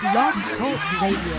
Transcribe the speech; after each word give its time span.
Blog 0.00 0.34
Talk 0.58 1.02
Radio. 1.02 1.38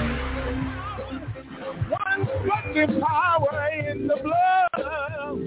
One 1.87 2.27
working 2.45 2.99
power 2.99 3.69
in 3.87 4.05
the 4.05 4.17
blood 4.21 4.85
of 5.25 5.39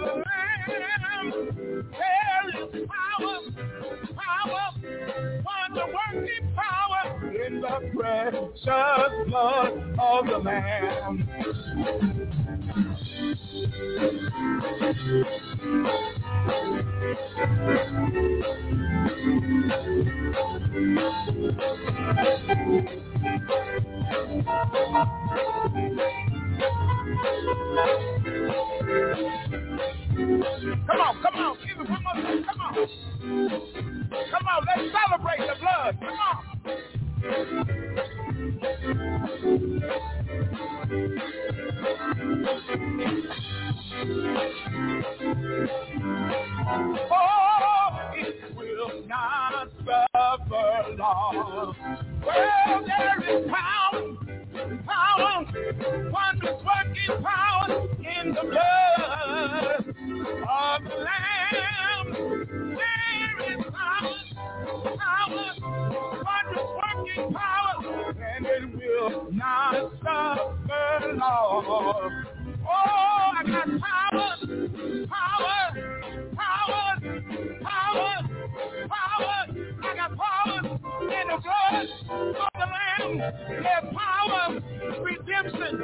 the 0.00 0.22
Lamb. 0.22 1.32
There 1.90 2.46
is 2.62 2.86
power, 2.86 3.38
power, 4.14 4.64
wonder 5.42 5.86
working 5.86 6.46
power 6.54 7.15
in 7.46 7.60
the 7.60 7.90
precious 7.94 8.64
blood 9.28 9.72
of 9.98 10.26
the 10.26 10.38
Lamb. 10.38 11.28
Come 30.86 31.00
on, 31.00 31.22
come 31.22 31.34
on, 31.34 31.56
give 31.66 31.80
it 31.80 31.90
one 31.90 32.02
more 32.02 32.14
time. 32.14 32.44
Come 32.44 32.60
on. 32.60 32.74
Come 34.30 34.46
on, 34.46 34.66
let's 34.66 34.92
celebrate 34.92 35.46
the 35.46 35.54
blood. 35.60 35.96
Come 36.00 36.18
on. 36.18 36.56
Oh, 47.10 48.00
it 48.14 48.56
will 48.56 49.06
not. 49.08 49.68
Well, 52.24 52.84
there 52.86 53.20
is 53.28 53.50
power, 53.50 54.02
power, 54.86 55.44
wondrous 56.12 56.62
working 56.64 57.22
power 57.24 57.88
in 57.98 58.34
the 58.34 58.42
blood 58.42 59.84
of 60.48 60.84
the 60.84 60.96
Lamb. 60.96 62.76
Power, 64.98 65.46
working 66.24 67.34
power, 67.34 68.14
and 68.36 68.46
it 68.46 68.64
will 68.74 69.32
not 69.32 69.96
long. 71.16 72.24
Oh, 72.64 73.32
I 73.36 73.42
got 73.46 73.68
power, 73.80 74.36
power, 75.08 75.58
power, 76.36 76.86
power, 77.62 78.14
power. 78.88 79.38
I 79.82 79.96
got 79.96 80.12
power 80.16 80.58
in 81.02 81.24
the 81.28 81.38
blood 81.42 81.86
of 82.10 82.50
the 82.54 82.66
Lamb. 82.72 83.14
Power, 83.94 84.44
redemption, 85.02 85.74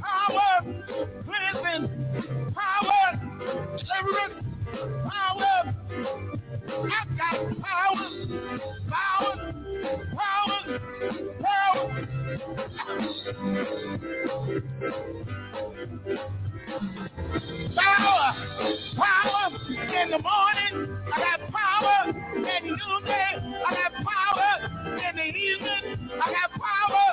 power, 0.00 0.54
cleansing, 1.24 1.84
power, 2.54 3.06
deliverance, 3.78 4.53
power. 4.76 5.74
I 6.68 7.06
got 7.16 7.60
power, 7.62 8.10
power, 8.90 9.54
power, 10.16 10.80
power. 11.42 12.08
Power, 17.76 18.34
power 18.96 19.50
in 19.68 20.10
the 20.10 20.18
morning. 20.18 20.98
I 21.12 21.18
got 21.18 21.40
power 21.52 22.12
the 22.12 22.60
noonday. 22.62 23.32
I 23.66 23.74
got 23.74 23.92
power 24.04 24.83
in 24.98 25.16
the 25.16 25.24
evening. 25.24 26.10
I 26.22 26.32
have 26.32 26.52
power 26.60 27.06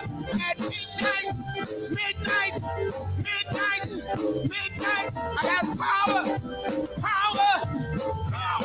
at 0.50 0.60
midnight, 0.60 1.38
midnight, 1.90 2.56
midnight, 3.18 3.92
midnight. 4.50 5.14
I 5.16 5.44
got 5.44 5.78
power, 5.78 6.40
power, 7.02 8.31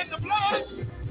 in 0.00 0.10
the 0.10 0.18
blood. 0.18 0.62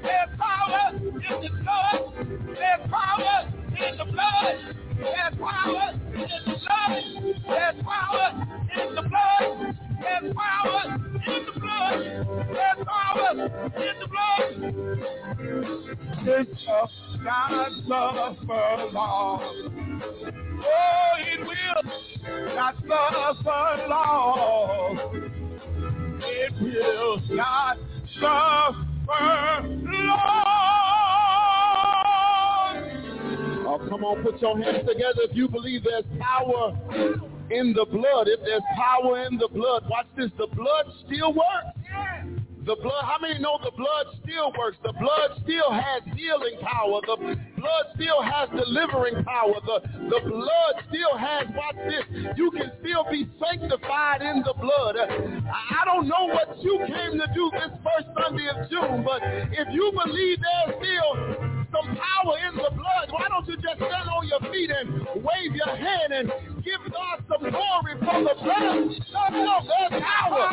There's 0.02 0.30
power 0.38 0.92
in 0.94 1.00
the 1.00 1.50
blood. 1.62 2.00
There's 2.46 2.90
power 2.90 3.48
in 3.78 3.96
the 3.98 4.04
blood. 4.04 4.56
There's 4.98 5.36
power 5.38 5.92
in 6.14 6.28
the 6.46 6.56
blood. 6.58 7.02
There's 7.48 7.78
power 7.82 8.26
in 8.76 8.94
the 8.94 9.02
blood. 9.02 9.76
There's 10.00 10.34
power 10.34 10.82
in 11.26 11.40
the 11.46 11.52
blood. 11.60 11.98
There's 12.52 12.80
power 12.86 13.30
in 13.76 13.94
the 14.00 14.08
blood. 14.08 14.50
It 16.24 16.48
shall 16.64 16.90
not 17.22 17.70
suffer 17.88 18.68
long. 18.92 19.40
Oh, 20.64 21.12
it 21.18 21.40
will 21.40 22.54
not 22.54 22.74
suffer 22.76 23.86
long. 23.88 24.98
It 26.24 26.52
will 26.60 27.36
not 27.36 27.78
suffer 28.22 29.68
long. 29.68 30.42
Oh, 33.66 33.78
come 33.88 34.04
on, 34.04 34.22
put 34.22 34.40
your 34.40 34.56
hands 34.62 34.86
together 34.86 35.22
if 35.28 35.36
you 35.36 35.48
believe 35.48 35.82
there's 35.84 36.04
power 36.20 36.74
in 37.50 37.72
the 37.72 37.84
blood. 37.84 38.28
If 38.28 38.40
there's 38.44 38.62
power 38.76 39.26
in 39.26 39.38
the 39.38 39.48
blood, 39.48 39.84
watch 39.90 40.06
this. 40.16 40.30
The 40.38 40.46
blood 40.46 40.86
still 41.06 41.32
works. 41.32 42.41
The 42.64 42.76
blood, 42.76 43.04
how 43.04 43.18
many 43.20 43.40
know 43.40 43.58
the 43.62 43.72
blood 43.72 44.06
still 44.22 44.52
works? 44.56 44.76
The 44.84 44.92
blood 44.92 45.42
still 45.42 45.72
has 45.72 46.02
healing 46.14 46.60
power. 46.62 47.00
The 47.02 47.16
blood 47.58 47.84
still 47.94 48.22
has 48.22 48.48
delivering 48.50 49.24
power. 49.24 49.54
The, 49.66 49.80
the 50.06 50.20
blood 50.30 50.74
still 50.88 51.18
has, 51.18 51.48
watch 51.56 51.74
this, 51.90 52.04
you 52.36 52.52
can 52.52 52.70
still 52.78 53.04
be 53.10 53.26
sanctified 53.42 54.22
in 54.22 54.44
the 54.46 54.54
blood. 54.54 54.94
I 54.94 55.84
don't 55.84 56.06
know 56.06 56.26
what 56.26 56.56
you 56.62 56.78
came 56.86 57.18
to 57.18 57.26
do 57.34 57.50
this 57.50 57.74
first 57.82 58.06
Sunday 58.14 58.46
of 58.46 58.70
June, 58.70 59.02
but 59.02 59.22
if 59.24 59.66
you 59.72 59.90
believe 59.90 60.38
there's 60.38 60.78
still 60.78 61.51
power 61.86 62.36
in 62.48 62.56
the 62.56 62.70
blood. 62.74 63.10
Why 63.10 63.26
don't 63.28 63.46
you 63.48 63.56
just 63.56 63.76
stand 63.76 64.08
on 64.08 64.26
your 64.28 64.40
feet 64.52 64.70
and 64.70 65.06
wave 65.22 65.54
your 65.54 65.74
hand 65.76 66.12
and 66.12 66.32
give 66.64 66.80
God 66.92 67.24
some 67.28 67.50
glory 67.50 67.98
from 67.98 68.24
the 68.24 68.34
blood? 68.42 68.90
No, 69.12 69.28
no, 69.30 69.60
there's 69.66 70.02
power. 70.02 70.48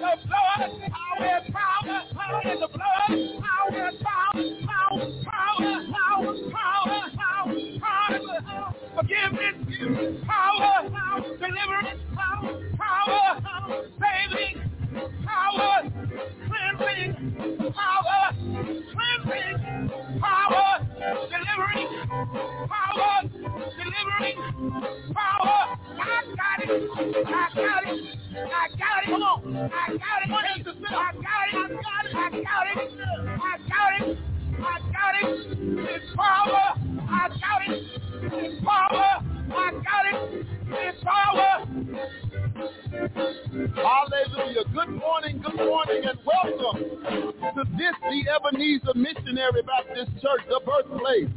There's 0.00 0.22
blood. 0.26 0.70
Power, 0.90 1.40
power, 1.52 2.02
power 2.14 2.40
in 2.52 2.60
the 2.60 2.68
blood. 2.68 3.08
Power, 3.40 3.92
power, 4.02 4.44
power, 4.66 5.04
power, 5.24 5.74
power, 5.92 6.34
power, 6.50 7.10
power, 7.14 7.60
power. 7.80 8.74
Forgiveness, 8.96 10.22
power, 10.26 10.88
power, 10.90 11.22
deliverance, 11.22 12.00
power, 12.14 12.52
power, 12.78 13.84
saving 14.00 14.56
power, 14.94 15.90
cleansing, 16.46 17.72
power, 17.74 18.22
cleansing, 18.94 19.90
power, 20.20 20.70
delivering, 21.30 21.88
power, 22.68 23.14
delivering, 23.74 24.36
power. 25.12 25.58
I 25.96 26.22
got 26.36 26.60
it. 26.62 26.70
I 27.26 27.40
got 27.54 27.84
it. 27.84 28.18
I 28.34 28.68
got 28.78 29.02
it. 29.02 29.06
Come 29.06 29.22
on. 29.22 29.56
I 29.56 29.88
got 29.88 30.20
it. 30.22 30.30
I 30.30 30.34
got 30.34 30.44
it. 30.44 30.66
I 30.74 31.10
got 31.12 31.44
it. 31.44 31.74
I 31.74 32.30
got 32.30 32.66
it. 32.70 32.78
I 33.26 33.58
got 33.68 33.92
it. 34.00 34.18
I 34.58 34.78
got 34.92 35.14
it. 35.14 35.28
It's 35.90 36.08
power. 36.14 36.66
I 37.00 37.28
got 37.28 37.62
it. 37.66 37.84
It's 38.22 38.64
power. 38.64 39.10
I 39.50 39.70
got 39.72 40.06
it. 40.06 40.46
It's 40.70 41.00
power. 41.02 42.33
Hallelujah. 42.54 44.62
Good 44.72 44.90
morning, 44.90 45.42
good 45.44 45.56
morning, 45.56 46.04
and 46.04 46.18
welcome 46.24 46.78
to 47.56 47.64
this, 47.76 47.94
the 48.02 48.24
Ebenezer 48.30 48.94
Missionary 48.94 49.62
Baptist 49.62 50.12
Church, 50.22 50.42
the 50.48 50.60
birthplace 50.64 51.28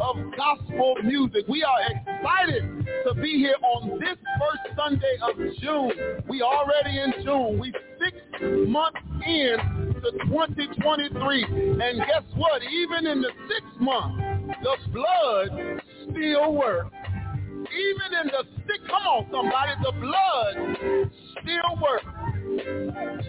of 0.00 0.16
gospel 0.36 0.96
music. 1.04 1.46
We 1.48 1.62
are 1.62 1.78
excited 1.90 2.84
to 3.06 3.14
be 3.14 3.38
here 3.38 3.54
on 3.62 4.00
this 4.00 4.16
first 4.40 4.76
Sunday 4.76 5.16
of 5.22 5.36
June. 5.60 5.92
We 6.28 6.42
already 6.42 6.98
in 6.98 7.12
June. 7.24 7.58
We 7.60 7.72
six 7.98 8.16
months 8.68 8.98
in 9.24 9.56
to 10.02 10.10
2023. 10.26 11.44
And 11.44 11.98
guess 11.98 12.22
what? 12.34 12.62
Even 12.62 13.06
in 13.06 13.22
the 13.22 13.30
sixth 13.48 13.80
month, 13.80 14.18
the 14.62 14.76
blood 14.92 15.80
still 16.10 16.52
works. 16.54 16.90
Even 17.56 18.08
in 18.20 18.26
the 18.28 18.56
music. 18.66 18.88
Come 18.88 19.06
on, 19.06 19.26
somebody. 19.30 19.72
The 19.82 19.92
blood 20.00 21.10
still 21.40 21.72
works. 21.80 22.06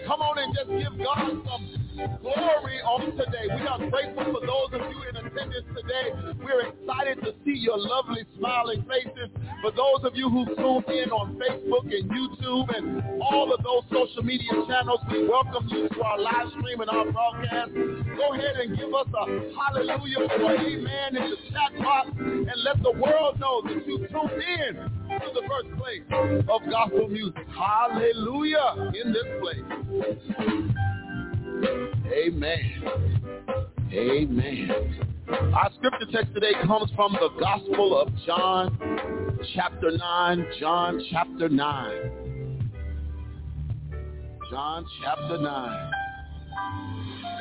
Come 0.06 0.20
on 0.22 0.38
and 0.38 0.54
just 0.54 0.68
give 0.68 1.04
God 1.04 1.42
some 1.44 2.18
glory 2.22 2.78
on 2.86 3.10
today. 3.16 3.46
We 3.50 3.66
are 3.66 3.78
grateful 3.90 4.38
for 4.38 4.46
those 4.46 4.70
of 4.72 4.80
you 4.90 4.98
in 5.08 5.16
attendance 5.16 5.66
today. 5.74 6.14
We're 6.38 6.70
excited 6.70 7.20
to 7.24 7.34
see 7.44 7.58
your 7.58 7.78
lovely 7.78 8.24
smiling 8.38 8.84
faces. 8.88 9.30
For 9.62 9.72
those 9.72 10.04
of 10.04 10.14
you 10.14 10.30
who 10.30 10.46
tuned 10.54 10.86
in 10.86 11.10
on 11.10 11.34
Facebook 11.34 11.90
and 11.90 12.06
YouTube 12.10 12.70
and 12.76 13.02
all 13.20 13.52
of 13.52 13.62
those 13.64 13.82
social 13.90 14.22
media 14.22 14.52
channels, 14.68 15.00
we 15.10 15.26
welcome 15.26 15.66
you 15.68 15.88
to 15.88 16.02
our 16.02 16.20
live 16.20 16.48
stream 16.58 16.80
and 16.80 16.90
our 16.90 17.10
broadcast. 17.10 17.74
Go 17.74 18.34
ahead 18.34 18.56
and 18.62 18.78
give 18.78 18.94
us 18.94 19.08
a 19.10 19.24
hallelujah 19.58 20.30
or 20.38 20.54
amen 20.54 21.16
in 21.16 21.30
the 21.30 21.38
chat 21.50 21.74
box 21.82 22.10
and 22.16 22.56
let 22.62 22.82
the 22.82 22.92
world 22.92 23.40
know 23.40 23.62
that 23.66 23.86
you 23.86 24.06
tuned 24.18 24.42
in 24.42 24.74
to 24.74 25.30
the 25.34 25.42
birthplace 25.48 26.02
of 26.48 26.60
gospel 26.70 27.08
music. 27.08 27.46
Hallelujah 27.56 28.92
in 29.02 29.12
this 29.12 29.24
place. 29.40 29.62
Amen. 32.12 32.82
Amen. 33.92 34.70
Our 35.28 35.70
scripture 35.76 36.06
text 36.12 36.34
today 36.34 36.52
comes 36.66 36.90
from 36.96 37.12
the 37.12 37.28
Gospel 37.38 38.00
of 38.00 38.08
John, 38.26 39.38
chapter 39.54 39.90
9. 39.96 40.46
John, 40.58 41.04
chapter 41.10 41.48
9. 41.48 42.70
John, 44.50 44.86
chapter 45.02 45.38
9. 45.38 45.90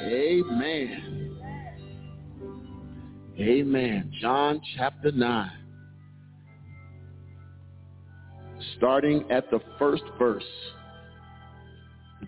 Amen. 0.05 1.39
Amen. 3.39 4.11
John, 4.19 4.61
chapter 4.75 5.11
9. 5.11 5.51
Starting 8.77 9.29
at 9.31 9.49
the 9.51 9.59
first 9.77 10.03
verse. 10.17 10.43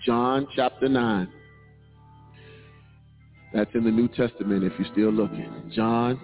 John, 0.06 0.48
chapter 0.56 0.88
9. 0.88 1.28
That's 3.54 3.72
in 3.74 3.84
the 3.84 3.92
New 3.92 4.08
Testament 4.10 4.64
if 4.64 4.74
you're 4.78 4.92
still 4.92 5.12
looking. 5.12 5.72
John 5.74 6.20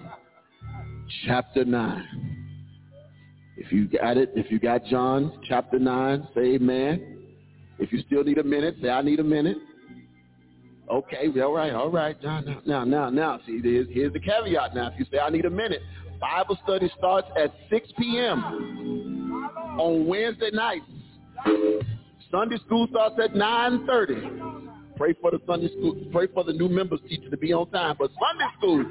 chapter 1.26 1.64
9. 1.64 2.36
If 3.56 3.72
you 3.72 3.88
got 3.88 4.16
it, 4.16 4.30
if 4.34 4.50
you 4.50 4.60
got 4.60 4.84
John 4.84 5.40
chapter 5.48 5.78
9, 5.78 6.28
say 6.34 6.54
amen. 6.54 7.18
If 7.78 7.92
you 7.92 8.00
still 8.06 8.22
need 8.22 8.38
a 8.38 8.44
minute, 8.44 8.76
say 8.80 8.90
I 8.90 9.02
need 9.02 9.18
a 9.18 9.24
minute. 9.24 9.56
Okay, 10.90 11.28
all 11.40 11.52
right, 11.52 11.72
all 11.72 11.90
right. 11.90 12.16
Now, 12.22 12.42
now, 12.64 12.84
now, 12.84 13.10
now. 13.10 13.40
See, 13.44 13.60
here's, 13.60 13.88
here's 13.90 14.12
the 14.12 14.20
caveat 14.20 14.74
now. 14.74 14.88
If 14.88 14.98
you 14.98 15.06
say 15.10 15.18
I 15.18 15.30
need 15.30 15.44
a 15.44 15.50
minute, 15.50 15.82
Bible 16.20 16.56
study 16.62 16.90
starts 16.96 17.28
at 17.36 17.52
6 17.70 17.88
p.m. 17.98 19.25
on 19.78 20.06
Wednesday 20.06 20.50
nights. 20.52 20.84
Sunday 22.30 22.56
school 22.66 22.86
starts 22.90 23.16
at 23.22 23.32
9.30. 23.34 24.96
Pray 24.96 25.14
for 25.20 25.30
the 25.30 25.40
Sunday 25.46 25.68
school, 25.68 25.94
pray 26.10 26.26
for 26.26 26.42
the 26.44 26.52
new 26.52 26.68
members 26.68 27.00
teacher 27.08 27.28
to 27.30 27.36
be 27.36 27.52
on 27.52 27.70
time. 27.70 27.96
But 27.98 28.10
Sunday 28.10 28.46
school 28.58 28.84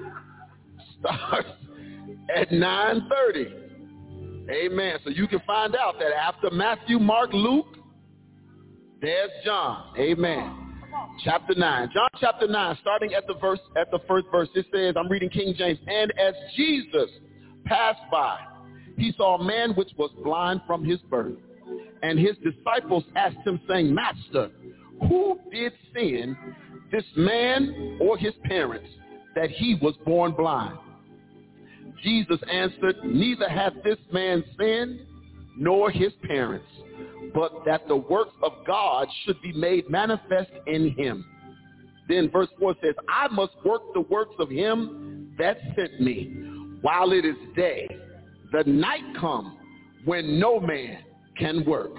starts 0.99 1.49
at 2.35 2.49
9.30. 2.49 3.65
Amen. 4.49 4.99
So 5.03 5.09
you 5.09 5.27
can 5.27 5.41
find 5.47 5.75
out 5.75 5.95
that 5.99 6.11
after 6.13 6.51
Matthew, 6.51 6.99
Mark, 6.99 7.31
Luke, 7.33 7.65
there's 9.01 9.31
John. 9.43 9.93
Amen. 9.97 10.61
Chapter 11.23 11.55
9. 11.55 11.89
John 11.93 12.09
chapter 12.19 12.47
9, 12.47 12.77
starting 12.81 13.13
at 13.13 13.27
the 13.27 13.33
verse 13.35 13.59
at 13.75 13.89
the 13.91 13.99
first 14.07 14.27
verse, 14.31 14.49
it 14.55 14.65
says, 14.73 14.95
I'm 14.97 15.09
reading 15.09 15.29
King 15.29 15.53
James, 15.57 15.79
and 15.87 16.13
as 16.19 16.33
Jesus 16.55 17.09
passed 17.65 18.01
by, 18.11 18.39
he 18.97 19.13
saw 19.17 19.37
a 19.37 19.43
man 19.43 19.71
which 19.71 19.91
was 19.97 20.11
blind 20.23 20.61
from 20.65 20.83
his 20.83 20.99
birth. 21.09 21.35
And 22.03 22.19
his 22.19 22.35
disciples 22.43 23.03
asked 23.15 23.45
him, 23.45 23.59
saying, 23.67 23.93
Master, 23.93 24.51
who 25.09 25.39
did 25.51 25.73
sin, 25.93 26.37
this 26.91 27.03
man 27.15 27.97
or 27.99 28.17
his 28.17 28.33
parents, 28.43 28.89
that 29.35 29.49
he 29.49 29.77
was 29.81 29.95
born 30.05 30.31
blind? 30.33 30.77
Jesus 32.03 32.39
answered, 32.51 32.97
neither 33.03 33.49
hath 33.49 33.73
this 33.83 33.97
man 34.11 34.43
sinned 34.57 34.99
nor 35.57 35.89
his 35.89 36.13
parents, 36.23 36.67
but 37.33 37.63
that 37.65 37.87
the 37.87 37.95
works 37.95 38.35
of 38.43 38.51
God 38.67 39.07
should 39.23 39.41
be 39.41 39.53
made 39.53 39.89
manifest 39.89 40.51
in 40.67 40.91
him. 40.91 41.25
Then 42.07 42.29
verse 42.29 42.49
4 42.59 42.75
says, 42.83 42.93
I 43.09 43.27
must 43.29 43.53
work 43.65 43.81
the 43.93 44.01
works 44.01 44.35
of 44.37 44.49
him 44.49 45.33
that 45.39 45.57
sent 45.75 45.99
me 45.99 46.77
while 46.81 47.11
it 47.11 47.25
is 47.25 47.35
day. 47.55 47.87
The 48.51 48.63
night 48.65 49.03
come 49.19 49.57
when 50.05 50.39
no 50.39 50.59
man 50.59 50.99
can 51.37 51.65
work. 51.65 51.91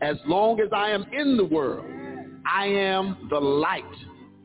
As 0.00 0.16
long 0.26 0.60
as 0.60 0.68
I 0.74 0.90
am 0.90 1.04
in 1.12 1.36
the 1.36 1.44
world, 1.44 1.86
I 2.46 2.66
am 2.66 3.28
the 3.30 3.38
light 3.38 3.84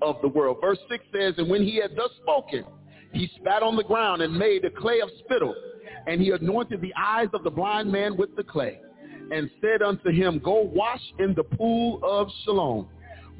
of 0.02 0.18
the 0.22 0.28
world. 0.28 0.58
Verse 0.62 0.78
6 0.90 1.04
says, 1.14 1.34
And 1.38 1.50
when 1.50 1.64
he 1.64 1.78
had 1.78 1.96
thus 1.96 2.12
spoken, 2.22 2.64
he 3.14 3.30
spat 3.40 3.64
on 3.64 3.76
the 3.76 3.84
ground 3.84 4.22
and 4.22 4.38
made 4.38 4.66
a 4.66 4.70
clay 4.70 5.02
of 5.02 5.10
spittle, 5.24 5.56
and 6.06 6.22
he 6.22 6.32
anointed 6.32 6.82
the 6.82 6.94
eyes 6.98 7.28
of 7.34 7.44
the 7.44 7.50
blind 7.50 7.92
man 7.92 8.16
with 8.18 8.36
the 8.36 8.44
clay, 8.44 8.80
and 9.32 9.50
said 9.62 9.82
unto 9.82 10.12
him, 10.12 10.40
Go 10.44 10.62
wash 10.74 11.02
in 11.20 11.34
the 11.34 11.44
pool 11.44 12.00
of 12.04 12.30
Siloam, 12.46 12.88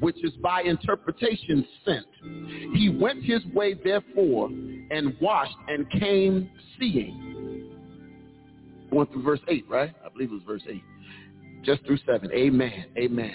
which 0.00 0.22
is 0.24 0.32
by 0.42 0.62
interpretation 0.62 1.66
sent. 1.84 2.06
He 2.74 2.96
went 3.00 3.24
his 3.24 3.44
way 3.54 3.74
therefore, 3.74 4.48
and 4.48 5.14
washed, 5.20 5.56
and 5.68 5.88
came 5.90 6.50
seeing. 6.78 7.57
Going 8.90 9.06
through 9.08 9.22
verse 9.22 9.40
8, 9.48 9.68
right? 9.68 9.94
I 10.04 10.08
believe 10.08 10.30
it 10.30 10.34
was 10.34 10.42
verse 10.46 10.62
8. 10.68 10.82
Just 11.64 11.84
through 11.84 11.98
7. 12.06 12.30
Amen. 12.32 12.86
Amen. 12.96 13.34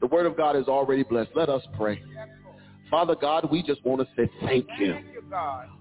The 0.00 0.06
word 0.06 0.26
of 0.26 0.36
God 0.36 0.56
is 0.56 0.66
already 0.66 1.02
blessed. 1.02 1.30
Let 1.34 1.48
us 1.48 1.62
pray. 1.76 2.02
Father 2.90 3.14
God, 3.14 3.48
we 3.50 3.62
just 3.62 3.84
want 3.84 4.00
to 4.00 4.08
say 4.16 4.30
thank 4.44 4.66
you. 4.78 4.94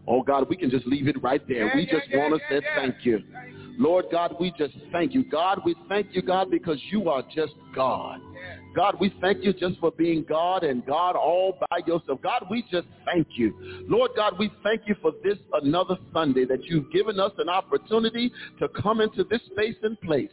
Oh 0.08 0.22
God, 0.22 0.48
we 0.50 0.56
can 0.56 0.70
just 0.70 0.88
leave 0.88 1.08
it 1.08 1.22
right 1.22 1.46
there. 1.48 1.72
We 1.76 1.86
just 1.86 2.08
want 2.14 2.34
to 2.34 2.40
say 2.50 2.66
thank 2.76 2.96
you. 3.04 3.20
Lord 3.78 4.06
God, 4.12 4.36
we 4.40 4.54
just 4.58 4.74
thank 4.92 5.14
you. 5.14 5.24
God, 5.24 5.62
we 5.66 5.76
thank 5.90 6.08
you, 6.12 6.22
God, 6.22 6.50
because 6.50 6.78
you 6.90 7.10
are 7.10 7.24
just 7.36 7.54
God. 7.76 8.22
God, 8.76 8.98
we 9.00 9.14
thank 9.20 9.44
you 9.44 9.52
just 9.54 9.80
for 9.80 9.92
being 9.92 10.26
God 10.28 10.64
and 10.64 10.86
God 10.86 11.16
all 11.16 11.58
by 11.70 11.80
yourself. 11.86 12.22
God, 12.22 12.46
we 12.50 12.64
just 12.72 12.88
thank 13.06 13.28
you. 13.36 13.86
Lord 13.88 14.12
God, 14.16 14.40
we 14.40 14.50
thank 14.64 14.84
you 14.86 14.96
for 15.02 15.12
this 15.24 15.38
another 15.54 15.98
Sunday 16.14 16.46
that 16.46 16.64
you've 16.66 16.92
given 16.92 17.20
us 17.20 17.32
an 17.38 17.50
opportunity 17.50 18.32
to 18.60 18.70
come 18.70 19.02
into 19.02 19.24
this 19.26 19.42
space 19.52 19.76
and 19.84 20.00
place. 20.02 20.30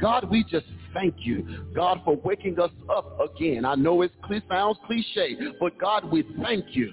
God, 0.00 0.28
we 0.30 0.44
just 0.44 0.66
thank 0.92 1.14
you, 1.18 1.66
God, 1.74 2.00
for 2.04 2.16
waking 2.16 2.60
us 2.60 2.70
up 2.94 3.18
again. 3.20 3.64
I 3.64 3.74
know 3.74 4.02
it 4.02 4.12
sounds 4.48 4.78
cliche, 4.86 5.36
but 5.58 5.78
God, 5.78 6.10
we 6.10 6.24
thank 6.42 6.66
you 6.70 6.92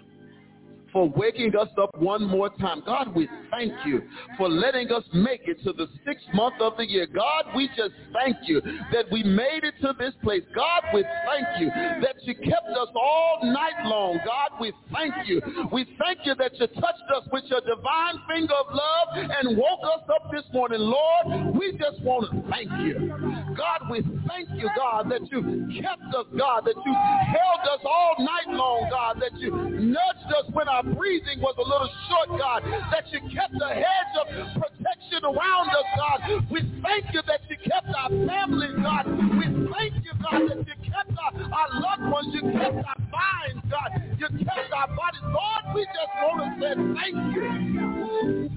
for 0.96 1.10
waking 1.10 1.54
us 1.58 1.68
up 1.78 1.90
one 2.00 2.24
more 2.24 2.48
time. 2.52 2.82
God, 2.86 3.14
we 3.14 3.28
thank 3.52 3.74
you 3.86 4.02
for 4.38 4.48
letting 4.48 4.90
us 4.94 5.04
make 5.14 5.42
it 5.44 5.62
to 5.66 5.74
the 5.74 5.88
sixth 6.06 6.26
month 6.34 6.56
of 6.62 6.78
the 6.78 6.90
year. 6.90 7.06
God, 7.06 7.48
we 7.54 7.68
just 7.76 7.92
thank 8.14 8.38
you 8.44 8.62
that 8.94 9.04
we 9.12 9.22
made 9.22 9.66
it 9.66 9.74
to 9.82 9.94
this 10.00 10.14
place. 10.24 10.44
God, 10.56 10.84
we 10.94 11.04
thank 11.28 11.60
you 11.60 11.68
that 11.68 12.16
you 12.22 12.34
kept 12.34 12.70
us 12.80 12.88
all 12.96 13.40
night 13.44 13.84
long. 13.84 14.20
God, 14.24 14.58
we 14.62 14.72
thank 14.94 15.28
you. 15.28 15.42
We 15.74 15.84
thank 16.00 16.20
you 16.24 16.34
that 16.36 16.54
you 16.54 16.68
touched 16.68 17.10
us 17.14 17.28
with 17.30 17.44
your 17.48 17.60
divine 17.60 18.16
finger 18.30 18.54
of 18.54 18.68
love 18.74 19.32
and 19.38 19.58
woke 19.58 19.84
us 19.98 20.08
up 20.08 20.32
this 20.32 20.46
morning. 20.54 20.80
Lord, 20.80 21.56
we 21.60 21.74
just 21.74 22.02
want 22.04 22.32
to 22.32 22.50
thank 22.50 22.72
you. 22.80 23.12
God, 23.58 23.92
we 23.92 24.00
thank 24.30 24.48
you, 24.56 24.70
God, 24.78 25.12
that 25.12 25.30
you 25.30 25.68
kept 25.82 26.16
us, 26.16 26.26
God, 26.38 26.64
that 26.64 26.80
you 26.86 26.94
held 26.94 27.68
us 27.68 27.84
all 27.84 28.16
night 28.20 28.56
long, 28.56 28.88
God, 28.90 29.20
that 29.20 29.38
you 29.42 29.52
nudged 29.52 30.32
us 30.40 30.46
when 30.54 30.70
our 30.70 30.85
breathing 30.94 31.42
was 31.42 31.56
a 31.58 31.66
little 31.66 31.90
short, 32.10 32.40
God, 32.40 32.62
that 32.92 33.06
you 33.12 33.20
kept 33.34 33.56
a 33.56 33.74
hedge 33.74 34.14
of 34.22 34.28
protection 34.54 35.26
around 35.26 35.70
us, 35.70 35.88
God. 35.98 36.20
We 36.52 36.62
thank 36.84 37.14
you 37.14 37.22
that 37.26 37.42
you 37.50 37.58
kept 37.64 37.90
our 37.90 38.10
families, 38.10 38.76
God. 38.82 39.06
We 39.10 39.46
thank 39.74 39.94
you, 40.06 40.14
God, 40.22 40.42
that 40.50 40.62
you 40.68 40.78
kept 40.86 41.14
our, 41.18 41.34
our 41.34 41.70
loved 41.82 42.12
ones. 42.12 42.28
You 42.34 42.42
kept 42.54 42.78
our 42.86 43.00
minds, 43.10 43.66
God. 43.70 43.90
You 44.20 44.28
kept 44.46 44.72
our 44.74 44.88
bodies. 44.94 45.26
Lord, 45.26 45.64
we 45.74 45.86
just 45.86 46.14
want 46.22 46.38
to 46.44 46.50
say 46.62 46.74
thank 46.94 47.18
you. 47.36 48.50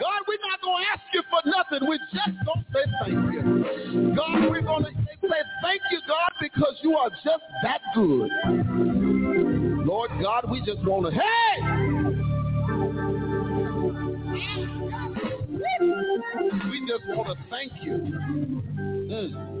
God, 0.00 0.20
we're 0.26 0.42
not 0.42 0.60
going 0.60 0.84
to 0.84 0.90
ask 0.92 1.02
you 1.12 1.22
for 1.30 1.40
nothing. 1.46 1.88
We 1.88 1.98
just 2.12 2.36
don't 2.44 2.66
say 2.74 2.84
thank 3.00 3.32
you. 3.32 4.14
God, 4.16 4.50
we're 4.50 4.62
going 4.62 4.84
to 4.84 4.90
say 5.22 5.40
thank 5.62 5.80
you, 5.90 6.00
God, 6.06 6.32
because 6.40 6.76
you 6.82 6.96
are 6.96 7.10
just 7.10 7.44
that 7.62 7.80
good. 7.94 9.63
Lord 9.84 10.10
God, 10.22 10.50
we 10.50 10.60
just 10.60 10.82
want 10.82 11.04
to, 11.04 11.12
hey! 11.12 11.60
We 16.70 16.80
just 16.88 17.04
want 17.08 17.28
to 17.28 17.36
thank 17.50 17.72
you. 17.82 17.92
Mm. 19.10 19.54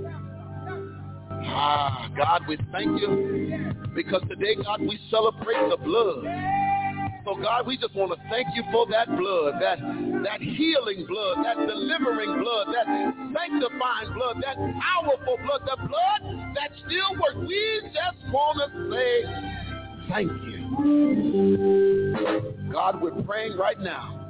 Ah, 1.46 2.08
God, 2.16 2.42
we 2.48 2.56
thank 2.72 2.98
you 2.98 3.74
because 3.94 4.22
today, 4.30 4.54
God, 4.64 4.80
we 4.80 4.98
celebrate 5.10 5.68
the 5.68 5.76
blood. 5.76 6.24
So 7.26 7.34
God, 7.36 7.66
we 7.66 7.76
just 7.76 7.94
want 7.94 8.12
to 8.12 8.28
thank 8.28 8.48
you 8.54 8.64
for 8.72 8.86
that 8.90 9.08
blood, 9.08 9.60
that 9.60 9.78
that 10.24 10.40
healing 10.40 11.06
blood, 11.06 11.44
that 11.44 11.56
delivering 11.66 12.40
blood, 12.40 12.66
that 12.68 12.86
sanctifying 13.32 14.12
blood, 14.14 14.42
that 14.42 14.56
powerful 14.56 15.36
blood, 15.44 15.62
that 15.66 15.78
blood 15.88 16.54
that 16.54 16.70
still 16.84 17.12
works. 17.20 17.48
We 17.48 17.80
just 17.92 18.32
want 18.32 18.60
to 18.60 18.68
say 18.92 19.63
thank 20.08 20.30
you. 20.30 20.60
God, 22.72 23.00
we're 23.00 23.22
praying 23.22 23.56
right 23.56 23.78
now 23.78 24.20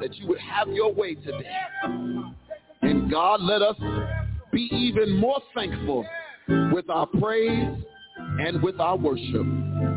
that 0.00 0.14
you 0.16 0.26
would 0.28 0.38
have 0.38 0.68
your 0.68 0.92
way 0.92 1.14
today. 1.14 1.56
And 2.82 3.10
God, 3.10 3.40
let 3.40 3.62
us 3.62 3.76
be 4.52 4.68
even 4.72 5.16
more 5.16 5.40
thankful 5.54 6.06
with 6.72 6.88
our 6.90 7.06
praise 7.06 7.68
and 8.40 8.62
with 8.62 8.80
our 8.80 8.96
worship. 8.96 9.46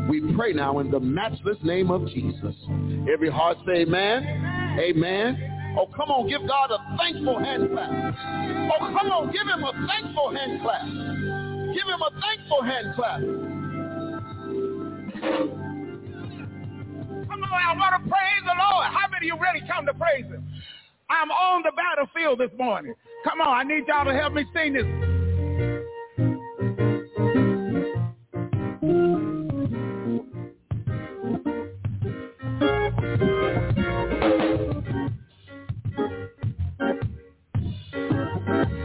We 0.08 0.32
pray 0.36 0.52
now 0.52 0.80
in 0.80 0.90
the 0.90 1.00
matchless 1.00 1.58
name 1.62 1.90
of 1.90 2.06
Jesus. 2.08 2.54
Every 3.12 3.30
heart 3.30 3.58
say 3.66 3.82
amen. 3.82 4.78
Amen. 4.78 5.76
Oh, 5.78 5.86
come 5.86 6.10
on, 6.10 6.28
give 6.28 6.46
God 6.46 6.70
a 6.70 6.96
thankful 6.98 7.38
hand 7.38 7.70
clap. 7.72 7.90
Oh, 7.90 8.94
come 8.98 9.10
on, 9.10 9.32
give 9.32 9.46
him 9.46 9.64
a 9.64 9.72
thankful 9.86 10.34
hand 10.34 10.60
clap. 10.60 10.84
Give 11.74 11.86
him 11.88 12.02
a 12.02 12.10
thankful 12.20 12.62
hand 12.62 12.94
clap. 12.94 13.20
Come 15.22 15.54
on, 17.44 17.52
I 17.52 17.74
want 17.78 18.02
to 18.02 18.10
praise 18.10 18.42
the 18.44 18.54
Lord. 18.58 18.86
How 18.90 19.06
many 19.10 19.30
of 19.30 19.36
you 19.36 19.40
really 19.40 19.62
come 19.70 19.86
to 19.86 19.94
praise 19.94 20.24
him? 20.24 20.44
I'm 21.08 21.30
on 21.30 21.62
the 21.62 21.70
battlefield 21.76 22.40
this 22.40 22.50
morning. 22.58 22.94
Come 23.24 23.40
on, 23.40 23.48
I 23.48 23.62
need 23.62 23.86
y'all 23.86 24.04
to 24.04 24.12
help 24.12 24.32
me 24.32 24.44
sing 24.52 24.72
this. 24.72 24.84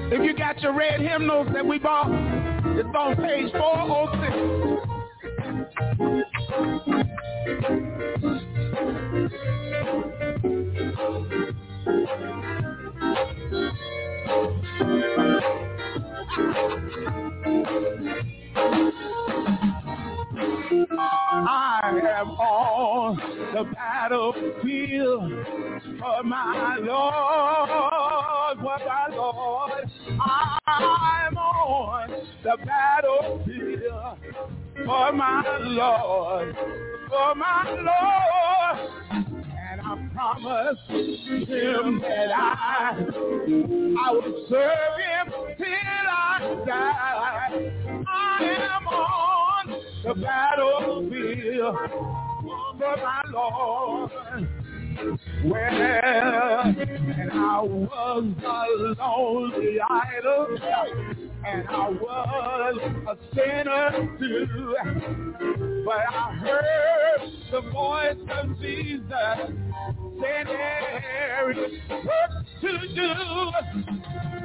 If 0.10 0.24
you 0.24 0.38
got 0.38 0.62
your 0.62 0.74
red 0.74 1.02
hymnals 1.02 1.48
that 1.54 1.66
we 1.66 1.80
bought, 1.80 2.12
it's 2.78 2.90
on 2.96 3.16
page 3.16 3.52
406. 3.54 4.77
Battlefield 24.10 25.32
for 26.00 26.06
oh, 26.06 26.24
my 26.24 26.78
Lord, 26.78 28.58
for 28.58 28.80
my 28.86 29.08
Lord. 29.12 29.92
I'm 30.66 31.38
on 31.38 32.10
the 32.44 32.58
battlefield 32.66 34.18
for 34.86 35.12
my 35.12 35.58
Lord, 35.60 36.56
for 37.10 37.36
my 37.36 37.70
Lord. 37.70 38.80
And 39.12 39.82
I 39.82 40.10
promised 40.14 40.90
him 40.90 42.00
that 42.02 42.32
I, 42.34 43.06
I 44.00 44.12
would 44.14 44.36
serve 44.50 45.00
him 45.04 45.34
till 45.58 46.10
I 46.10 46.56
die. 46.66 47.50
I 48.08 48.10
am 48.72 48.88
on 48.88 49.68
the 50.04 50.14
battlefield 50.16 51.76
for 52.78 52.96
my 52.98 53.22
Lord. 53.32 54.12
Well, 55.46 55.60
and 55.64 57.32
I 57.32 57.62
was 57.62 58.34
a 58.44 59.02
lonely 59.02 59.78
idol, 59.80 60.48
and 61.46 61.68
I 61.70 61.90
was 61.90 62.78
a 63.08 63.36
sinner 63.36 64.18
too. 64.20 64.76
But 65.86 66.02
I 66.10 66.36
heard 66.40 67.32
the 67.52 67.62
voice 67.72 68.18
of 68.42 68.60
Jesus 68.60 69.40
saying 70.22 70.48
work 71.90 72.34
to 72.62 72.72
do. 72.96 73.12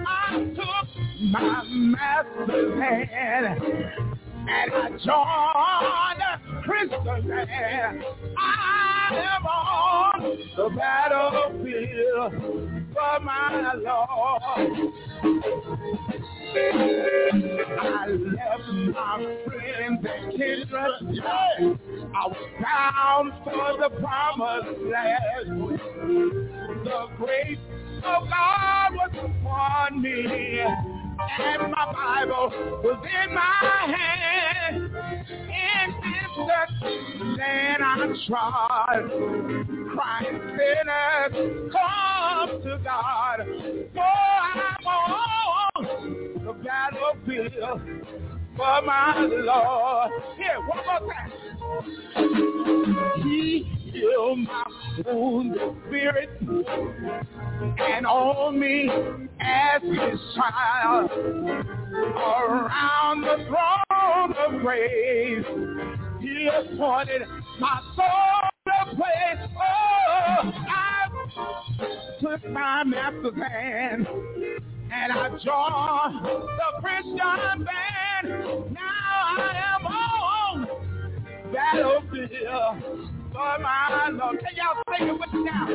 I 0.06 0.52
took 0.54 0.88
my 1.20 1.64
master's 1.64 2.80
hand 2.80 4.21
and 4.48 4.72
I 4.74 4.88
joined 5.04 6.22
Christian 6.64 8.04
I 8.38 9.24
am 9.36 9.46
on 9.46 10.38
the 10.56 10.68
battlefield 10.76 12.32
for 12.92 13.20
my 13.20 13.74
Lord. 13.74 14.92
I 17.80 18.06
left 18.08 18.68
my 18.94 19.36
friends 19.46 20.06
and 20.06 20.30
kindred. 20.32 20.92
I 22.14 22.26
was 22.26 22.36
bound 22.60 23.32
for 23.44 23.70
the 23.78 23.90
promised 24.00 24.80
land. 24.82 25.80
The 26.84 27.00
grace 27.16 27.58
of 28.04 28.28
God 28.28 28.92
was 28.92 29.12
upon 29.14 30.02
me 30.02 31.01
and 31.38 31.70
my 31.70 31.92
Bible 31.92 32.50
was 32.82 33.04
in 33.24 33.34
my 33.34 33.96
hand. 33.96 34.76
In 34.76 35.88
this 36.12 36.32
dusty 36.48 37.24
land 37.38 37.82
I 37.82 37.96
trod, 38.26 39.02
crying 39.94 40.40
sinners, 40.56 41.70
come 41.72 42.62
to 42.62 42.80
God. 42.84 43.38
For 43.94 44.02
I'm 44.02 44.86
on 44.86 46.44
the 46.44 46.52
battlefield 46.64 47.80
for 48.56 48.82
my 48.82 49.18
Lord. 49.18 50.10
Here, 50.36 50.58
one 50.68 50.84
more 50.86 51.12
time. 51.12 51.51
He 53.22 53.64
healed 53.92 54.38
my 54.38 54.64
wounded 55.06 55.76
spirit 55.86 56.30
and 57.78 58.06
on 58.06 58.58
me 58.58 58.90
as 59.40 59.82
his 59.82 60.20
child 60.34 61.10
around 62.16 63.22
the 63.22 63.44
throne 63.46 64.34
of 64.38 64.60
grace. 64.60 65.46
He 66.20 66.48
appointed 66.48 67.22
my 67.60 67.80
soul 67.96 68.50
to 68.66 68.96
place. 68.96 69.50
Oh, 69.56 70.52
I 70.68 71.08
took 72.20 72.42
my 72.50 72.84
master's 72.84 73.34
hand 73.34 74.06
and 74.92 75.12
I 75.12 75.28
joined 75.28 76.24
the 76.24 76.80
Christian 76.80 77.64
band. 77.64 78.26
Now 78.72 79.12
I 79.38 79.76
am 79.76 79.86
on 79.86 80.41
battlefield 81.52 83.08
for 83.32 83.58
my 83.60 84.10
Lord. 84.12 84.40
Can 84.40 84.56
y'all 84.56 84.82
sing 84.96 85.08
it 85.08 85.12
with 85.12 85.32
me 85.32 85.44
now? 85.44 85.68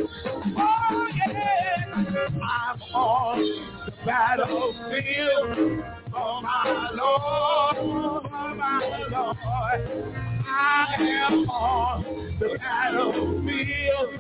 Oh, 0.57 1.07
yeah. 1.15 1.93
I'm 1.95 2.81
on 2.93 3.39
the 3.85 3.91
battlefield 4.05 5.83
for 6.11 6.41
my 6.41 6.89
Lord, 6.93 7.75
for 8.23 8.55
my 8.55 9.07
Lord. 9.11 10.15
I 10.49 10.95
am 10.99 11.49
on 11.49 12.37
the 12.39 12.57
battlefield 12.57 14.11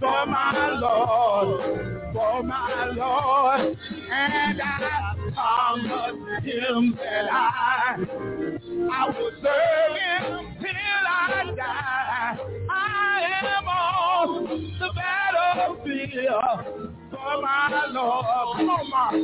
for 0.00 0.26
my 0.26 0.70
Lord, 0.80 2.12
for 2.12 2.42
my 2.42 2.90
Lord. 2.96 3.78
And 4.10 4.60
I 4.60 5.14
promised 5.82 6.44
him 6.44 6.98
that 7.02 7.32
I, 7.32 7.96
I 8.92 9.08
will 9.08 9.30
serve 9.42 9.96
him 9.98 10.56
till 10.60 11.04
I 11.08 11.54
die. 11.56 12.38
I 12.70 12.72
am 13.42 13.66
on 13.68 14.30
the 14.78 14.90
battlefield 14.94 16.92
for 17.10 17.32
my 17.42 17.86
Lord. 17.90 18.56
Come 18.56 18.92
on. 18.92 19.14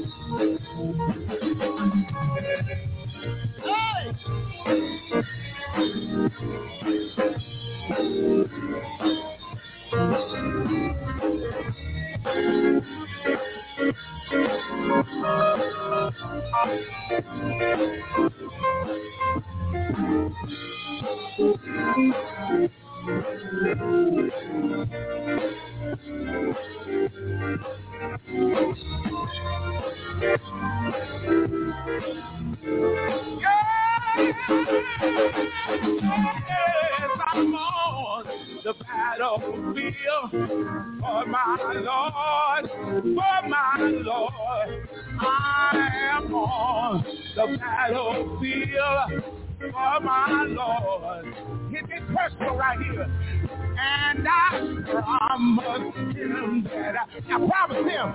Hey! 13.22 13.49
Yes, 13.80 13.94
I'm 37.32 37.54
on 37.54 38.24
the 38.62 38.74
battlefield 38.74 40.30
for 41.00 41.24
my 41.26 41.56
Lord, 41.74 42.70
for 43.02 43.48
my 43.48 43.76
Lord. 43.80 44.88
I 45.20 45.90
am 46.12 46.34
on 46.34 47.04
the 47.34 47.46
battlefield 47.56 49.24
for 49.72 50.00
my 50.00 50.44
Lord. 50.48 51.24
Hit 51.70 51.86
this 51.88 52.02
personal 52.14 52.56
right 52.56 52.78
here. 52.78 53.08
And 53.82 54.28
I 54.28 54.74
promise 54.90 55.94
him 56.14 56.64
that 56.64 56.94
I, 56.96 57.04
promise 57.26 57.90
him, 57.90 58.06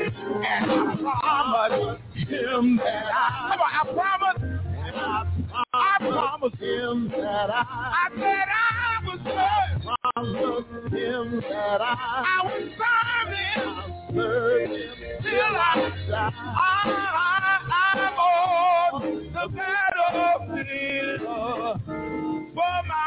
and 0.45 0.71
I 0.71 0.95
promise 1.00 2.00
him 2.13 2.77
that 2.77 3.05
I, 3.12 3.57
I 3.57 3.93
promise, 3.93 4.41
I 4.94 5.98
promise 6.00 6.54
him 6.60 7.10
that 7.10 7.50
I, 7.50 7.65
I 7.68 8.10
said 8.15 8.48
I 8.54 9.00
was 9.06 9.20
good. 9.24 9.82
Promise 10.13 10.94
him 10.94 11.42
that 11.50 11.82
I, 11.82 11.84
I 12.27 12.42
was 12.46 12.63
serving, 12.77 13.63
serving 14.15 14.96
till 15.22 15.56
I 15.56 15.92
die. 16.10 16.32
I, 16.36 17.60
I'm 17.74 18.00
on 18.20 19.01
the 19.34 19.46
battlefield 19.58 21.22
for 22.54 22.77
my, 22.88 23.06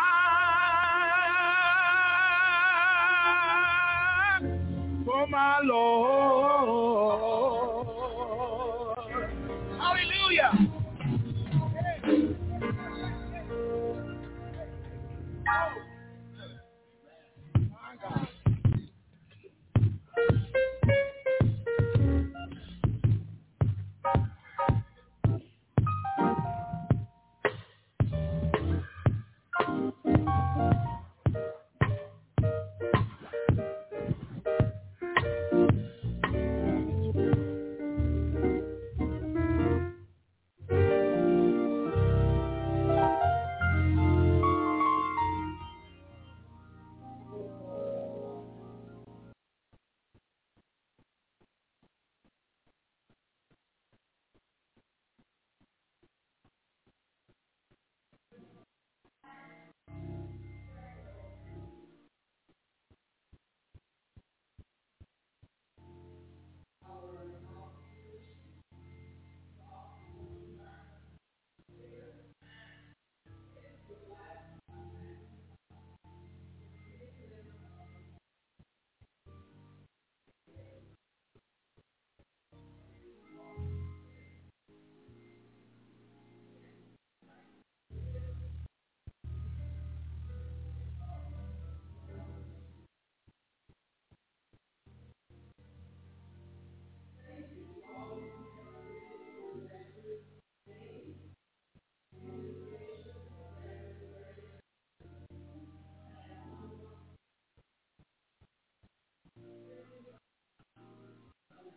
for 5.05 5.25
my 5.29 5.61
Lord. 5.65 7.48
Hallelujah. 15.49 15.78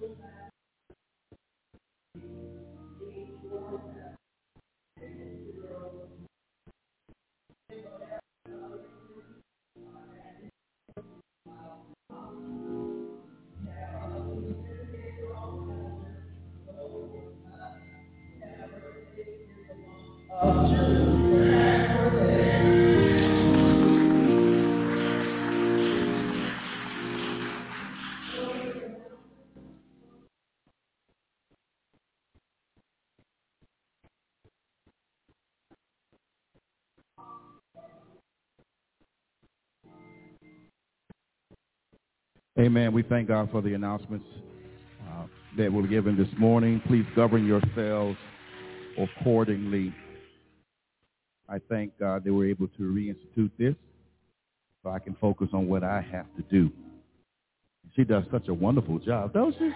Thank 0.00 0.18
you. 3.44 4.05
Amen. 42.66 42.92
We 42.92 43.04
thank 43.04 43.28
God 43.28 43.48
for 43.52 43.62
the 43.62 43.74
announcements 43.74 44.26
uh, 45.08 45.26
that 45.56 45.72
were 45.72 45.86
given 45.86 46.16
this 46.16 46.26
morning. 46.36 46.82
Please 46.88 47.04
govern 47.14 47.46
yourselves 47.46 48.18
accordingly. 48.98 49.94
I 51.48 51.60
thank 51.68 51.96
God 51.96 52.24
they 52.24 52.30
were 52.30 52.44
able 52.44 52.66
to 52.66 52.82
reinstitute 52.82 53.52
this 53.56 53.76
so 54.82 54.90
I 54.90 54.98
can 54.98 55.14
focus 55.20 55.46
on 55.52 55.68
what 55.68 55.84
I 55.84 56.04
have 56.10 56.26
to 56.34 56.42
do. 56.50 56.72
She 57.94 58.02
does 58.02 58.24
such 58.32 58.48
a 58.48 58.54
wonderful 58.54 58.98
job, 58.98 59.32
don't 59.32 59.54
she? 59.56 59.70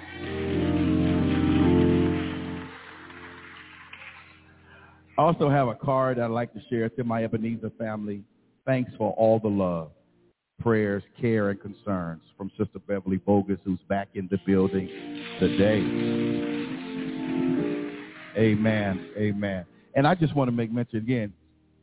I 5.16 5.22
also 5.22 5.48
have 5.48 5.68
a 5.68 5.76
card 5.76 6.18
I'd 6.18 6.26
like 6.26 6.52
to 6.54 6.60
share 6.68 6.88
to 6.88 7.04
my 7.04 7.22
Ebenezer 7.22 7.70
family. 7.78 8.24
Thanks 8.66 8.90
for 8.98 9.12
all 9.12 9.38
the 9.38 9.46
love 9.46 9.92
prayers, 10.60 11.02
care, 11.20 11.50
and 11.50 11.60
concerns 11.60 12.22
from 12.36 12.50
Sister 12.56 12.78
Beverly 12.86 13.16
Bogus, 13.16 13.58
who's 13.64 13.80
back 13.88 14.08
in 14.14 14.28
the 14.30 14.38
building 14.46 14.88
today. 15.40 15.80
Amen. 18.36 19.10
Amen. 19.16 19.66
And 19.94 20.06
I 20.06 20.14
just 20.14 20.36
want 20.36 20.48
to 20.48 20.52
make 20.52 20.70
mention 20.70 20.98
again, 20.98 21.32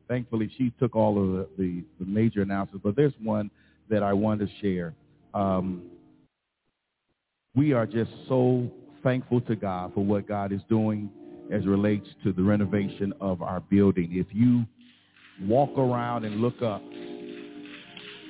thankfully 0.08 0.50
she 0.58 0.72
took 0.80 0.96
all 0.96 1.22
of 1.22 1.28
the, 1.28 1.48
the, 1.58 1.84
the 2.00 2.06
major 2.06 2.42
announcements, 2.42 2.84
but 2.84 2.96
there's 2.96 3.14
one 3.22 3.52
that 3.90 4.04
I 4.04 4.14
want 4.14 4.40
to 4.40 4.48
share. 4.62 4.94
Um, 5.34 5.84
we 7.56 7.74
are 7.74 7.86
just 7.86 8.12
so 8.28 8.70
thankful 9.04 9.42
to 9.42 9.56
God 9.56 9.94
for 9.94 10.06
what 10.06 10.28
God 10.28 10.52
is 10.52 10.62
doing 10.70 11.10
as 11.52 11.66
relates 11.66 12.08
to 12.24 12.32
the 12.32 12.44
renovation 12.44 13.14
of 13.20 13.42
our 13.42 13.60
building. 13.60 14.10
If 14.14 14.28
you 14.32 14.66
walk 15.42 15.78
around 15.78 16.26
and 16.26 16.38
look 16.42 16.62
up 16.62 16.82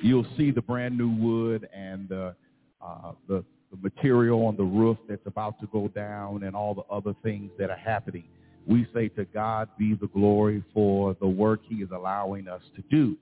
you'll 0.02 0.26
see 0.36 0.50
the 0.50 0.62
brand 0.62 0.96
new 0.96 1.10
wood 1.10 1.68
and 1.74 2.08
the, 2.08 2.34
uh, 2.80 3.12
the, 3.28 3.44
the 3.70 3.78
material 3.82 4.46
on 4.46 4.56
the 4.56 4.64
roof 4.64 4.96
that's 5.08 5.26
about 5.26 5.58
to 5.60 5.66
go 5.68 5.88
down 5.88 6.42
and 6.44 6.54
all 6.54 6.74
the 6.74 6.84
other 6.94 7.14
things 7.22 7.50
that 7.58 7.70
are 7.70 7.76
happening. 7.76 8.24
We 8.66 8.86
say 8.94 9.08
to 9.08 9.24
God 9.26 9.68
be 9.78 9.94
the 9.94 10.08
glory 10.08 10.62
for 10.74 11.16
the 11.20 11.26
work 11.26 11.60
he 11.66 11.76
is 11.76 11.88
allowing 11.94 12.48
us 12.48 12.62
to 12.76 12.82
do. 12.90 13.16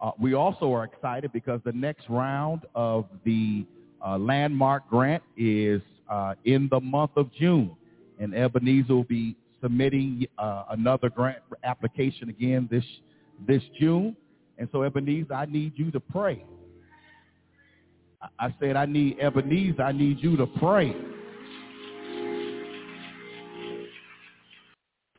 Uh, 0.00 0.10
we 0.18 0.34
also 0.34 0.72
are 0.72 0.84
excited 0.84 1.32
because 1.32 1.60
the 1.64 1.72
next 1.72 2.08
round 2.08 2.62
of 2.74 3.06
the 3.24 3.64
uh, 4.04 4.18
landmark 4.18 4.88
grant 4.90 5.22
is 5.36 5.80
uh, 6.10 6.34
in 6.44 6.68
the 6.70 6.80
month 6.80 7.12
of 7.16 7.32
June, 7.32 7.74
and 8.18 8.34
Ebenezer 8.34 8.94
will 8.94 9.04
be 9.04 9.36
submitting 9.62 10.26
uh, 10.38 10.64
another 10.70 11.08
grant 11.08 11.38
application 11.64 12.28
again 12.28 12.68
this 12.70 12.84
this 13.46 13.62
June. 13.78 14.16
And 14.62 14.68
so, 14.70 14.82
Ebenezer, 14.82 15.34
I 15.34 15.46
need 15.46 15.72
you 15.74 15.90
to 15.90 15.98
pray. 15.98 16.44
I 18.38 18.54
said, 18.60 18.76
I 18.76 18.86
need 18.86 19.18
Ebenezer, 19.18 19.82
I 19.82 19.90
need 19.90 20.20
you 20.20 20.36
to 20.36 20.46
pray. 20.46 20.94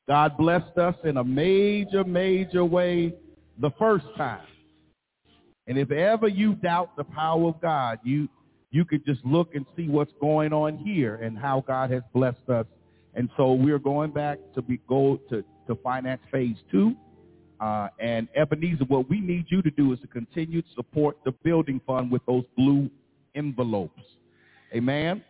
God 0.07 0.37
blessed 0.37 0.77
us 0.77 0.95
in 1.03 1.17
a 1.17 1.23
major, 1.25 2.05
major 2.05 2.63
way 2.63 3.13
the 3.59 3.69
first 3.77 4.05
time. 4.15 4.47
And 5.67 5.77
if 5.77 5.91
ever 5.91 6.29
you 6.29 6.55
doubt 6.55 6.95
the 6.95 7.03
power 7.03 7.49
of 7.49 7.59
God, 7.59 7.99
you 8.01 8.29
you 8.71 8.85
could 8.85 9.05
just 9.05 9.25
look 9.25 9.55
and 9.55 9.65
see 9.75 9.89
what's 9.89 10.13
going 10.21 10.53
on 10.53 10.77
here 10.77 11.15
and 11.15 11.37
how 11.37 11.65
God 11.67 11.91
has 11.91 12.03
blessed 12.13 12.47
us. 12.47 12.65
And 13.13 13.29
so 13.35 13.51
we're 13.51 13.77
going 13.77 14.11
back 14.11 14.39
to 14.55 14.61
be 14.61 14.79
go 14.87 15.19
to, 15.29 15.43
to 15.67 15.75
finance 15.83 16.21
phase 16.31 16.55
two. 16.71 16.95
Uh, 17.59 17.87
and 17.99 18.27
Ebenezer, 18.35 18.85
what 18.85 19.09
we 19.09 19.19
need 19.19 19.45
you 19.49 19.61
to 19.61 19.71
do 19.71 19.93
is 19.93 19.99
to 19.99 20.07
continue 20.07 20.61
to 20.61 20.67
support 20.75 21.17
the 21.23 21.31
building 21.43 21.79
fund 21.85 22.11
with 22.11 22.21
those 22.25 22.43
blue 22.57 22.89
envelopes. 23.35 24.01
Amen? 24.73 25.23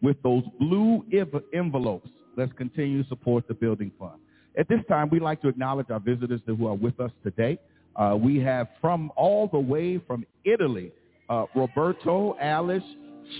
With 0.00 0.22
those 0.22 0.44
blue 0.58 1.04
envelopes, 1.52 2.08
let's 2.36 2.52
continue 2.52 3.02
to 3.02 3.08
support 3.08 3.46
the 3.48 3.54
building 3.54 3.90
fund. 3.98 4.20
At 4.56 4.68
this 4.68 4.80
time, 4.88 5.08
we'd 5.10 5.22
like 5.22 5.42
to 5.42 5.48
acknowledge 5.48 5.90
our 5.90 6.00
visitors 6.00 6.40
who 6.46 6.66
are 6.66 6.74
with 6.74 7.00
us 7.00 7.10
today. 7.22 7.58
Uh, 7.96 8.16
we 8.20 8.38
have 8.40 8.68
from 8.80 9.10
all 9.16 9.48
the 9.48 9.58
way 9.58 9.98
from 9.98 10.24
Italy, 10.44 10.92
uh, 11.28 11.46
Roberto, 11.54 12.36
Alice, 12.40 12.84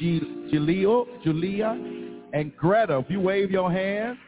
Giulio, 0.00 1.07
Julia, 1.22 1.78
and 2.33 2.57
Greta. 2.57 2.98
If 2.98 3.11
you 3.11 3.20
wave 3.20 3.50
your 3.50 3.70
hand, 3.70 4.18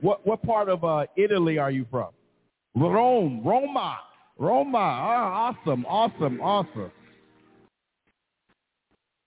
what 0.00 0.26
what 0.26 0.42
part 0.42 0.68
of 0.68 0.84
uh, 0.84 1.06
Italy 1.16 1.58
are 1.58 1.70
you 1.70 1.86
from? 1.90 2.08
Rome, 2.74 3.42
Roma, 3.44 3.98
Roma. 4.38 4.78
Ah, 4.78 5.54
awesome, 5.64 5.86
awesome, 5.86 6.40
awesome. 6.40 6.90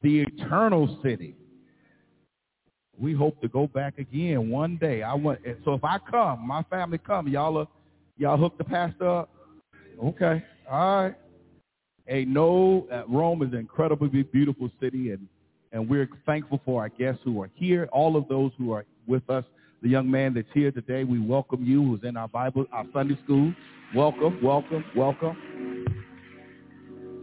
The 0.02 0.22
eternal 0.22 1.00
city. 1.04 1.36
We 3.00 3.14
hope 3.14 3.40
to 3.42 3.48
go 3.48 3.68
back 3.68 4.00
again 4.00 4.50
one 4.50 4.78
day. 4.78 5.04
I 5.04 5.14
want 5.14 5.40
so 5.64 5.74
if 5.74 5.84
I 5.84 6.00
come, 6.10 6.48
my 6.48 6.64
family 6.64 6.98
come, 6.98 7.28
y'all 7.28 7.68
y'all 8.18 8.38
hook 8.38 8.58
the 8.58 8.64
pastor 8.64 9.08
up. 9.08 9.30
Okay, 10.04 10.44
all 10.70 11.04
right. 11.04 11.16
Hey, 12.08 12.24
no, 12.24 12.88
uh, 12.90 13.04
Rome 13.10 13.42
is 13.42 13.52
an 13.52 13.60
incredibly 13.60 14.24
beautiful 14.24 14.72
city, 14.80 15.12
and, 15.12 15.28
and 15.74 15.90
we're 15.90 16.08
thankful 16.26 16.62
for 16.64 16.82
our 16.82 16.88
guests 16.88 17.20
who 17.26 17.42
are 17.42 17.50
here, 17.54 17.90
all 17.92 18.16
of 18.16 18.30
those 18.30 18.52
who 18.58 18.72
are 18.72 18.86
with 19.08 19.30
us. 19.30 19.44
The 19.82 19.90
young 19.90 20.10
man 20.10 20.34
that's 20.34 20.48
here 20.54 20.72
today, 20.72 21.04
we 21.04 21.20
welcome 21.20 21.64
you, 21.64 21.84
who's 21.84 22.04
in 22.04 22.18
our 22.18 22.28
Bible, 22.28 22.66
our 22.72 22.86
Sunday 22.94 23.18
school. 23.24 23.54
Welcome, 23.96 24.40
welcome, 24.42 24.84
welcome. 24.96 25.38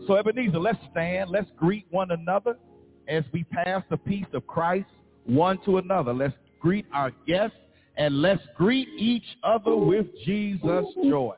So 0.06 0.14
Ebenezer, 0.14 0.58
let's 0.58 0.78
stand. 0.92 1.30
Let's 1.30 1.50
greet 1.56 1.86
one 1.90 2.12
another 2.12 2.56
as 3.08 3.24
we 3.32 3.44
pass 3.44 3.82
the 3.90 3.96
peace 3.96 4.26
of 4.32 4.46
Christ 4.46 4.86
one 5.26 5.58
to 5.64 5.78
another. 5.78 6.12
Let's 6.12 6.34
greet 6.60 6.86
our 6.92 7.10
guests 7.26 7.56
and 7.96 8.20
let's 8.22 8.42
greet 8.56 8.88
each 8.98 9.24
other 9.42 9.74
with 9.74 10.06
Jesus' 10.24 10.86
joy. 11.08 11.34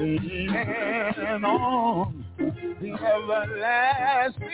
leaning 0.00 1.44
on 1.44 2.24
the 2.38 2.90
everlasting 2.92 4.44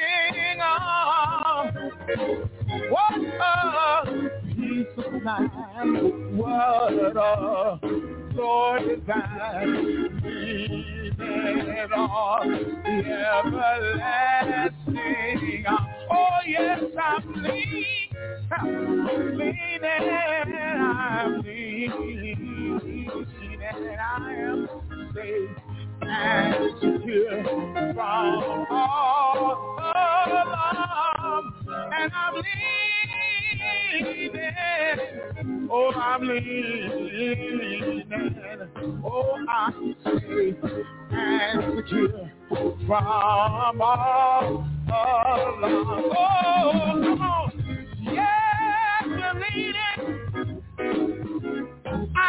arm. 0.61 1.69
What 2.91 3.21
a 3.41 4.31
peace 4.47 4.97
of 4.99 5.13
mind, 5.23 6.37
what 6.37 7.17
a 7.17 7.79
joy 8.35 8.79
divine, 8.89 9.73
leaning 11.19 11.93
on 11.93 12.49
the 12.85 12.97
everlasting 14.57 14.87
arm. 15.67 15.87
Oh 16.11 16.39
yes, 16.47 16.83
I'm 17.01 17.23
leaning, 17.43 18.11
leaning, 19.37 19.85
I'm 19.85 21.43
leaning 21.43 21.97
that 23.73 23.99
I 23.99 24.33
am 24.35 24.69
safe 25.15 25.51
and 26.03 26.55
secure 26.81 27.43
from 27.95 28.67
all 28.71 29.77
the 29.77 29.93
love, 30.51 31.45
And 31.93 32.13
I'm 32.15 32.35
leaving, 33.99 35.69
oh, 35.71 35.91
I'm 35.95 36.23
leaving, 36.29 38.05
oh, 39.05 39.37
I'm 39.49 39.97
safe 40.05 40.63
and 41.11 41.57
secure 41.77 42.31
from 42.87 43.81
all 43.81 44.65
the 44.87 44.93
love. 44.93 45.75
Oh, 46.19 46.73
come 47.03 47.21
on, 47.21 47.51
yes, 48.01 49.05
we're 49.07 49.35
leaving. 49.41 50.06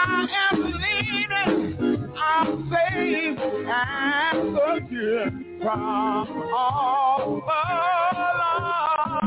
I 0.08 0.28
am 0.52 0.62
leaning, 0.64 2.14
I'm 2.18 2.72
saved 2.72 3.42
and 3.42 4.58
secure 4.58 5.32
from 5.62 6.30
all 6.56 7.42
alarm. 7.44 9.27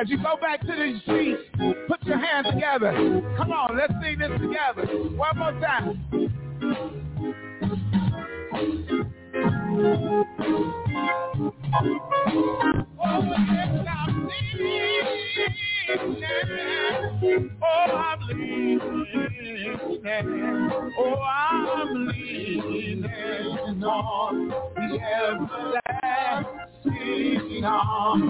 As 0.00 0.08
you 0.08 0.16
go 0.16 0.36
back 0.40 0.60
to 0.62 0.66
the 0.66 0.98
streets, 1.02 1.42
put 1.86 2.02
your 2.04 2.18
hands 2.18 2.46
together. 2.52 2.92
Come 3.36 3.52
on, 3.52 3.76
let's 3.76 3.92
sing 4.02 4.18
this 4.18 4.32
together. 4.40 4.86
One 5.16 5.38
more 5.38 5.52
time. 5.60 6.22
Oh, 9.72 10.22
bleeding. 15.86 17.50
Oh, 17.62 17.66
I'm 17.66 18.18
bleeding. 18.28 19.78
Oh, 20.98 21.16
I'm 21.20 22.06
leaning 22.06 23.04
on 23.84 24.48
the 24.74 25.00
everlasting 26.00 27.64
arm. 27.64 28.20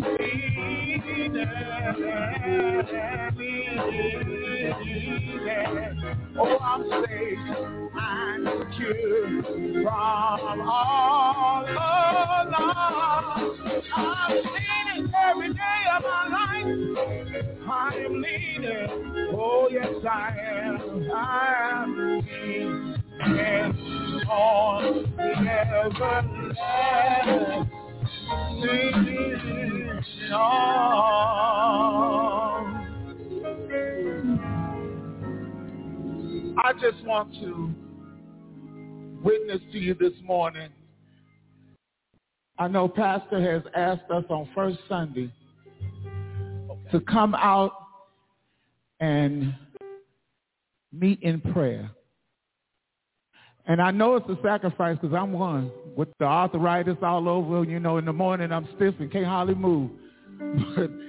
Bleeding. 0.00 0.64
Oh, 6.36 6.58
I'm 6.58 6.82
safe 7.04 7.38
and 7.96 8.48
secure 8.58 9.42
from 9.82 10.60
all 10.68 11.64
the. 11.64 11.94
I'm 13.96 14.32
leaning 14.36 15.12
every 15.14 15.50
day 15.54 15.63
day 15.64 15.82
of 15.96 16.02
my 16.02 16.24
life. 16.28 16.66
I 17.70 17.72
am 18.04 18.20
needed. 18.20 18.90
Oh, 19.32 19.68
yes, 19.70 19.88
I 20.08 20.36
am. 20.38 21.10
I 21.14 21.54
am 21.72 21.90
needed. 21.96 23.00
On 24.30 24.82
the 25.16 25.30
everlasting 25.50 26.54
song. 30.30 30.64
I 36.56 36.72
just 36.74 37.04
want 37.04 37.34
to 37.34 37.74
witness 39.22 39.60
to 39.72 39.78
you 39.78 39.94
this 39.94 40.12
morning. 40.22 40.70
I 42.58 42.68
know 42.68 42.88
Pastor 42.88 43.40
has 43.40 43.62
asked 43.74 44.10
us 44.10 44.24
on 44.30 44.48
first 44.54 44.78
Sunday 44.88 45.30
to 46.94 47.00
come 47.00 47.34
out 47.34 47.72
and 49.00 49.52
meet 50.92 51.20
in 51.22 51.40
prayer. 51.40 51.90
And 53.66 53.82
I 53.82 53.90
know 53.90 54.14
it's 54.14 54.28
a 54.28 54.38
sacrifice 54.44 54.96
because 55.00 55.12
I'm 55.12 55.32
one 55.32 55.72
with 55.96 56.08
the 56.20 56.24
arthritis 56.24 56.96
all 57.02 57.28
over. 57.28 57.64
You 57.64 57.80
know, 57.80 57.96
in 57.96 58.04
the 58.04 58.12
morning 58.12 58.52
I'm 58.52 58.68
stiff 58.76 58.94
and 59.00 59.10
can't 59.10 59.26
hardly 59.26 59.54
move. 59.54 59.90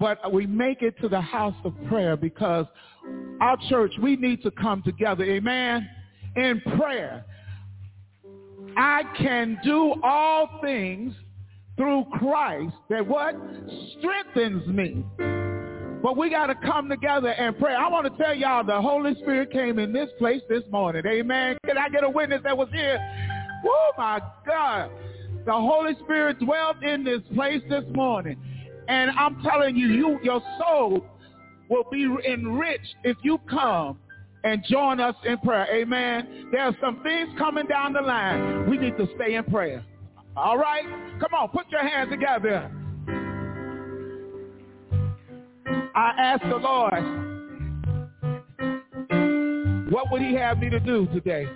But, 0.00 0.22
but 0.22 0.32
we 0.32 0.46
make 0.46 0.80
it 0.80 0.98
to 1.02 1.10
the 1.10 1.20
house 1.20 1.54
of 1.62 1.74
prayer 1.86 2.16
because 2.16 2.64
our 3.42 3.58
church, 3.68 3.92
we 4.00 4.16
need 4.16 4.42
to 4.44 4.50
come 4.50 4.82
together, 4.82 5.24
amen, 5.24 5.86
in 6.36 6.62
prayer. 6.78 7.22
I 8.78 9.02
can 9.18 9.58
do 9.62 9.96
all 10.02 10.58
things 10.62 11.12
through 11.80 12.04
Christ 12.12 12.74
that 12.90 13.06
what? 13.06 13.34
Strengthens 13.98 14.66
me. 14.66 15.02
But 16.02 16.14
we 16.18 16.28
got 16.28 16.48
to 16.48 16.54
come 16.54 16.90
together 16.90 17.30
and 17.30 17.58
pray. 17.58 17.74
I 17.74 17.88
want 17.88 18.04
to 18.04 18.22
tell 18.22 18.34
y'all 18.34 18.62
the 18.62 18.82
Holy 18.82 19.14
Spirit 19.22 19.50
came 19.50 19.78
in 19.78 19.90
this 19.90 20.10
place 20.18 20.42
this 20.50 20.62
morning. 20.70 21.02
Amen. 21.06 21.56
Can 21.64 21.78
I 21.78 21.88
get 21.88 22.04
a 22.04 22.10
witness 22.10 22.42
that 22.44 22.56
was 22.56 22.68
here? 22.70 22.98
Oh 23.64 23.92
my 23.96 24.20
God. 24.46 24.90
The 25.46 25.52
Holy 25.52 25.94
Spirit 26.04 26.38
dwelt 26.38 26.82
in 26.82 27.02
this 27.02 27.22
place 27.34 27.62
this 27.70 27.84
morning. 27.94 28.36
And 28.88 29.10
I'm 29.12 29.42
telling 29.42 29.74
you, 29.74 29.86
you 29.86 30.18
your 30.22 30.42
soul 30.58 31.02
will 31.70 31.84
be 31.90 32.04
enriched 32.28 32.94
if 33.04 33.16
you 33.22 33.38
come 33.48 33.98
and 34.44 34.62
join 34.68 35.00
us 35.00 35.14
in 35.24 35.38
prayer. 35.38 35.66
Amen. 35.72 36.48
There 36.52 36.60
are 36.60 36.76
some 36.78 37.02
things 37.02 37.30
coming 37.38 37.66
down 37.68 37.94
the 37.94 38.02
line. 38.02 38.68
We 38.68 38.76
need 38.76 38.98
to 38.98 39.08
stay 39.16 39.36
in 39.36 39.44
prayer. 39.44 39.82
All 40.36 40.56
right? 40.56 40.84
Come 41.20 41.34
on, 41.34 41.48
put 41.48 41.68
your 41.70 41.86
hands 41.86 42.10
together. 42.10 42.70
I 45.94 46.12
asked 46.18 46.44
the 46.48 46.56
Lord, 46.56 47.02
what 49.90 50.10
would 50.12 50.22
he 50.22 50.34
have 50.34 50.58
me 50.58 50.70
to 50.70 50.80
do 50.80 51.06
today? 51.12 51.46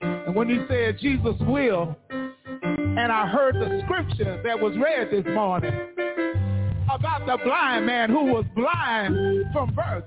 And 0.00 0.34
when 0.34 0.48
he 0.48 0.58
said 0.68 0.98
Jesus 0.98 1.34
will, 1.40 1.96
and 2.10 3.12
I 3.12 3.28
heard 3.28 3.54
the 3.54 3.80
scripture 3.84 4.42
that 4.44 4.58
was 4.60 4.76
read 4.76 5.10
this 5.12 5.24
morning 5.32 5.72
about 6.90 7.24
the 7.26 7.38
blind 7.44 7.86
man 7.86 8.10
who 8.10 8.24
was 8.24 8.44
blind 8.56 9.16
from 9.52 9.72
birth. 9.74 10.04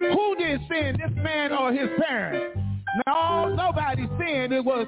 Who 0.00 0.34
did 0.36 0.60
sin, 0.68 0.96
this 0.98 1.12
man 1.22 1.52
or 1.52 1.72
his 1.72 1.88
parents? 1.98 2.58
No, 3.06 3.54
nobody 3.54 4.08
sinned. 4.18 4.52
It 4.52 4.64
was 4.64 4.86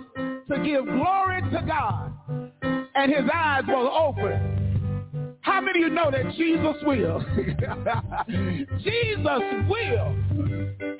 to 0.49 0.59
give 0.65 0.85
glory 0.87 1.43
to 1.43 1.65
God. 1.67 2.13
And 2.95 3.13
his 3.13 3.25
eyes 3.33 3.63
will 3.69 3.89
open. 3.89 5.37
How 5.41 5.61
many 5.61 5.83
of 5.83 5.89
you 5.89 5.95
know 5.95 6.11
that 6.11 6.35
Jesus 6.37 6.77
will? 6.85 7.21
Jesus 8.79 9.43
will. 9.69 10.17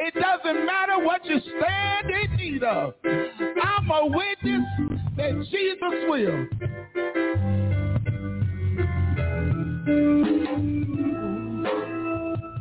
It 0.01 0.15
doesn't 0.15 0.67
matter 0.67 1.05
what 1.05 1.25
you 1.25 1.41
stand 1.41 2.11
in 2.11 2.37
need 2.37 2.63
of. 2.63 2.95
I'm 3.05 3.91
a 3.91 4.07
witness 4.07 4.65
that 5.17 5.47
Jesus 5.51 6.05
will. 6.09 6.47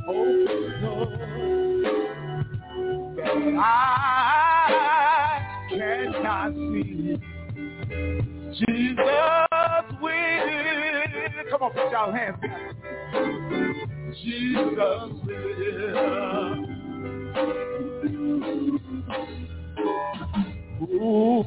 Oh, 0.09 0.45
that 3.17 3.57
I 3.59 5.06
cannot 5.87 6.53
see. 6.53 7.17
Jesus 8.59 8.97
will. 10.01 10.17
Come 11.49 11.61
on, 11.63 11.71
put 11.71 11.91
y'all 11.91 12.11
hands 12.11 12.37
together. 12.41 12.65
Jesus 14.23 15.11
will. 15.25 16.65
Who 20.79 21.43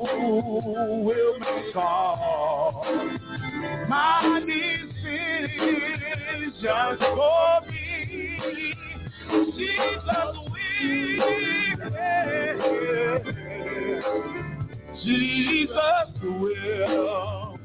will 1.04 1.38
make 1.38 1.76
all 1.76 2.84
my 3.88 4.40
decisions 4.46 5.00
for 7.00 7.60
me? 7.70 8.74
Jesus. 9.56 10.49
Jesus 15.02 16.08
will. 16.22 17.58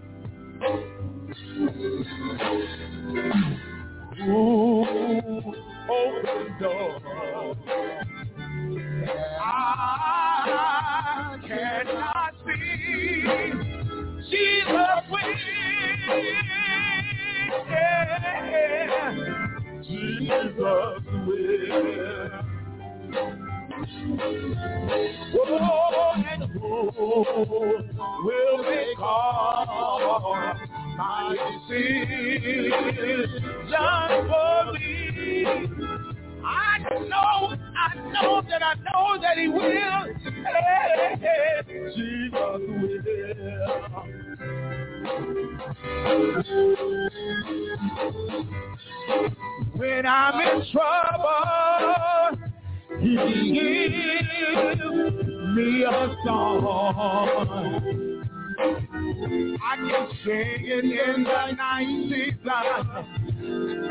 Ooh, 4.22 5.54
open 5.90 6.60
door. 6.60 7.56
I 9.42 11.38
cannot 11.48 12.34
see. 12.46 13.24
Jesus 14.30 15.04
will. 15.10 15.36
Yeah. 17.70 19.12
Jesus 19.84 21.04
will. 21.26 22.55
And 26.28 26.42
will 26.56 28.58
my 28.58 29.66
for 34.28 34.74
me? 34.74 35.46
I 36.44 36.80
know, 37.08 37.56
I 37.76 37.96
know 38.12 38.42
that 38.50 38.64
I 38.64 38.74
know 38.76 39.18
that 39.22 39.38
he 39.38 39.48
will. 39.48 40.06
Jesus 41.96 42.62
will. 42.68 42.96
When 49.78 50.06
I'm 50.06 50.40
in 50.40 50.64
trouble, 50.72 52.38
he 53.00 53.16
gives 53.54 54.80
me 55.56 55.84
a 55.84 56.16
song. 56.26 57.76
I 58.58 59.76
can 59.76 60.08
sing 60.24 60.62
it 60.66 60.86
in 60.86 61.24
the 61.24 61.46
season 62.10 62.56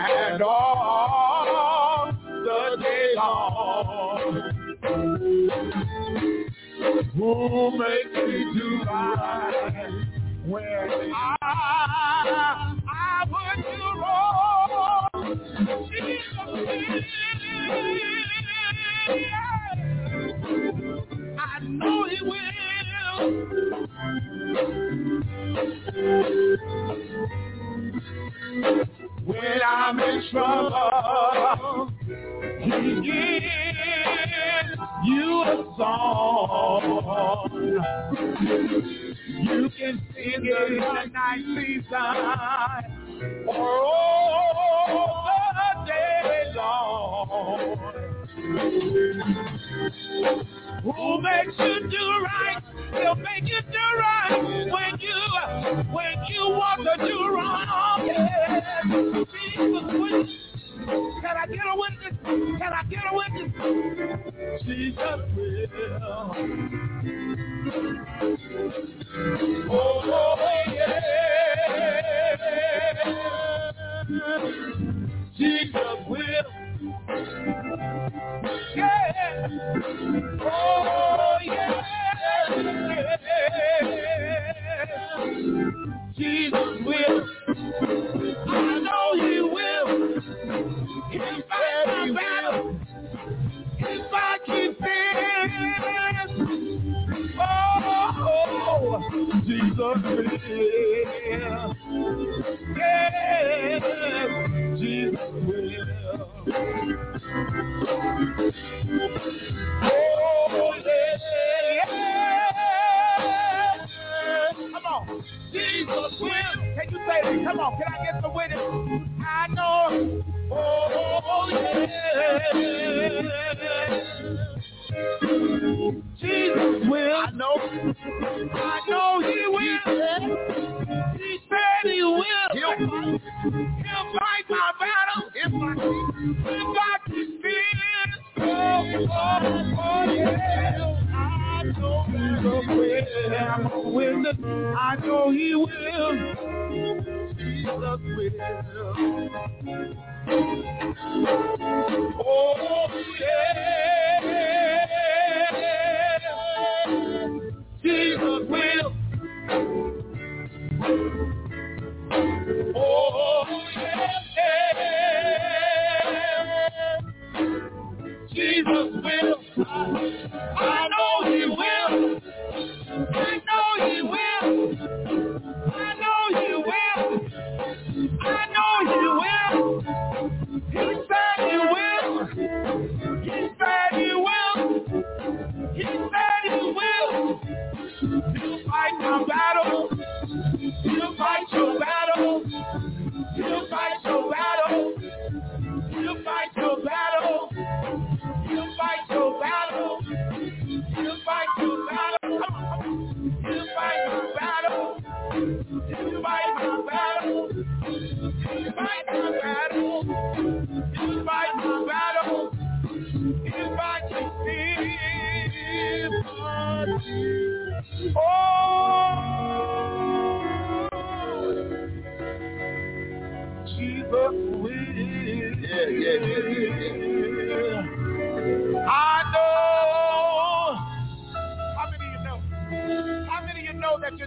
and 0.00 0.42
all 0.42 2.12
the 2.26 2.76
day 2.82 3.08
long. 3.16 4.32
Who 7.14 7.30
makes 7.78 8.14
me 8.14 8.38
do 8.58 8.68
right 8.84 9.90
when 10.46 11.12
I, 11.14 11.36
I 12.88 13.24
would 13.30 13.58
do 13.64 13.84
wrong? 14.00 15.10
Jesus, 15.90 17.04
I 19.06 19.12
know 21.62 22.06
he 22.08 22.22
will. 22.22 22.40
When 29.26 29.60
I'm 29.66 30.00
in 30.00 30.22
trouble, 30.30 30.93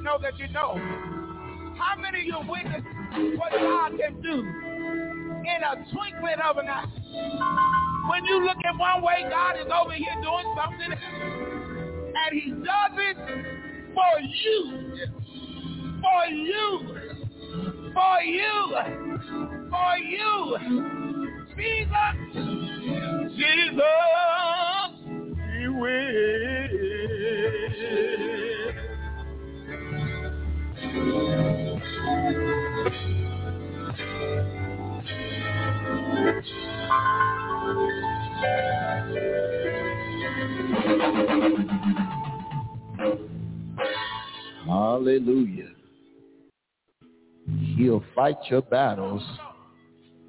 know 0.08 0.18
that 0.22 0.40
you 0.40 0.48
know? 0.54 0.80
How 1.78 2.00
many 2.00 2.22
of 2.22 2.26
you 2.26 2.40
witness 2.50 2.82
what 3.38 3.52
God 3.52 3.92
can 4.00 4.22
do 4.22 4.40
in 4.40 5.64
a 5.64 5.76
twinkling 5.92 6.40
of 6.48 6.58
an 6.58 6.68
eye? 6.70 6.86
When 8.10 8.24
you 8.24 8.40
look 8.46 8.56
at 8.64 8.78
one 8.78 9.04
way, 9.04 9.26
God 9.30 9.58
is 9.60 9.66
over 9.66 9.92
here 9.92 10.16
doing 10.24 10.56
something, 10.56 10.94
and 12.16 12.42
He 12.42 12.52
does 12.52 12.94
it 12.96 13.18
for 13.94 14.20
you, 14.46 14.98
for 16.02 16.26
you, 16.32 16.80
for 17.94 18.22
you, 18.24 18.76
for 19.70 19.98
you. 19.98 20.58
Jesus, 21.58 22.16
Jesus, 23.36 23.84
He 25.60 25.68
will. 25.68 26.57
Hallelujah. 44.66 45.70
He'll 47.76 48.04
fight 48.16 48.38
your 48.50 48.62
battles. 48.62 49.24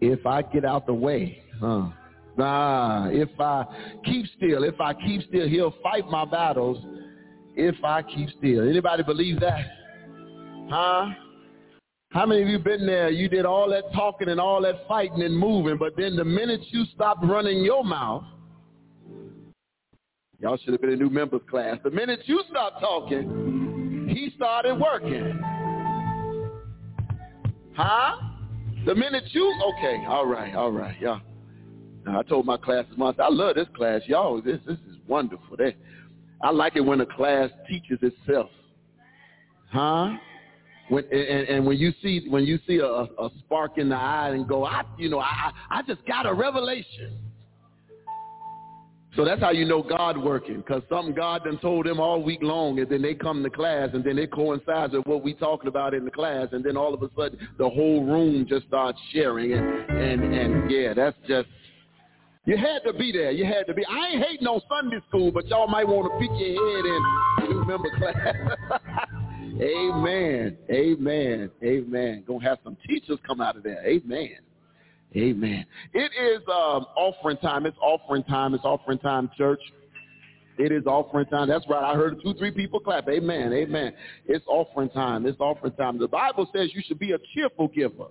if 0.01 0.25
I 0.25 0.41
get 0.43 0.65
out 0.65 0.85
the 0.85 0.93
way, 0.93 1.43
huh? 1.59 1.89
Nah, 2.37 3.09
if 3.09 3.29
I 3.39 3.65
keep 4.05 4.25
still, 4.37 4.63
if 4.63 4.79
I 4.79 4.93
keep 4.93 5.21
still, 5.27 5.47
he'll 5.47 5.75
fight 5.83 6.07
my 6.09 6.25
battles 6.25 6.83
if 7.55 7.75
I 7.83 8.01
keep 8.01 8.29
still. 8.37 8.67
Anybody 8.67 9.03
believe 9.03 9.39
that? 9.41 9.82
Huh? 10.69 11.09
How 12.09 12.27
many 12.27 12.43
of 12.43 12.47
you 12.47 12.59
been 12.59 12.85
there? 12.85 13.09
You 13.09 13.27
did 13.27 13.45
all 13.45 13.69
that 13.71 13.91
talking 13.93 14.29
and 14.29 14.39
all 14.39 14.61
that 14.61 14.87
fighting 14.87 15.23
and 15.23 15.35
moving, 15.35 15.77
but 15.77 15.97
then 15.97 16.15
the 16.15 16.23
minute 16.23 16.61
you 16.69 16.85
stopped 16.93 17.25
running 17.25 17.63
your 17.63 17.83
mouth, 17.83 18.23
y'all 20.39 20.57
should 20.57 20.73
have 20.73 20.81
been 20.81 20.91
in 20.91 20.99
new 20.99 21.09
members 21.09 21.41
class. 21.49 21.77
The 21.83 21.89
minute 21.89 22.19
you 22.25 22.43
stopped 22.49 22.79
talking, 22.81 24.07
he 24.09 24.31
started 24.35 24.75
working. 24.75 25.39
Huh? 27.75 28.17
The 28.85 28.93
minute 28.93 29.23
you, 29.31 29.51
okay, 29.77 30.03
all 30.07 30.27
right, 30.27 30.53
all 30.53 30.71
right, 30.71 30.99
y'all. 31.01 31.21
Now, 32.05 32.19
I 32.19 32.23
told 32.23 32.45
my 32.45 32.57
classes 32.57 32.93
once, 32.97 33.17
I 33.17 33.29
love 33.29 33.55
this 33.55 33.67
class. 33.75 34.01
Y'all, 34.05 34.41
this, 34.41 34.59
this 34.67 34.77
is 34.89 34.97
wonderful. 35.07 35.57
I 36.43 36.51
like 36.51 36.75
it 36.75 36.81
when 36.81 37.01
a 37.01 37.05
class 37.05 37.49
teaches 37.67 37.97
itself. 38.01 38.49
Huh? 39.71 40.11
When, 40.89 41.05
and, 41.11 41.47
and 41.47 41.65
when 41.65 41.77
you 41.77 41.93
see 42.01 42.27
when 42.29 42.43
you 42.43 42.59
see 42.67 42.77
a, 42.77 42.85
a 42.85 43.29
spark 43.39 43.77
in 43.77 43.89
the 43.89 43.95
eye 43.95 44.29
and 44.29 44.47
go, 44.47 44.65
I 44.65 44.83
you 44.97 45.09
know, 45.09 45.19
I 45.19 45.51
I 45.69 45.81
just 45.83 46.05
got 46.05 46.25
a 46.25 46.33
revelation. 46.33 47.17
So 49.15 49.23
that's 49.23 49.41
how 49.41 49.51
you 49.51 49.65
know 49.65 49.83
God 49.83 50.17
working, 50.17 50.57
because 50.57 50.81
something 50.89 51.13
God 51.13 51.43
done 51.43 51.59
told 51.59 51.85
them 51.85 51.99
all 51.99 52.23
week 52.23 52.39
long, 52.41 52.79
and 52.79 52.89
then 52.89 53.03
they 53.03 53.13
come 53.13 53.43
to 53.43 53.49
class, 53.49 53.89
and 53.93 54.03
then 54.03 54.17
it 54.17 54.31
coincides 54.31 54.93
with 54.93 55.05
what 55.05 55.23
we 55.23 55.35
talking 55.35 55.67
about 55.67 55.93
in 55.93 56.03
the 56.03 56.09
class, 56.09 56.47
and 56.51 56.63
then 56.65 56.75
all 56.75 56.95
of 56.95 57.03
a 57.03 57.09
sudden 57.15 57.37
the 57.59 57.69
whole 57.69 58.03
room 58.05 58.47
just 58.49 58.65
starts 58.67 58.97
sharing, 59.11 59.53
and 59.53 59.89
and 59.89 60.33
and 60.33 60.71
yeah, 60.71 60.93
that's 60.95 61.17
just 61.27 61.47
you 62.45 62.57
had 62.57 62.79
to 62.85 62.93
be 62.93 63.11
there. 63.11 63.31
You 63.31 63.45
had 63.45 63.67
to 63.67 63.73
be. 63.73 63.85
I 63.85 64.13
ain't 64.13 64.25
hating 64.25 64.47
on 64.47 64.61
Sunday 64.67 64.99
school, 65.07 65.31
but 65.31 65.47
y'all 65.47 65.67
might 65.67 65.87
want 65.87 66.11
to 66.11 66.19
pick 66.19 66.31
your 66.37 66.75
head 66.75 66.85
in 66.85 67.49
new 67.49 67.65
member 67.65 67.89
class. 67.97 68.79
Amen. 69.61 70.57
Amen. 70.69 71.51
Amen. 71.63 72.23
Gonna 72.27 72.43
have 72.43 72.59
some 72.63 72.77
teachers 72.87 73.19
come 73.25 73.41
out 73.41 73.55
of 73.55 73.63
there. 73.63 73.85
Amen. 73.85 74.37
Amen. 75.15 75.65
It 75.93 76.11
is 76.19 76.41
um, 76.47 76.87
offering 76.95 77.37
time. 77.37 77.65
It's 77.65 77.77
offering 77.79 78.23
time. 78.23 78.53
It's 78.53 78.65
offering 78.65 78.97
time, 78.99 79.29
church. 79.37 79.61
It 80.57 80.71
is 80.71 80.85
offering 80.85 81.25
time. 81.27 81.47
That's 81.47 81.65
right. 81.67 81.83
I 81.83 81.95
heard 81.95 82.19
two, 82.23 82.33
three 82.35 82.51
people 82.51 82.79
clap. 82.79 83.07
Amen. 83.09 83.53
Amen. 83.53 83.93
It's 84.25 84.45
offering 84.47 84.89
time. 84.89 85.25
It's 85.25 85.39
offering 85.39 85.73
time. 85.73 85.99
The 85.99 86.07
Bible 86.07 86.49
says 86.55 86.69
you 86.73 86.81
should 86.85 86.99
be 86.99 87.11
a 87.11 87.17
cheerful 87.33 87.67
giver. 87.67 88.07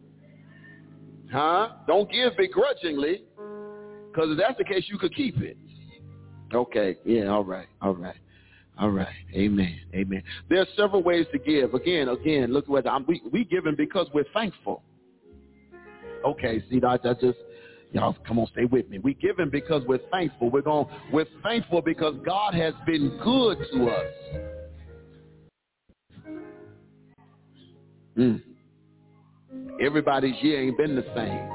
Huh? 1.33 1.71
Don't 1.87 2.11
give 2.11 2.37
begrudgingly, 2.37 3.23
Because 4.09 4.31
if 4.31 4.39
that's 4.39 4.59
the 4.59 4.65
case, 4.65 4.85
you 4.89 4.99
could 4.99 5.15
keep 5.15 5.39
it. 5.39 5.57
Okay. 6.53 6.99
Yeah. 7.05 7.29
All 7.29 7.45
right. 7.45 7.67
All 7.81 7.95
right. 7.95 8.17
All 8.79 8.91
right. 8.91 9.07
Amen. 9.35 9.79
Amen. 9.95 10.23
There 10.49 10.61
are 10.61 10.67
several 10.77 11.03
ways 11.03 11.27
to 11.33 11.39
give. 11.39 11.75
Again, 11.75 12.09
again, 12.09 12.53
look 12.53 12.69
what 12.69 12.87
I'm, 12.87 13.05
we 13.07 13.23
we 13.31 13.45
giving 13.45 13.77
because 13.77 14.09
we're 14.15 14.27
thankful. 14.33 14.83
Okay. 16.25 16.63
See, 16.71 16.81
that 16.81 17.01
that's 17.03 17.21
just 17.21 17.39
y'all 17.93 18.17
come 18.27 18.39
on, 18.39 18.47
stay 18.49 18.65
with 18.65 18.89
me. 18.89 18.99
We 18.99 19.15
giving 19.15 19.51
because 19.51 19.83
we're 19.87 20.01
thankful. 20.11 20.51
We're 20.51 20.63
going. 20.63 20.87
We're 21.13 21.27
thankful 21.43 21.83
because 21.83 22.15
God 22.25 22.55
has 22.55 22.75
been 22.87 23.19
good 23.23 23.59
to 23.73 23.91
us. 23.91 24.13
Mm. 28.17 28.43
Everybody's 29.81 30.35
year 30.43 30.63
ain't 30.63 30.77
been 30.77 30.95
the 30.97 31.05
same, 31.15 31.49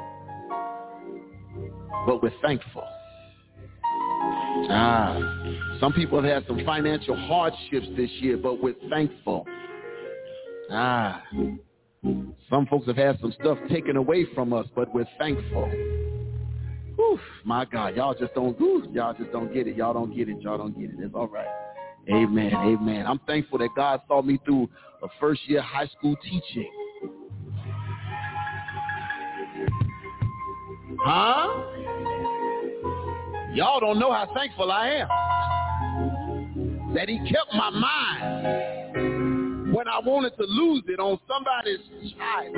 but 2.05 2.22
we're 2.22 2.34
thankful. 2.41 2.84
Ah, 4.70 5.18
some 5.80 5.93
people 5.93 6.21
have 6.21 6.43
had 6.43 6.47
some 6.47 6.65
financial 6.65 7.15
hardships 7.15 7.88
this 7.95 8.09
year, 8.19 8.38
but 8.38 8.61
we're 8.61 8.75
thankful. 8.89 9.45
Ah, 10.71 11.23
some 12.49 12.65
folks 12.67 12.88
have 12.88 12.95
had 12.95 13.19
some 13.19 13.34
stuff 13.39 13.57
taken 13.69 13.95
away 13.95 14.25
from 14.34 14.53
us, 14.53 14.65
but 14.75 14.93
we're 14.93 15.07
thankful. 15.19 15.69
Whew, 16.95 17.19
my 17.43 17.65
God, 17.65 17.95
y'all 17.95 18.15
just 18.15 18.34
don't, 18.34 18.57
whew, 18.57 18.88
y'all 18.91 19.13
just 19.13 19.32
don't 19.32 19.53
get 19.53 19.67
it. 19.67 19.75
Y'all 19.75 19.93
don't 19.93 20.15
get 20.15 20.30
it. 20.30 20.41
Y'all 20.41 20.57
don't 20.57 20.78
get 20.80 20.89
it. 20.89 20.95
It's 20.99 21.13
all 21.13 21.28
right. 21.28 21.47
Amen. 22.09 22.53
Amen. 22.53 23.05
I'm 23.05 23.19
thankful 23.28 23.59
that 23.59 23.69
God 23.75 24.01
saw 24.07 24.21
me 24.21 24.39
through 24.45 24.69
a 25.03 25.07
first 25.19 25.41
year 25.47 25.61
high 25.61 25.88
school 25.97 26.15
teaching. 26.23 26.71
Huh? 31.01 31.63
Y'all 33.53 33.80
don't 33.80 33.99
know 33.99 34.11
how 34.11 34.28
thankful 34.34 34.71
I 34.71 34.89
am 34.89 35.07
that 36.98 37.08
he 37.08 37.20
kept 37.30 37.54
my 37.54 37.70
mind 37.70 39.72
when 39.72 39.88
I 39.88 40.00
wanted 40.00 40.36
to 40.36 40.43
lose 40.45 40.84
it 40.88 41.00
on 41.00 41.20
somebody's 41.28 41.78
child. 42.18 42.56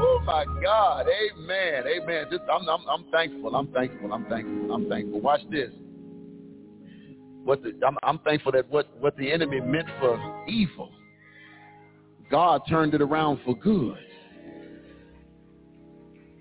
Oh 0.00 0.20
my 0.26 0.44
God, 0.60 1.06
Amen, 1.06 1.84
Amen. 1.86 2.24
Just, 2.28 2.42
I'm, 2.52 2.68
I'm, 2.68 2.84
I'm 2.88 3.04
thankful. 3.12 3.54
I'm 3.54 3.68
thankful. 3.68 4.12
I'm 4.12 4.24
thankful. 4.24 4.74
I'm 4.74 4.88
thankful. 4.88 5.20
Watch 5.20 5.42
this. 5.48 5.70
What 7.44 7.62
the, 7.62 7.72
I'm, 7.86 7.96
I'm 8.02 8.18
thankful 8.18 8.50
that 8.50 8.68
what, 8.68 8.88
what 8.98 9.16
the 9.16 9.30
enemy 9.30 9.60
meant 9.60 9.86
for 10.00 10.44
evil, 10.48 10.90
God 12.32 12.62
turned 12.68 12.94
it 12.94 13.00
around 13.00 13.38
for 13.44 13.56
good. 13.56 13.96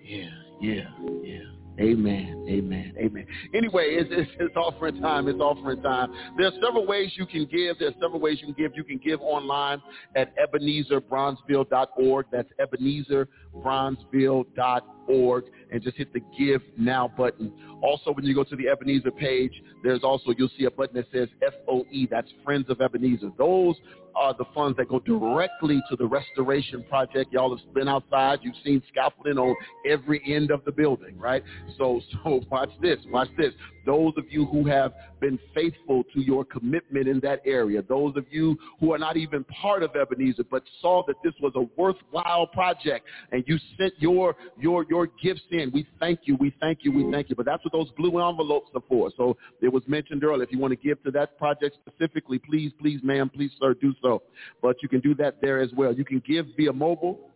Yeah, 0.03 0.29
yeah, 0.59 0.89
yeah. 1.21 1.62
Amen. 1.79 2.45
Amen. 2.49 2.93
Amen. 2.99 3.25
Anyway, 3.53 3.85
it's, 3.89 4.09
it's, 4.11 4.29
it's 4.39 4.55
offering 4.55 5.01
time. 5.01 5.27
It's 5.27 5.39
offering 5.39 5.81
time. 5.81 6.11
There 6.37 6.47
are 6.47 6.53
several 6.63 6.85
ways 6.85 7.11
you 7.15 7.25
can 7.25 7.45
give. 7.45 7.79
There 7.79 7.89
are 7.89 7.95
several 7.99 8.19
ways 8.19 8.37
you 8.41 8.53
can 8.53 8.63
give. 8.63 8.73
You 8.75 8.83
can 8.83 8.99
give 9.03 9.19
online 9.21 9.81
at 10.15 10.33
ebenezerbronzeville.org. 10.37 12.25
That's 12.31 12.49
ebenezerbronzeville.org. 12.59 14.83
And 15.07 15.81
just 15.81 15.97
hit 15.97 16.13
the 16.13 16.21
Give 16.37 16.61
Now 16.77 17.07
button. 17.07 17.51
Also, 17.81 18.11
when 18.13 18.25
you 18.25 18.33
go 18.33 18.43
to 18.43 18.55
the 18.55 18.67
Ebenezer 18.69 19.11
page, 19.11 19.51
there's 19.83 20.03
also, 20.03 20.31
you'll 20.37 20.49
see 20.57 20.65
a 20.65 20.71
button 20.71 20.95
that 20.95 21.07
says 21.11 21.27
FOE. 21.65 22.07
That's 22.09 22.27
Friends 22.43 22.69
of 22.69 22.81
Ebenezer. 22.81 23.31
Those 23.37 23.75
are 24.15 24.33
the 24.37 24.45
funds 24.53 24.77
that 24.77 24.87
go 24.89 24.99
directly 24.99 25.81
to 25.89 25.95
the 25.95 26.05
restoration 26.05 26.83
project. 26.89 27.33
Y'all 27.33 27.55
have 27.55 27.73
been 27.73 27.87
outside. 27.87 28.39
You've 28.43 28.55
seen 28.63 28.81
scaffolding 28.91 29.37
on 29.37 29.55
every 29.89 30.21
end 30.25 30.51
of 30.51 30.63
the 30.65 30.71
building, 30.71 31.17
right? 31.17 31.43
So, 31.77 32.01
so 32.23 32.41
watch 32.49 32.69
this. 32.81 32.99
Watch 33.07 33.29
this. 33.37 33.53
Those 33.85 34.13
of 34.17 34.25
you 34.29 34.45
who 34.45 34.65
have 34.65 34.93
been 35.19 35.39
faithful 35.53 36.03
to 36.13 36.21
your 36.21 36.45
commitment 36.45 37.07
in 37.07 37.19
that 37.21 37.41
area, 37.45 37.81
those 37.81 38.15
of 38.15 38.25
you 38.31 38.57
who 38.79 38.93
are 38.93 38.97
not 38.97 39.17
even 39.17 39.43
part 39.45 39.83
of 39.83 39.95
Ebenezer, 39.95 40.43
but 40.49 40.63
saw 40.81 41.03
that 41.07 41.15
this 41.23 41.33
was 41.41 41.53
a 41.55 41.67
worthwhile 41.79 42.47
project 42.47 43.05
and 43.31 43.43
you 43.47 43.57
sent 43.77 43.93
your, 43.97 44.35
your, 44.57 44.85
your 44.89 45.07
gifts 45.21 45.41
in, 45.51 45.71
we 45.73 45.87
thank 45.99 46.21
you. 46.23 46.35
We 46.39 46.53
thank 46.59 46.79
you. 46.83 46.91
We 46.91 47.11
thank 47.11 47.29
you. 47.29 47.35
But 47.35 47.45
that's 47.45 47.63
what 47.63 47.73
those 47.73 47.89
blue 47.97 48.19
envelopes 48.19 48.69
are 48.75 48.83
for. 48.87 49.11
So 49.17 49.37
it 49.61 49.71
was 49.71 49.83
mentioned 49.87 50.23
earlier. 50.23 50.43
If 50.43 50.51
you 50.51 50.59
want 50.59 50.71
to 50.71 50.87
give 50.87 51.01
to 51.03 51.11
that 51.11 51.37
project 51.37 51.77
specifically, 51.85 52.39
please, 52.39 52.71
please, 52.79 52.99
ma'am, 53.03 53.29
please, 53.29 53.51
sir, 53.59 53.73
do 53.73 53.93
so. 54.01 54.23
But 54.61 54.77
you 54.81 54.89
can 54.89 54.99
do 54.99 55.13
that 55.15 55.41
there 55.41 55.59
as 55.59 55.71
well. 55.75 55.93
You 55.93 56.05
can 56.05 56.21
give 56.25 56.47
via 56.57 56.73
mobile. 56.73 57.29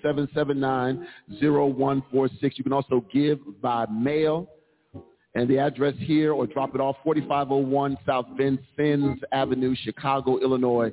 312-779-0146. 1.42 2.32
You 2.42 2.64
can 2.64 2.74
also 2.74 3.06
give 3.14 3.40
by 3.62 3.86
mail. 3.92 4.50
And 5.36 5.48
the 5.48 5.60
address 5.60 5.94
here, 6.00 6.34
or 6.34 6.48
drop 6.48 6.74
it 6.74 6.82
off, 6.82 6.96
4501 7.04 7.98
South 8.08 8.26
Vincennes 8.36 9.20
Avenue, 9.32 9.76
Chicago, 9.84 10.40
Illinois, 10.40 10.92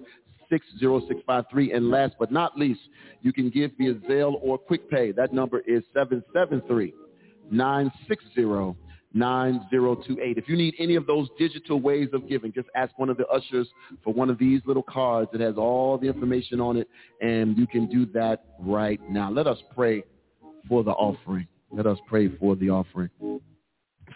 60653. 0.50 1.72
And 1.72 1.90
last 1.90 2.14
but 2.18 2.30
not 2.30 2.58
least, 2.58 2.80
you 3.22 3.32
can 3.32 3.48
give 3.48 3.70
via 3.78 3.94
Zelle 3.94 4.34
or 4.42 4.58
QuickPay. 4.58 5.16
That 5.16 5.32
number 5.32 5.60
is 5.60 5.82
773 5.94 6.92
960 7.50 8.44
9028. 9.14 10.36
If 10.36 10.48
you 10.48 10.56
need 10.56 10.74
any 10.78 10.96
of 10.96 11.06
those 11.06 11.28
digital 11.38 11.80
ways 11.80 12.08
of 12.12 12.28
giving, 12.28 12.52
just 12.52 12.68
ask 12.74 12.98
one 12.98 13.08
of 13.08 13.16
the 13.16 13.26
ushers 13.28 13.68
for 14.02 14.12
one 14.12 14.28
of 14.28 14.38
these 14.38 14.60
little 14.66 14.82
cards 14.82 15.30
that 15.32 15.40
has 15.40 15.56
all 15.56 15.96
the 15.96 16.06
information 16.06 16.60
on 16.60 16.76
it, 16.76 16.88
and 17.20 17.56
you 17.56 17.66
can 17.66 17.86
do 17.86 18.06
that 18.06 18.44
right 18.58 19.00
now. 19.08 19.30
Let 19.30 19.46
us 19.46 19.58
pray 19.74 20.02
for 20.68 20.82
the 20.82 20.90
offering. 20.90 21.46
Let 21.70 21.86
us 21.86 21.98
pray 22.08 22.28
for 22.36 22.56
the 22.56 22.70
offering. 22.70 23.10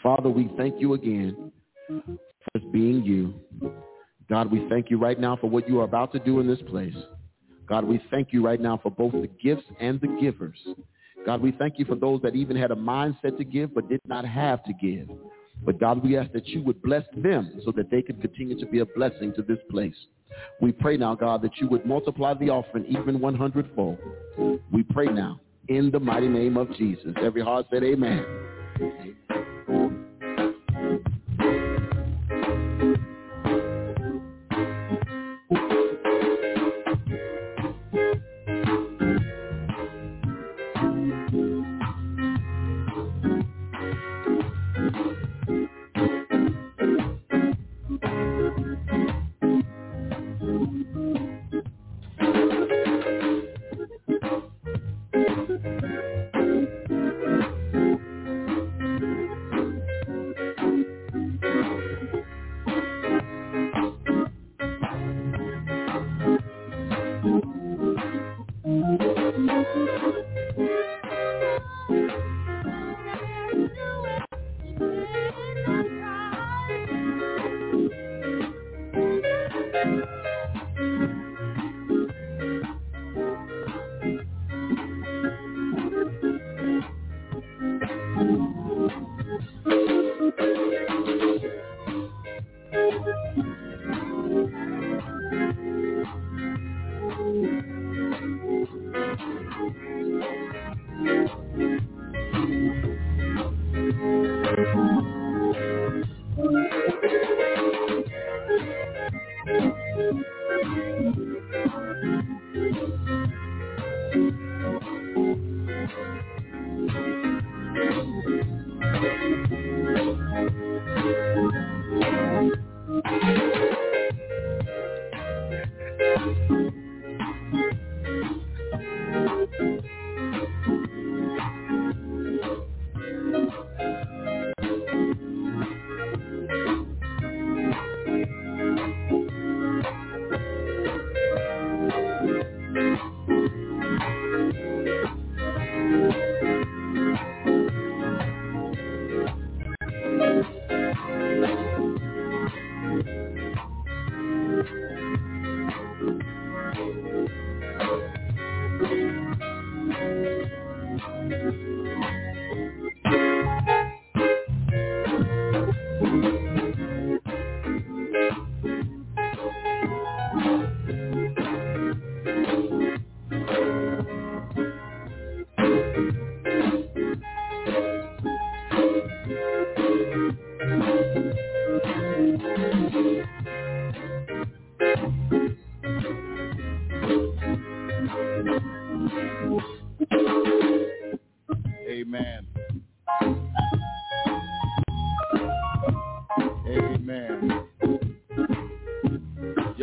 Father, 0.02 0.28
we 0.28 0.50
thank 0.56 0.80
you 0.80 0.94
again 0.94 1.52
for 1.86 2.60
being 2.72 3.02
you. 3.04 3.34
God, 4.28 4.50
we 4.50 4.66
thank 4.68 4.90
you 4.90 4.98
right 4.98 5.18
now 5.18 5.36
for 5.36 5.48
what 5.48 5.68
you 5.68 5.80
are 5.80 5.84
about 5.84 6.12
to 6.12 6.18
do 6.18 6.40
in 6.40 6.46
this 6.46 6.60
place. 6.68 6.94
God, 7.66 7.84
we 7.84 8.00
thank 8.10 8.32
you 8.32 8.44
right 8.44 8.60
now 8.60 8.78
for 8.82 8.90
both 8.90 9.12
the 9.12 9.28
gifts 9.42 9.64
and 9.80 10.00
the 10.00 10.08
givers. 10.20 10.58
God, 11.28 11.42
we 11.42 11.52
thank 11.52 11.78
you 11.78 11.84
for 11.84 11.94
those 11.94 12.22
that 12.22 12.34
even 12.34 12.56
had 12.56 12.70
a 12.70 12.74
mindset 12.74 13.36
to 13.36 13.44
give 13.44 13.74
but 13.74 13.86
did 13.86 14.00
not 14.06 14.24
have 14.24 14.64
to 14.64 14.72
give. 14.72 15.10
But 15.62 15.78
God, 15.78 16.02
we 16.02 16.16
ask 16.16 16.32
that 16.32 16.46
you 16.46 16.62
would 16.62 16.80
bless 16.80 17.04
them 17.14 17.60
so 17.66 17.72
that 17.72 17.90
they 17.90 18.00
could 18.00 18.22
continue 18.22 18.58
to 18.58 18.64
be 18.64 18.78
a 18.78 18.86
blessing 18.86 19.34
to 19.34 19.42
this 19.42 19.58
place. 19.70 19.94
We 20.62 20.72
pray 20.72 20.96
now, 20.96 21.14
God, 21.14 21.42
that 21.42 21.58
you 21.58 21.68
would 21.68 21.84
multiply 21.84 22.32
the 22.32 22.48
offering 22.48 22.86
even 22.86 23.20
100 23.20 23.70
fold. 23.76 23.98
We 24.72 24.84
pray 24.84 25.08
now 25.08 25.38
in 25.68 25.90
the 25.90 26.00
mighty 26.00 26.28
name 26.28 26.56
of 26.56 26.74
Jesus. 26.78 27.12
Every 27.22 27.42
heart 27.42 27.66
said 27.70 27.82
amen. 27.82 28.24
amen. 28.80 29.37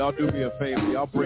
Y'all 0.05 0.11
do 0.11 0.31
me 0.31 0.43
a 0.43 0.51
favor. 0.59 0.87
Y'all 0.91 1.07
bring 1.07 1.24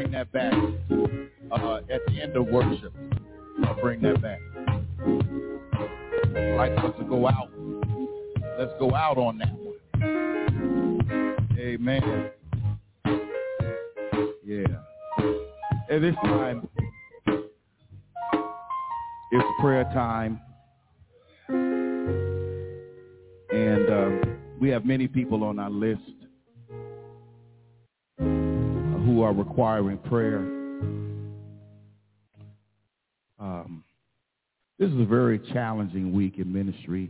is 35.00 35.06
a 35.06 35.08
very 35.08 35.40
challenging 35.54 36.14
week 36.14 36.38
in 36.38 36.52
ministry. 36.52 37.10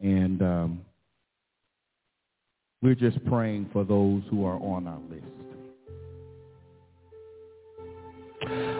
And 0.00 0.40
um, 0.42 0.80
we're 2.82 2.94
just 2.94 3.24
praying 3.26 3.70
for 3.72 3.84
those 3.84 4.22
who 4.30 4.44
are 4.44 4.58
on 4.58 4.86
our 4.86 5.00
list. 5.10 5.24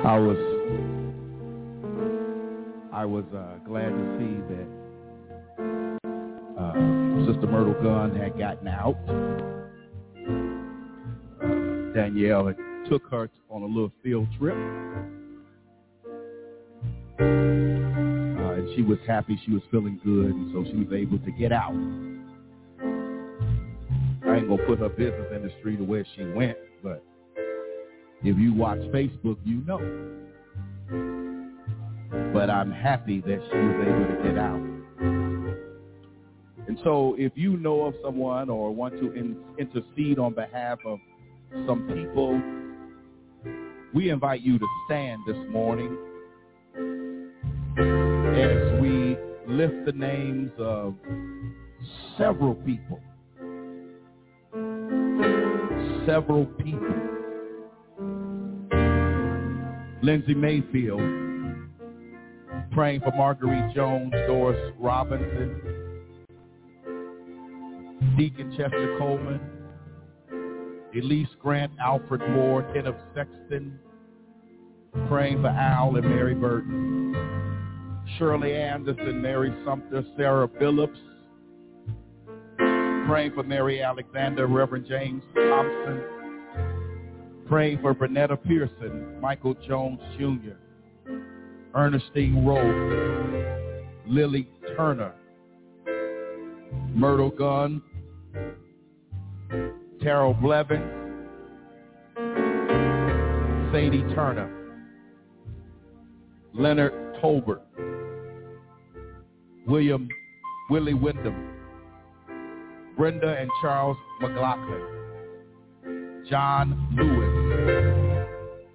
I 0.05 0.19
was 0.19 0.37
I 2.93 3.05
was 3.07 3.25
uh, 3.35 3.59
glad 3.67 3.89
to 3.89 4.19
see 4.19 4.41
that 4.55 4.69
uh, 6.61 6.73
Sister 7.27 7.47
Myrtle 7.49 7.83
Gunn 7.83 8.15
had 8.15 8.39
gotten 8.39 8.69
out. 8.69 8.97
Uh, 11.43 11.95
Danielle 11.95 12.47
had 12.49 12.57
took 12.89 13.03
her 13.11 13.31
on 13.49 13.63
a 13.63 13.67
little 13.67 13.91
field 14.03 14.29
trip. 14.39 14.55
Uh, 17.19 17.23
and 17.23 18.75
she 18.75 18.83
was 18.83 18.99
happy. 19.07 19.41
She 19.45 19.53
was 19.53 19.63
feeling 19.71 20.01
good, 20.05 20.35
and 20.35 20.53
so 20.53 20.65
she 20.71 20.77
was 20.77 20.93
able 20.93 21.19
to 21.19 21.31
get 21.33 21.53
out. 21.53 21.75
I 24.27 24.37
ain't 24.37 24.49
gonna 24.49 24.67
put 24.67 24.79
her 24.79 24.89
business 24.89 25.27
in 25.35 25.43
the 25.43 25.53
street 25.61 25.81
of 25.81 25.87
where 25.87 26.07
she 26.17 26.25
went, 26.25 26.57
but 26.83 27.05
if 28.23 28.39
you 28.39 28.55
watch 28.55 28.79
Facebook, 28.79 29.37
you 29.45 29.63
know. 29.67 29.81
But 32.33 32.51
I'm 32.51 32.73
happy 32.73 33.21
that 33.21 33.41
she 33.51 33.59
was 33.59 33.77
able 33.87 34.07
to 34.17 34.23
get 34.23 34.39
out. 34.39 34.75
And 36.67 36.79
so 36.83 37.15
if 37.19 37.33
you 37.37 37.57
know 37.59 37.83
of 37.83 37.95
someone 38.03 38.49
or 38.49 38.75
want 38.75 38.95
to 38.99 39.13
in, 39.13 39.37
intercede 39.59 40.19
on 40.19 40.35
behalf 40.35 40.79
of 40.87 40.99
some 41.67 41.87
people, 41.87 42.41
we 43.95 44.11
invite 44.11 44.41
you 44.41 44.59
to 44.59 44.67
stand 44.87 45.21
this 45.27 45.37
morning 45.51 45.97
as 48.35 48.81
we 48.81 49.17
lift 49.47 49.85
the 49.87 49.93
names 49.93 50.51
of 50.59 50.95
several 52.19 52.55
people. 52.57 53.01
Several 56.07 56.47
people. 56.59 56.95
Lindsay 60.03 60.35
Mayfield, 60.35 61.01
praying 62.73 63.01
for 63.01 63.13
Marguerite 63.17 63.75
Jones, 63.75 64.13
Doris 64.27 64.75
Robinson, 64.79 65.61
Deacon 68.19 68.51
Chester 68.57 68.97
Coleman, 68.99 69.41
Elise 70.95 71.29
Grant, 71.41 71.73
Alfred 71.81 72.21
Moore, 72.31 72.63
Kenneth 72.75 72.97
Sexton, 73.15 73.79
praying 75.09 75.41
for 75.41 75.49
Al 75.49 75.97
and 75.97 76.05
Mary 76.05 76.35
Burton, 76.35 77.15
Shirley 78.19 78.55
Anderson, 78.55 79.21
Mary 79.21 79.53
Sumter, 79.65 80.05
Sarah 80.17 80.49
Phillips, 80.59 80.99
praying 83.07 83.33
for 83.35 83.43
Mary 83.43 83.83
Alexander, 83.83 84.47
Reverend 84.47 84.87
James 84.87 85.23
Thompson, 85.35 86.03
praying 87.47 87.81
for 87.81 87.95
Bernetta 87.95 88.37
Pearson, 88.43 89.21
Michael 89.21 89.55
Jones 89.67 90.01
Jr., 90.19 90.57
Ernestine 91.75 92.45
Rowe, 92.45 93.85
Lily 94.07 94.49
Turner, 94.77 95.13
Myrtle 96.95 97.31
Gunn, 97.31 97.83
Terrell 100.01 100.35
Blevin, 100.35 101.03
Sadie 103.73 104.05
Turner, 104.15 104.51
Leonard 106.53 106.93
Tolbert, 107.21 107.63
William 109.67 110.09
Willie 110.69 110.95
Wyndham, 110.95 111.53
Brenda 112.97 113.37
and 113.39 113.51
Charles 113.61 113.97
McLaughlin, 114.21 116.25
John 116.29 116.89
Lewis, 116.97 118.27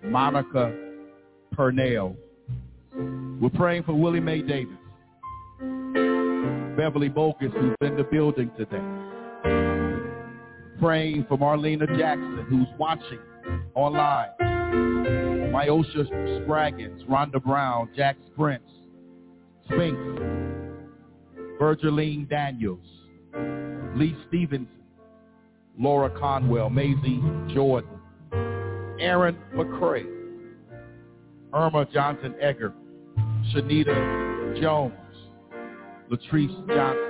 Monica 0.04 0.74
Purnell. 1.54 2.16
We're 3.42 3.50
praying 3.56 3.84
for 3.84 3.94
Willie 3.94 4.20
Mae 4.20 4.42
Davis, 4.42 4.74
Beverly 6.76 7.10
Bogus, 7.10 7.52
who's 7.54 7.76
in 7.82 7.96
the 7.96 8.08
building 8.12 8.52
today. 8.58 8.82
Praying 10.80 11.26
for 11.28 11.38
Marlena 11.38 11.88
Jackson, 11.98 12.46
who's 12.50 12.68
watching 12.80 13.20
online. 13.76 14.30
Myosha 15.52 16.08
Spraggins, 16.46 17.06
Rhonda 17.08 17.44
Brown, 17.44 17.90
Jack 17.96 18.18
Sprintz, 18.32 18.62
Spinks, 19.66 20.39
Virgiline 21.60 22.30
Daniels, 22.30 22.86
Lee 23.96 24.16
Stevenson, 24.28 24.70
Laura 25.78 26.10
Conwell, 26.10 26.70
Maisie 26.70 27.22
Jordan, 27.54 27.90
Aaron 29.00 29.38
McCray, 29.54 30.06
Irma 31.54 31.86
Johnson 31.94 32.36
Egger, 32.40 32.74
Shanita 33.54 34.62
Jones, 34.62 34.94
Latrice 36.10 36.68
Johnson, 36.68 37.10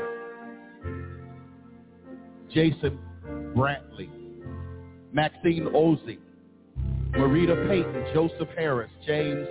Jason 2.54 3.00
Brantley, 3.56 4.10
Maxine 5.12 5.68
Ozzie, 5.68 6.20
Marita 7.12 7.68
Payton, 7.68 8.14
Joseph 8.14 8.50
Harris, 8.58 8.92
James 9.06 9.48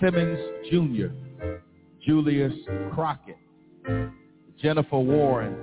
Simmons 0.00 0.38
Jr., 0.70 1.08
Julius 2.04 2.52
Crockett, 2.94 3.38
Jennifer 4.62 4.98
Warren, 4.98 5.56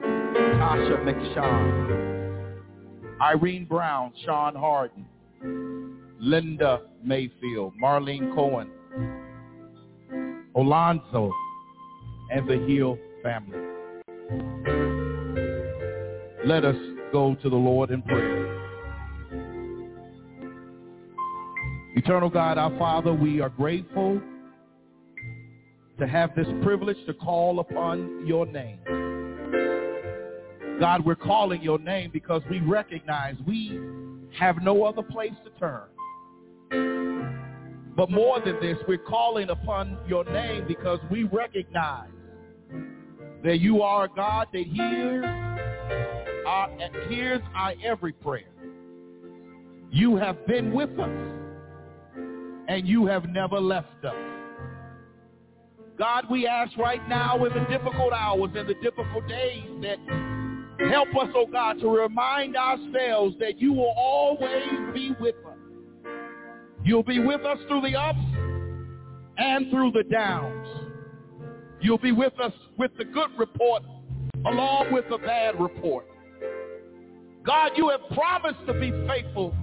Tasha 0.00 1.02
McShawn, 1.02 2.60
Irene 3.20 3.64
Brown, 3.64 4.12
Sean 4.24 4.54
Harden, 4.54 5.06
Linda 6.20 6.82
Mayfield, 7.02 7.72
Marlene 7.82 8.32
Cohen, 8.34 8.70
Alonzo, 10.54 11.32
and 12.30 12.48
the 12.48 12.58
Hill 12.68 12.96
family. 13.24 13.58
Let 16.46 16.64
us 16.64 16.76
go 17.12 17.34
to 17.34 17.50
the 17.50 17.56
Lord 17.56 17.90
in 17.90 18.02
prayer. 18.02 18.46
Eternal 21.96 22.30
God, 22.30 22.56
our 22.56 22.76
Father, 22.78 23.12
we 23.12 23.40
are 23.40 23.48
grateful 23.48 24.20
to 26.00 26.06
have 26.06 26.34
this 26.34 26.46
privilege 26.62 26.96
to 27.06 27.14
call 27.14 27.60
upon 27.60 28.26
your 28.26 28.46
name. 28.46 28.80
God, 30.80 31.04
we're 31.04 31.14
calling 31.14 31.62
your 31.62 31.78
name 31.78 32.10
because 32.10 32.42
we 32.50 32.58
recognize 32.60 33.36
we 33.46 33.78
have 34.38 34.62
no 34.62 34.84
other 34.84 35.02
place 35.02 35.34
to 35.44 35.50
turn. 35.60 35.82
But 37.94 38.10
more 38.10 38.40
than 38.40 38.58
this, 38.60 38.78
we're 38.88 38.96
calling 38.96 39.50
upon 39.50 39.98
your 40.08 40.24
name 40.24 40.64
because 40.66 41.00
we 41.10 41.24
recognize 41.24 42.08
that 43.44 43.60
you 43.60 43.82
are 43.82 44.04
a 44.04 44.08
God 44.08 44.48
that 44.54 44.64
hears 44.64 45.24
our, 46.46 46.70
hears 47.10 47.42
our 47.54 47.74
every 47.84 48.12
prayer. 48.12 48.44
You 49.90 50.16
have 50.16 50.46
been 50.46 50.72
with 50.72 50.98
us, 50.98 51.10
and 52.68 52.88
you 52.88 53.06
have 53.06 53.28
never 53.28 53.60
left 53.60 54.02
us. 54.02 54.39
God, 56.00 56.24
we 56.30 56.46
ask 56.46 56.74
right 56.78 57.06
now 57.10 57.44
in 57.44 57.52
the 57.52 57.60
difficult 57.68 58.14
hours 58.14 58.52
and 58.56 58.66
the 58.66 58.72
difficult 58.72 59.28
days 59.28 59.68
that 59.82 59.98
help 60.90 61.08
us, 61.08 61.28
oh 61.36 61.44
God, 61.44 61.78
to 61.80 61.90
remind 61.90 62.56
ourselves 62.56 63.36
that 63.38 63.60
you 63.60 63.74
will 63.74 63.92
always 63.98 64.94
be 64.94 65.14
with 65.20 65.34
us. 65.46 65.58
You'll 66.82 67.02
be 67.02 67.18
with 67.18 67.42
us 67.42 67.58
through 67.68 67.82
the 67.82 67.94
ups 67.98 68.18
and 69.36 69.70
through 69.70 69.90
the 69.90 70.04
downs. 70.10 70.66
You'll 71.82 71.98
be 71.98 72.12
with 72.12 72.32
us 72.40 72.52
with 72.78 72.92
the 72.96 73.04
good 73.04 73.28
report 73.36 73.82
along 74.46 74.94
with 74.94 75.04
the 75.10 75.18
bad 75.18 75.60
report. 75.60 76.06
God, 77.44 77.72
you 77.76 77.90
have 77.90 78.00
promised 78.16 78.66
to 78.66 78.72
be 78.72 78.90
faithful 79.06 79.54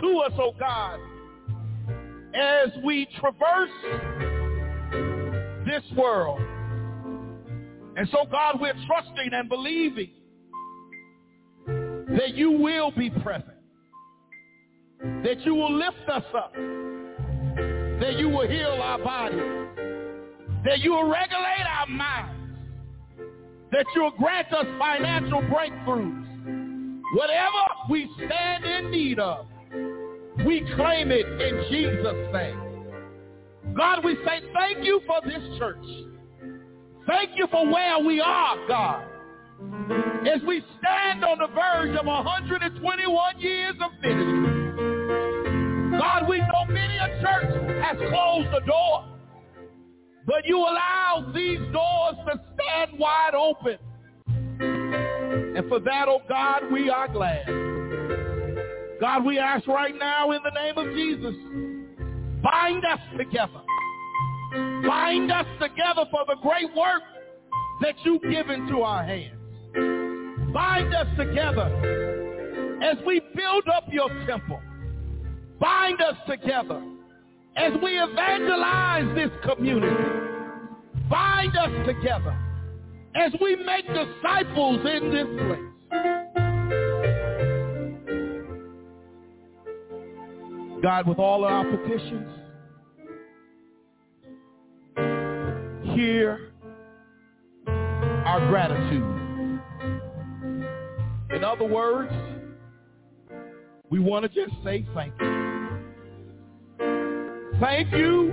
to 0.00 0.22
us, 0.26 0.32
oh 0.40 0.54
God, 0.58 0.98
as 2.34 2.70
we 2.82 3.06
traverse 3.20 4.31
this 5.72 5.96
world. 5.96 6.40
And 7.96 8.08
so, 8.10 8.26
God, 8.30 8.60
we're 8.60 8.74
trusting 8.86 9.30
and 9.32 9.48
believing 9.48 10.10
that 11.66 12.34
you 12.34 12.52
will 12.52 12.90
be 12.90 13.10
present 13.10 13.52
that 15.24 15.40
you 15.44 15.54
will 15.54 15.72
lift 15.72 16.08
us 16.08 16.24
up, 16.34 16.52
that 16.54 18.14
you 18.18 18.28
will 18.28 18.46
heal 18.46 18.78
our 18.80 18.98
bodies, 18.98 19.40
that 20.64 20.80
you 20.80 20.92
will 20.92 21.08
regulate 21.08 21.66
our 21.68 21.86
minds, 21.88 22.58
that 23.72 23.84
you 23.94 24.02
will 24.02 24.12
grant 24.12 24.52
us 24.52 24.66
financial 24.78 25.42
breakthroughs. 25.42 26.28
Whatever 27.14 27.90
we 27.90 28.08
stand 28.16 28.64
in 28.64 28.90
need 28.90 29.18
of, 29.18 29.46
we 30.46 30.60
claim 30.76 31.10
it 31.10 31.26
in 31.26 31.64
Jesus' 31.70 32.32
name. 32.32 32.61
God, 33.76 34.04
we 34.04 34.16
say 34.24 34.40
thank 34.52 34.84
you 34.84 35.00
for 35.06 35.20
this 35.24 35.42
church. 35.58 35.84
Thank 37.06 37.30
you 37.36 37.46
for 37.50 37.66
where 37.66 37.98
we 37.98 38.20
are, 38.20 38.56
God. 38.68 39.04
As 40.26 40.40
we 40.46 40.62
stand 40.78 41.24
on 41.24 41.38
the 41.38 41.48
verge 41.48 41.96
of 41.96 42.06
121 42.06 43.40
years 43.40 43.74
of 43.82 43.90
ministry, 44.00 44.52
God, 45.98 46.28
we 46.28 46.38
know 46.38 46.64
many 46.68 46.96
a 46.96 47.20
church 47.20 47.52
has 47.82 47.96
closed 47.96 48.48
the 48.52 48.60
door, 48.66 49.04
but 50.26 50.44
you 50.46 50.58
allow 50.58 51.30
these 51.34 51.60
doors 51.72 52.16
to 52.26 52.40
stand 52.54 52.98
wide 52.98 53.34
open. 53.34 53.78
And 54.60 55.68
for 55.68 55.80
that, 55.80 56.08
oh 56.08 56.22
God, 56.28 56.70
we 56.72 56.90
are 56.90 57.08
glad. 57.08 57.46
God, 59.00 59.24
we 59.24 59.38
ask 59.38 59.66
right 59.66 59.94
now 59.98 60.30
in 60.30 60.40
the 60.44 60.50
name 60.50 60.78
of 60.78 60.94
Jesus, 60.94 61.34
bind 62.42 62.84
us 62.84 63.00
together. 63.16 63.62
Bind 64.86 65.30
us 65.30 65.46
together 65.60 66.04
for 66.10 66.24
the 66.26 66.36
great 66.42 66.74
work 66.76 67.02
that 67.80 67.94
you've 68.04 68.22
given 68.22 68.66
to 68.68 68.82
our 68.82 69.04
hands. 69.04 69.38
Bind 70.52 70.94
us 70.94 71.06
together 71.16 72.80
as 72.82 72.96
we 73.06 73.20
build 73.34 73.68
up 73.68 73.84
your 73.90 74.08
temple 74.26 74.60
bind 75.62 76.02
us 76.02 76.16
together 76.28 76.82
as 77.56 77.72
we 77.82 77.92
evangelize 77.92 79.14
this 79.14 79.30
community. 79.44 79.94
Bind 81.08 81.56
us 81.56 81.70
together 81.86 82.36
as 83.14 83.32
we 83.40 83.56
make 83.56 83.86
disciples 83.86 84.80
in 84.84 85.10
this 85.12 85.26
place. 85.46 86.41
God, 90.82 91.06
with 91.06 91.20
all 91.20 91.44
our 91.44 91.64
petitions, 91.64 92.28
hear 95.94 96.50
our 98.26 98.48
gratitude. 98.48 99.60
In 101.30 101.44
other 101.44 101.64
words, 101.66 102.12
we 103.90 104.00
want 104.00 104.24
to 104.24 104.28
just 104.28 104.52
say 104.64 104.84
thank 104.92 105.14
you. 105.20 105.32
Thank 107.60 107.92
you 107.92 108.32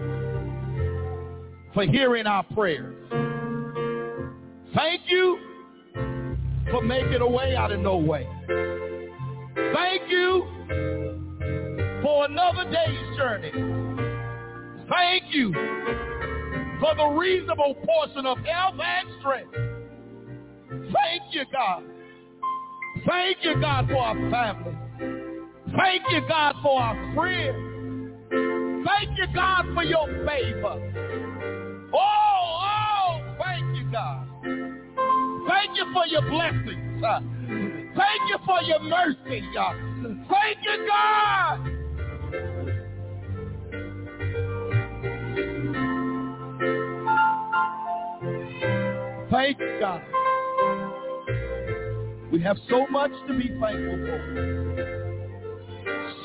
for 1.75 1.83
hearing 1.83 2.25
our 2.25 2.41
prayers. 2.43 2.95
Thank 4.73 5.01
you 5.07 5.37
for 6.71 6.81
making 6.81 7.21
a 7.21 7.29
way 7.29 7.55
out 7.55 7.71
of 7.71 7.79
no 7.79 7.97
way. 7.97 8.27
Thank 9.55 10.09
you 10.09 11.09
for 12.01 12.25
another 12.25 12.63
day's 12.65 13.17
journey. 13.17 13.51
Thank 14.89 15.23
you 15.31 15.51
for 16.79 16.95
the 16.95 17.05
reasonable 17.17 17.75
portion 17.85 18.25
of 18.25 18.37
health 18.39 18.75
and 18.83 19.09
strength. 19.19 19.53
Thank 20.93 21.23
you, 21.31 21.43
God. 21.51 21.83
Thank 23.07 23.37
you, 23.43 23.59
God, 23.59 23.87
for 23.87 23.97
our 23.97 24.29
family. 24.31 24.75
Thank 25.77 26.03
you, 26.09 26.21
God, 26.27 26.55
for 26.63 26.81
our 26.81 27.15
friends. 27.15 27.69
Thank 28.85 29.17
you, 29.17 29.27
God, 29.33 29.65
for 29.73 29.83
your 29.83 30.07
favor. 30.25 31.89
Oh, 31.93 31.99
oh, 31.99 33.35
thank 33.43 33.77
you, 33.77 33.91
God. 33.91 34.27
Thank 35.47 35.77
you 35.77 35.85
for 35.93 36.07
your 36.07 36.21
blessings. 36.23 37.01
Thank 37.01 38.29
you 38.29 38.37
for 38.45 38.61
your 38.63 38.79
mercy. 38.81 39.43
Thank 39.53 40.57
you, 40.63 40.87
God. 40.87 41.78
Thank 49.39 49.57
God. 49.79 50.01
We 52.29 52.41
have 52.41 52.57
so 52.69 52.87
much 52.87 53.11
to 53.29 53.37
be 53.37 53.47
thankful 53.47 53.97
for. 54.05 54.19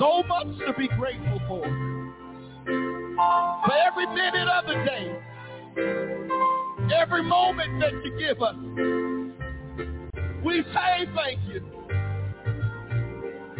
So 0.01 0.25
much 0.27 0.49
to 0.67 0.73
be 0.77 0.89
grateful 0.99 1.41
for 1.47 1.63
for 2.65 3.75
every 3.87 4.07
minute 4.09 4.49
of 4.49 4.67
the 4.67 4.75
day, 4.85 5.17
every 7.01 7.23
moment 7.23 7.81
that 7.81 7.93
you 8.05 8.19
give 8.19 8.43
us. 8.43 8.57
We 10.45 10.65
say 10.75 11.07
thank 11.15 11.39
you 11.47 11.61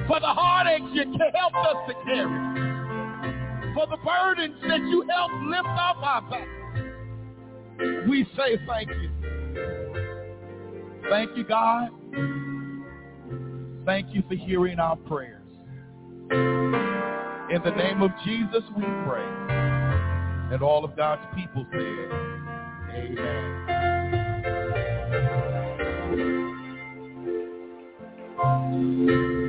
for 0.09 0.19
the 0.19 0.35
heartaches 0.35 0.89
you 0.95 1.17
helped 1.33 1.57
us 1.57 1.77
to 1.87 1.95
carry, 2.05 3.73
for 3.73 3.87
the 3.87 3.99
burdens 4.05 4.61
that 4.67 4.81
you 4.81 5.07
helped 5.09 5.35
lift 5.45 5.65
off 5.65 5.97
our 6.03 6.23
back. 6.29 6.49
We 8.09 8.27
say 8.37 8.59
thank 8.67 8.89
you. 8.89 9.24
Thank 11.11 11.37
you, 11.37 11.45
God. 11.45 11.91
Thank 13.85 14.15
you 14.15 14.23
for 14.29 14.35
hearing 14.35 14.79
our 14.79 14.97
prayers. 14.97 15.43
In 16.31 17.61
the 17.63 17.73
name 17.77 18.03
of 18.03 18.11
Jesus, 18.25 18.63
we 18.77 18.85
pray. 19.07 19.27
And 20.53 20.63
all 20.63 20.85
of 20.85 20.97
God's 20.97 21.23
people 21.35 21.67
said, 21.73 21.81
Amen. 22.95 23.55
Thank 28.37 29.44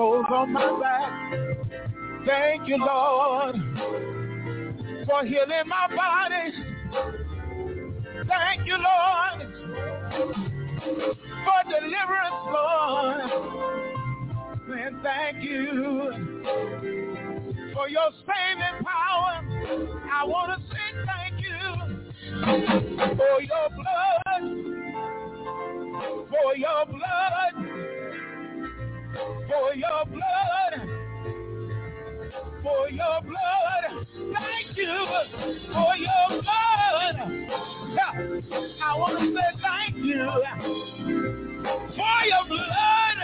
clothes 0.00 0.24
on 0.30 0.50
my 0.50 0.80
back. 0.80 1.12
Thank 2.26 2.66
you, 2.66 2.78
Lord, 2.78 3.54
for 5.06 5.26
healing 5.26 5.66
my 5.66 5.88
body. 5.94 6.52
Thank 8.26 8.66
you, 8.66 8.78
Lord, 8.78 9.38
for 11.44 11.60
deliverance, 11.68 12.40
Lord. 12.46 13.20
And 14.70 15.02
thank 15.02 15.42
you 15.42 16.42
for 17.74 17.88
your 17.90 18.10
saving 18.24 18.82
power. 18.82 19.44
I 20.10 20.24
want 20.24 20.52
to 20.56 20.66
say 20.70 20.88
thank 21.04 21.34
you 21.44 21.60
for 23.18 23.42
your 23.42 23.68
blood, 23.76 24.44
for 26.30 26.56
your 26.56 26.86
blood, 26.86 27.89
for 29.48 29.74
your 29.74 30.04
blood, 30.06 30.88
for 32.62 32.90
your 32.90 33.20
blood. 33.22 34.06
Thank 34.14 34.76
you 34.76 35.06
for 35.72 35.96
your 35.96 36.42
blood. 36.42 37.16
I 38.82 38.96
want 38.96 39.18
to 39.18 39.26
say 39.34 39.60
thank 39.62 39.96
you 39.96 40.30
for 41.96 42.24
your 42.26 42.44
blood. 42.48 43.18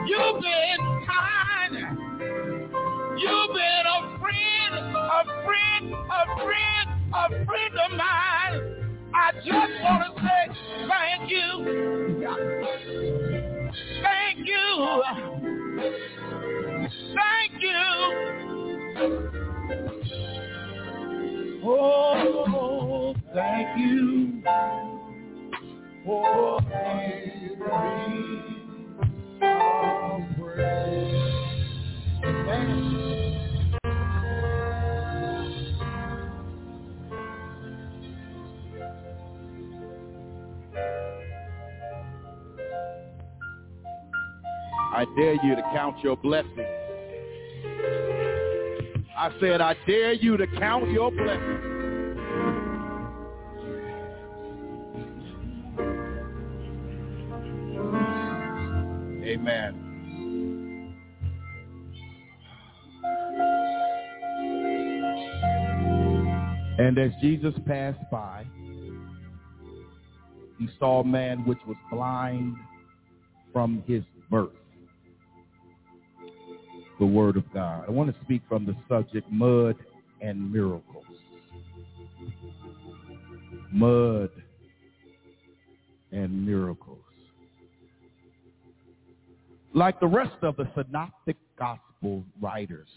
You've 0.07 0.41
been 0.41 0.81
kind. 1.07 1.75
You've 3.17 3.53
been 3.53 3.85
a 3.87 4.19
friend, 4.19 4.75
a 4.95 5.25
friend, 5.45 5.93
a 5.93 6.43
friend, 6.43 6.94
a 7.15 7.29
friend 7.45 7.75
of 7.85 7.91
mine. 7.97 8.55
I 9.15 9.31
just 9.35 9.73
want 9.83 10.03
to 10.03 10.09
say 10.21 10.43
thank 10.89 11.31
you. 11.31 11.47
Thank 14.03 14.47
you. 14.47 15.03
Thank 17.15 17.61
you. 17.61 17.81
Oh, 21.65 23.15
thank 23.33 23.79
you 23.79 24.41
for 26.05 26.59
every 26.71 28.35
I 44.95 45.03
dare 45.17 45.33
you 45.45 45.57
to 45.57 45.61
count 45.73 46.01
your 46.01 46.15
blessings. 46.15 46.55
I 49.17 49.29
said, 49.41 49.59
I 49.59 49.75
dare 49.85 50.13
you 50.13 50.37
to 50.37 50.47
count 50.57 50.89
your 50.89 51.11
blessings. 51.11 51.65
Amen. 59.25 59.81
And 66.79 66.97
as 66.97 67.11
Jesus 67.19 67.53
passed 67.67 67.99
by, 68.09 68.45
he 70.57 70.69
saw 70.79 71.01
a 71.01 71.05
man 71.05 71.39
which 71.45 71.59
was 71.67 71.75
blind 71.91 72.55
from 73.51 73.83
his 73.85 74.01
birth 74.31 74.51
the 76.99 77.05
word 77.05 77.37
of 77.37 77.51
God. 77.53 77.85
I 77.87 77.91
want 77.91 78.13
to 78.13 78.21
speak 78.23 78.41
from 78.47 78.65
the 78.65 78.75
subject 78.87 79.29
mud 79.31 79.75
and 80.21 80.51
miracles. 80.51 81.05
Mud 83.71 84.29
and 86.11 86.45
miracles. 86.45 86.99
Like 89.73 89.99
the 89.99 90.07
rest 90.07 90.37
of 90.41 90.55
the 90.55 90.67
synoptic 90.73 91.35
gospel 91.59 92.23
writers, 92.41 92.87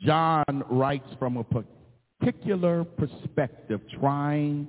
John 0.00 0.64
writes 0.68 1.08
from 1.18 1.36
a 1.36 1.44
particular 2.20 2.84
perspective, 2.84 3.80
trying 4.00 4.66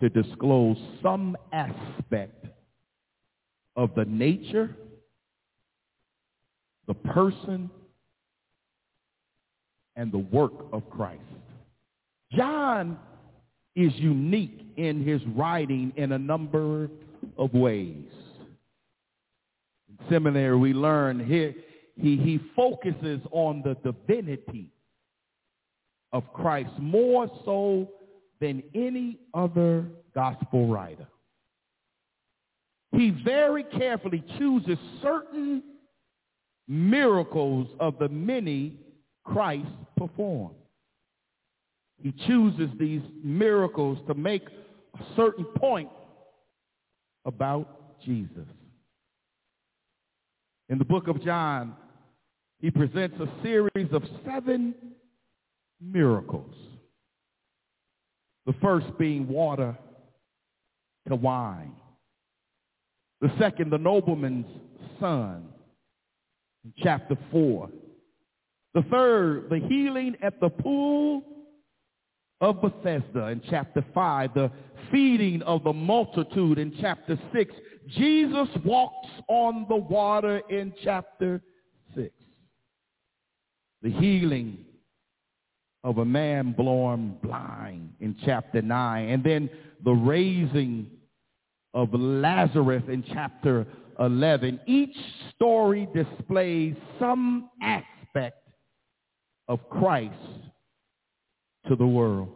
to 0.00 0.08
disclose 0.08 0.76
some 1.02 1.36
aspect 1.52 2.46
of 3.76 3.90
the 3.96 4.04
nature 4.04 4.76
the 6.92 7.08
person 7.12 7.70
and 9.96 10.12
the 10.12 10.18
work 10.18 10.52
of 10.72 10.88
Christ. 10.90 11.22
John 12.32 12.98
is 13.74 13.92
unique 13.96 14.60
in 14.76 15.02
his 15.02 15.22
writing 15.34 15.92
in 15.96 16.12
a 16.12 16.18
number 16.18 16.90
of 17.38 17.54
ways. 17.54 18.04
In 19.88 19.98
seminary, 20.10 20.56
we 20.56 20.74
learn 20.74 21.24
here 21.24 21.54
he, 21.96 22.16
he 22.16 22.40
focuses 22.56 23.20
on 23.30 23.62
the 23.62 23.74
divinity 23.90 24.68
of 26.12 26.30
Christ 26.32 26.72
more 26.78 27.30
so 27.44 27.88
than 28.40 28.62
any 28.74 29.18
other 29.34 29.86
gospel 30.14 30.68
writer. 30.68 31.06
He 32.92 33.10
very 33.24 33.64
carefully 33.64 34.22
chooses 34.38 34.78
certain 35.02 35.62
miracles 36.68 37.68
of 37.80 37.98
the 37.98 38.08
many 38.08 38.78
Christ 39.24 39.68
performed. 39.96 40.56
He 42.02 42.12
chooses 42.26 42.68
these 42.78 43.02
miracles 43.22 43.98
to 44.08 44.14
make 44.14 44.42
a 44.94 45.16
certain 45.16 45.44
point 45.44 45.90
about 47.24 48.00
Jesus. 48.04 48.48
In 50.68 50.78
the 50.78 50.84
book 50.84 51.06
of 51.06 51.22
John, 51.22 51.74
he 52.60 52.70
presents 52.70 53.16
a 53.20 53.28
series 53.42 53.92
of 53.92 54.02
seven 54.24 54.74
miracles. 55.80 56.54
The 58.46 58.54
first 58.54 58.86
being 58.98 59.28
water 59.28 59.76
to 61.08 61.14
wine. 61.14 61.72
The 63.20 63.30
second, 63.38 63.70
the 63.70 63.78
nobleman's 63.78 64.46
son 64.98 65.51
chapter 66.82 67.16
4. 67.30 67.68
The 68.74 68.82
third, 68.90 69.50
the 69.50 69.58
healing 69.58 70.16
at 70.22 70.40
the 70.40 70.48
pool 70.48 71.22
of 72.40 72.60
Bethesda 72.60 73.28
in 73.28 73.42
chapter 73.48 73.84
5. 73.94 74.34
The 74.34 74.50
feeding 74.90 75.42
of 75.42 75.64
the 75.64 75.72
multitude 75.72 76.58
in 76.58 76.74
chapter 76.80 77.18
6. 77.32 77.54
Jesus 77.88 78.48
walks 78.64 79.08
on 79.28 79.66
the 79.68 79.76
water 79.76 80.42
in 80.48 80.72
chapter 80.82 81.42
6. 81.94 82.10
The 83.82 83.90
healing 83.90 84.64
of 85.84 85.98
a 85.98 86.04
man 86.04 86.52
born 86.52 87.16
blind 87.22 87.94
in 88.00 88.16
chapter 88.24 88.62
9. 88.62 89.08
And 89.08 89.24
then 89.24 89.50
the 89.84 89.92
raising 89.92 90.86
of 91.74 91.92
Lazarus 91.92 92.84
in 92.88 93.04
chapter 93.12 93.66
11, 94.02 94.60
each 94.66 94.96
story 95.34 95.88
displays 95.94 96.74
some 96.98 97.50
aspect 97.62 98.48
of 99.48 99.60
Christ 99.70 100.14
to 101.68 101.76
the 101.76 101.86
world. 101.86 102.28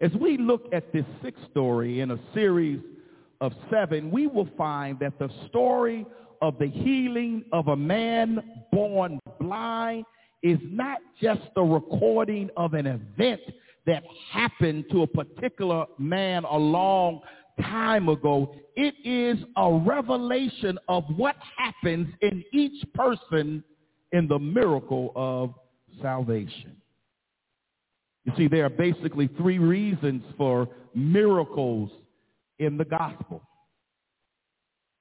As 0.00 0.12
we 0.20 0.36
look 0.38 0.66
at 0.72 0.92
this 0.92 1.04
sixth 1.22 1.42
story 1.50 2.00
in 2.00 2.12
a 2.12 2.18
series 2.32 2.80
of 3.40 3.52
seven, 3.70 4.10
we 4.10 4.26
will 4.26 4.48
find 4.56 4.98
that 5.00 5.18
the 5.18 5.30
story 5.48 6.06
of 6.42 6.58
the 6.58 6.68
healing 6.68 7.44
of 7.52 7.68
a 7.68 7.76
man 7.76 8.38
born 8.70 9.18
blind 9.40 10.04
is 10.42 10.58
not 10.62 10.98
just 11.20 11.40
the 11.54 11.62
recording 11.62 12.50
of 12.56 12.74
an 12.74 12.86
event 12.86 13.40
that 13.86 14.02
happened 14.30 14.84
to 14.90 15.02
a 15.02 15.06
particular 15.06 15.86
man 15.98 16.44
a 16.44 16.56
long 16.56 17.20
time 17.60 18.08
ago. 18.08 18.54
It 18.74 18.94
is 19.04 19.42
a 19.56 19.72
revelation 19.72 20.78
of 20.88 21.04
what 21.16 21.36
happens 21.56 22.08
in 22.20 22.44
each 22.52 22.84
person 22.94 23.62
in 24.12 24.28
the 24.28 24.38
miracle 24.38 25.12
of 25.16 25.54
salvation. 26.02 26.76
You 28.24 28.32
see, 28.36 28.48
there 28.48 28.66
are 28.66 28.70
basically 28.70 29.28
three 29.38 29.58
reasons 29.58 30.22
for 30.36 30.68
miracles 30.94 31.90
in 32.58 32.76
the 32.76 32.84
gospel. 32.84 33.42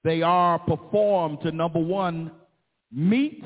They 0.04 0.22
are 0.22 0.60
performed 0.60 1.40
to, 1.42 1.52
number 1.52 1.80
one, 1.80 2.32
meet 2.92 3.44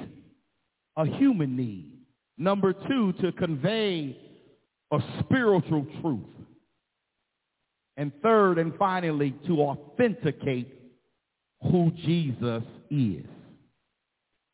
a 0.97 1.05
human 1.05 1.55
need. 1.55 1.99
Number 2.37 2.73
two, 2.73 3.13
to 3.21 3.31
convey 3.31 4.17
a 4.91 4.99
spiritual 5.21 5.85
truth. 6.01 6.19
And 7.99 8.13
third 8.23 8.59
and 8.59 8.73
finally, 8.79 9.35
to 9.45 9.59
authenticate 9.59 10.73
who 11.63 11.91
Jesus 12.05 12.63
is. 12.89 13.25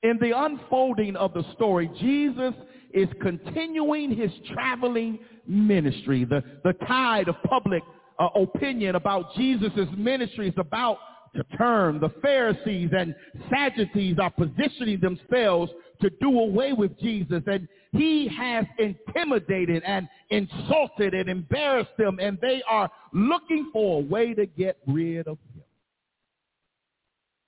In 0.01 0.17
the 0.19 0.31
unfolding 0.35 1.15
of 1.15 1.31
the 1.35 1.43
story, 1.53 1.87
Jesus 1.99 2.55
is 2.91 3.07
continuing 3.21 4.15
his 4.15 4.31
traveling 4.51 5.19
ministry. 5.47 6.25
The, 6.25 6.43
the 6.63 6.73
tide 6.87 7.27
of 7.27 7.35
public 7.47 7.83
uh, 8.17 8.29
opinion 8.35 8.95
about 8.95 9.35
Jesus' 9.35 9.89
ministry 9.95 10.47
is 10.47 10.55
about 10.57 10.97
to 11.35 11.43
turn. 11.57 11.99
The 11.99 12.09
Pharisees 12.21 12.89
and 12.97 13.15
Sadducees 13.49 14.17
are 14.19 14.31
positioning 14.31 14.99
themselves 14.99 15.71
to 16.01 16.09
do 16.21 16.39
away 16.39 16.73
with 16.73 16.97
Jesus. 16.99 17.43
And 17.47 17.67
he 17.91 18.27
has 18.27 18.65
intimidated 18.77 19.83
and 19.85 20.07
insulted 20.29 21.13
and 21.13 21.29
embarrassed 21.29 21.95
them. 21.97 22.19
And 22.19 22.37
they 22.41 22.61
are 22.69 22.89
looking 23.13 23.69
for 23.71 24.01
a 24.01 24.03
way 24.03 24.33
to 24.33 24.45
get 24.45 24.77
rid 24.87 25.27
of 25.27 25.37
him. 25.53 25.63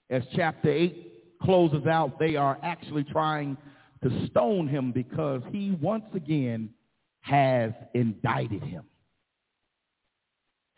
As 0.09 0.23
chapter 0.35 0.71
8 0.71 1.41
closes 1.43 1.85
out, 1.85 2.17
they 2.19 2.35
are 2.35 2.57
actually 2.63 3.03
trying 3.03 3.57
to 4.03 4.27
stone 4.27 4.67
him 4.67 4.91
because 4.91 5.41
he 5.51 5.77
once 5.81 6.05
again 6.13 6.69
has 7.21 7.71
indicted 7.93 8.63
him. 8.63 8.83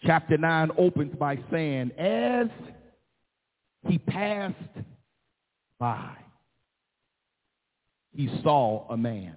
Chapter 0.03 0.37
9 0.37 0.71
opens 0.77 1.13
by 1.15 1.37
saying, 1.51 1.91
as 1.97 2.47
he 3.87 3.97
passed 3.97 4.55
by, 5.79 6.11
he 8.15 8.29
saw 8.43 8.87
a 8.89 8.97
man. 8.97 9.35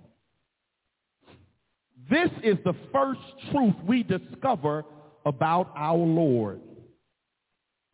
This 2.10 2.30
is 2.42 2.56
the 2.64 2.74
first 2.92 3.20
truth 3.50 3.74
we 3.86 4.02
discover 4.02 4.84
about 5.24 5.72
our 5.76 5.96
Lord. 5.96 6.60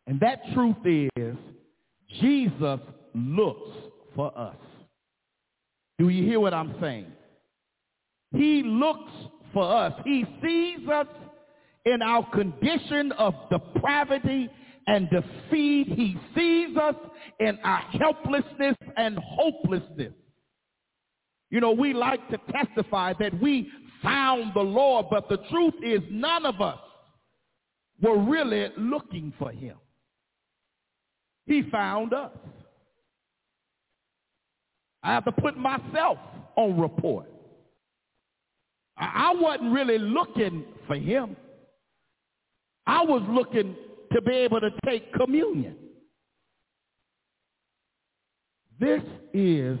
And 0.07 0.19
that 0.21 0.41
truth 0.53 0.77
is 0.85 1.37
Jesus 2.19 2.79
looks 3.13 3.69
for 4.15 4.35
us. 4.37 4.55
Do 5.99 6.09
you 6.09 6.23
hear 6.25 6.39
what 6.39 6.53
I'm 6.53 6.75
saying? 6.81 7.05
He 8.35 8.63
looks 8.63 9.11
for 9.53 9.71
us. 9.71 9.93
He 10.05 10.25
sees 10.41 10.87
us 10.89 11.07
in 11.85 12.01
our 12.01 12.27
condition 12.31 13.11
of 13.13 13.33
depravity 13.49 14.49
and 14.87 15.09
defeat. 15.09 15.87
He 15.87 16.17
sees 16.35 16.77
us 16.77 16.95
in 17.39 17.57
our 17.63 17.79
helplessness 17.79 18.75
and 18.97 19.17
hopelessness. 19.17 20.13
You 21.49 21.61
know, 21.61 21.71
we 21.71 21.93
like 21.93 22.27
to 22.29 22.37
testify 22.51 23.13
that 23.19 23.39
we 23.41 23.69
found 24.03 24.51
the 24.53 24.61
Lord, 24.61 25.07
but 25.09 25.27
the 25.29 25.37
truth 25.49 25.73
is 25.83 26.01
none 26.09 26.45
of 26.45 26.61
us 26.61 26.79
were 28.01 28.17
really 28.17 28.69
looking 28.77 29.33
for 29.37 29.51
him. 29.51 29.75
He 31.45 31.63
found 31.71 32.13
us. 32.13 32.31
I 35.01 35.13
have 35.13 35.25
to 35.25 35.31
put 35.31 35.57
myself 35.57 36.17
on 36.55 36.79
report. 36.79 37.25
I 38.97 39.33
wasn't 39.33 39.73
really 39.73 39.97
looking 39.97 40.65
for 40.85 40.95
him. 40.95 41.37
I 42.85 43.03
was 43.03 43.23
looking 43.29 43.75
to 44.13 44.21
be 44.21 44.33
able 44.33 44.61
to 44.61 44.71
take 44.85 45.13
communion. 45.13 45.75
This 48.79 49.01
is 49.33 49.77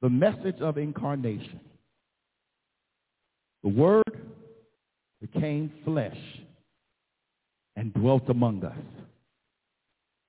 the 0.00 0.10
message 0.10 0.60
of 0.60 0.76
incarnation. 0.78 1.60
The 3.62 3.68
Word 3.68 4.02
became 5.20 5.72
flesh 5.84 6.18
and 7.76 7.94
dwelt 7.94 8.28
among 8.28 8.64
us. 8.64 8.76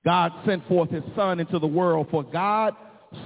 God 0.04 0.32
sent 0.46 0.66
forth 0.68 0.90
his 0.90 1.02
Son 1.16 1.40
into 1.40 1.58
the 1.58 1.66
world, 1.66 2.08
for 2.10 2.22
God 2.22 2.74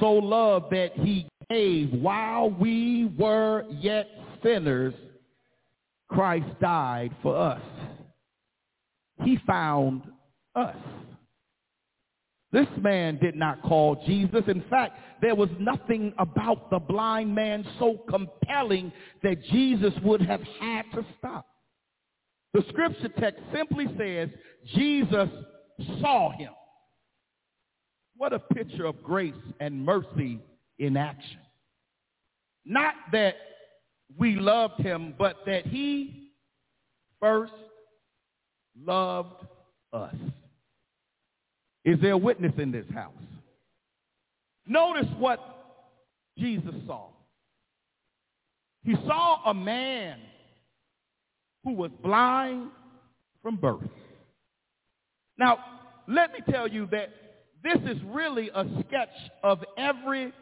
so 0.01 0.13
loved 0.13 0.71
that 0.71 0.93
he 0.95 1.29
gave 1.51 1.93
while 1.93 2.51
we 2.51 3.13
were 3.19 3.65
yet 3.71 4.07
sinners, 4.43 4.95
Christ 6.09 6.47
died 6.61 7.15
for 7.23 7.37
us. 7.37 7.61
He 9.25 9.39
found 9.47 10.03
us. 10.55 10.77
This 12.51 12.69
man 12.81 13.19
did 13.19 13.35
not 13.35 13.63
call 13.63 14.03
Jesus. 14.07 14.43
In 14.47 14.63
fact, 14.71 14.99
there 15.21 15.35
was 15.35 15.51
nothing 15.59 16.15
about 16.19 16.71
the 16.71 16.79
blind 16.79 17.35
man 17.35 17.65
so 17.79 17.99
compelling 18.09 18.91
that 19.23 19.43
Jesus 19.45 19.93
would 20.03 20.23
have 20.23 20.41
had 20.59 20.83
to 20.95 21.05
stop. 21.19 21.47
The 22.55 22.65
scripture 22.71 23.11
text 23.19 23.43
simply 23.55 23.87
says 23.99 24.31
Jesus 24.75 25.29
saw 26.01 26.31
him. 26.33 26.53
What 28.17 28.33
a 28.33 28.39
picture 28.39 28.87
of 28.87 29.03
grace 29.03 29.35
and 29.61 29.85
mercy 29.85 30.41
in 30.79 30.97
action. 30.97 31.39
Not 32.65 32.95
that 33.13 33.35
we 34.17 34.37
loved 34.37 34.81
him, 34.81 35.15
but 35.19 35.37
that 35.47 35.67
he 35.67 36.31
first 37.21 37.53
loved 38.85 39.45
us. 39.93 40.15
Is 41.85 41.99
there 42.01 42.13
a 42.13 42.19
witness 42.19 42.53
in 42.59 42.71
this 42.71 42.87
house? 42.93 43.13
Notice 44.67 45.09
what 45.19 45.41
Jesus 46.37 46.75
saw. 46.87 47.09
He 48.85 48.95
saw 49.07 49.51
a 49.51 49.55
man 49.55 50.19
who 51.65 51.73
was 51.73 51.91
blind 52.03 52.71
from 53.43 53.57
birth. 53.57 53.83
Now, 55.39 55.59
let 56.07 56.33
me 56.33 56.41
tell 56.51 56.69
you 56.69 56.87
that 56.91 57.09
this 57.63 57.79
is 57.91 58.03
really 58.07 58.51
a 58.55 58.65
sketch 58.87 59.09
of 59.43 59.65
every 59.77 60.33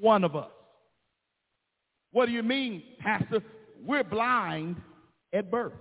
one 0.00 0.24
of 0.24 0.36
us. 0.36 0.50
What 2.12 2.26
do 2.26 2.32
you 2.32 2.42
mean, 2.42 2.82
Pastor? 3.00 3.42
We're 3.84 4.04
blind 4.04 4.76
at 5.32 5.50
birth. 5.50 5.72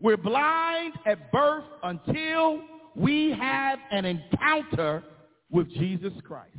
We're 0.00 0.16
blind 0.16 0.94
at 1.06 1.30
birth 1.30 1.64
until 1.82 2.62
we 2.96 3.30
have 3.38 3.78
an 3.90 4.04
encounter 4.04 5.02
with 5.50 5.68
Jesus 5.70 6.12
Christ. 6.24 6.56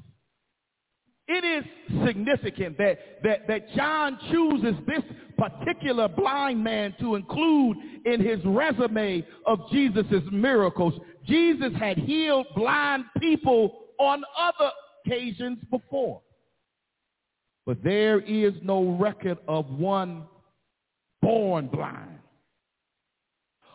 It 1.28 1.46
is 1.46 2.06
significant 2.06 2.78
that, 2.78 3.00
that, 3.24 3.48
that 3.48 3.74
John 3.74 4.20
chooses 4.32 4.76
this 4.86 5.02
particular 5.38 6.08
blind 6.08 6.64
man 6.64 6.94
to 7.00 7.16
include 7.16 7.78
in 8.06 8.20
his 8.20 8.40
resume 8.44 9.26
of 9.46 9.60
Jesus' 9.72 10.24
miracles. 10.32 10.94
Jesus 11.26 11.72
had 11.80 11.98
healed 11.98 12.48
blind 12.56 13.06
people 13.20 13.86
on 13.98 14.24
other 14.38 14.72
occasions 15.06 15.60
before. 15.70 16.22
But 17.66 17.84
there 17.84 18.20
is 18.20 18.54
no 18.62 18.98
record 19.00 19.38
of 19.48 19.70
one 19.70 20.24
born 21.22 21.68
blind. 21.68 22.21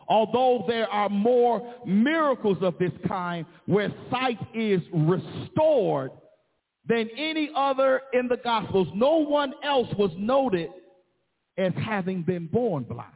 Although 0.08 0.64
there 0.68 0.88
are 0.88 1.08
more 1.08 1.74
miracles 1.84 2.58
of 2.60 2.78
this 2.78 2.92
kind 3.08 3.44
where 3.66 3.92
sight 4.10 4.38
is 4.54 4.80
restored 4.92 6.12
than 6.86 7.08
any 7.16 7.50
other 7.56 8.02
in 8.12 8.28
the 8.28 8.36
Gospels, 8.36 8.88
no 8.94 9.16
one 9.16 9.52
else 9.64 9.88
was 9.98 10.12
noted 10.16 10.70
as 11.58 11.72
having 11.74 12.22
been 12.22 12.46
born 12.46 12.84
blind. 12.84 13.10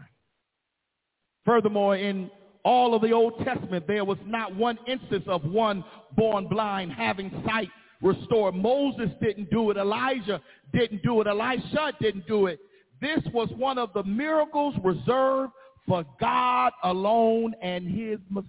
Furthermore, 1.44 1.96
in 1.96 2.30
all 2.64 2.94
of 2.94 3.02
the 3.02 3.12
Old 3.12 3.44
Testament, 3.44 3.86
there 3.86 4.04
was 4.04 4.18
not 4.26 4.54
one 4.54 4.78
instance 4.86 5.24
of 5.26 5.44
one 5.44 5.84
born 6.16 6.48
blind 6.48 6.92
having 6.92 7.30
sight 7.46 7.68
restored. 8.02 8.54
Moses 8.54 9.10
didn't 9.22 9.50
do 9.50 9.70
it. 9.70 9.76
Elijah 9.76 10.40
didn't 10.72 11.02
do 11.02 11.20
it. 11.20 11.26
Elisha 11.26 11.92
didn't 12.00 12.26
do 12.26 12.46
it. 12.46 12.58
This 13.00 13.20
was 13.32 13.48
one 13.56 13.78
of 13.78 13.92
the 13.94 14.02
miracles 14.02 14.74
reserved 14.82 15.52
for 15.86 16.04
God 16.20 16.72
alone 16.84 17.54
and 17.62 17.86
his 17.86 18.18
Messiah. 18.28 18.46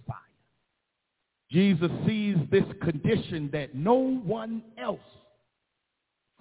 Jesus 1.51 1.91
sees 2.07 2.37
this 2.49 2.63
condition 2.81 3.49
that 3.51 3.75
no 3.75 3.95
one 3.95 4.61
else 4.77 4.99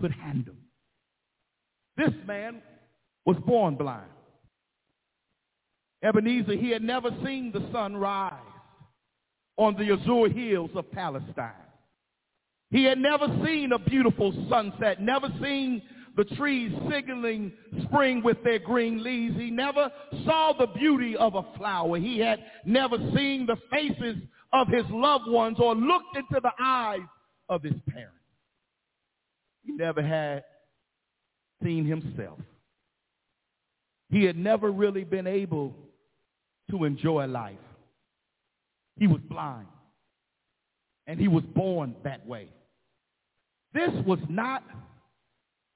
could 0.00 0.12
handle. 0.12 0.54
This 1.96 2.12
man 2.26 2.62
was 3.26 3.36
born 3.46 3.74
blind. 3.74 4.10
Ebenezer, 6.02 6.56
he 6.56 6.70
had 6.70 6.82
never 6.82 7.10
seen 7.24 7.52
the 7.52 7.68
sun 7.72 7.96
rise 7.96 8.32
on 9.56 9.74
the 9.74 9.92
azure 9.92 10.28
hills 10.32 10.70
of 10.74 10.90
Palestine. 10.92 11.52
He 12.70 12.84
had 12.84 12.98
never 12.98 13.26
seen 13.44 13.72
a 13.72 13.78
beautiful 13.78 14.32
sunset, 14.48 15.02
never 15.02 15.28
seen 15.42 15.82
the 16.16 16.24
trees 16.36 16.72
signaling 16.90 17.52
spring 17.84 18.22
with 18.22 18.42
their 18.44 18.58
green 18.58 19.02
leaves. 19.02 19.36
He 19.36 19.50
never 19.50 19.90
saw 20.24 20.52
the 20.58 20.66
beauty 20.66 21.16
of 21.16 21.34
a 21.34 21.44
flower. 21.56 21.98
He 21.98 22.18
had 22.18 22.40
never 22.64 22.96
seen 23.14 23.46
the 23.46 23.56
faces 23.70 24.16
of 24.52 24.68
his 24.68 24.84
loved 24.90 25.28
ones 25.28 25.58
or 25.60 25.74
looked 25.74 26.16
into 26.16 26.40
the 26.42 26.52
eyes 26.60 27.00
of 27.48 27.62
his 27.62 27.74
parents. 27.88 28.16
He 29.64 29.72
never 29.72 30.02
had 30.02 30.44
seen 31.62 31.84
himself. 31.84 32.38
He 34.10 34.24
had 34.24 34.36
never 34.36 34.72
really 34.72 35.04
been 35.04 35.26
able 35.26 35.74
to 36.70 36.84
enjoy 36.84 37.26
life. 37.26 37.58
He 38.98 39.06
was 39.06 39.20
blind. 39.28 39.68
And 41.06 41.18
he 41.20 41.28
was 41.28 41.44
born 41.54 41.94
that 42.04 42.26
way. 42.26 42.48
This 43.72 43.90
was 44.06 44.18
not 44.28 44.64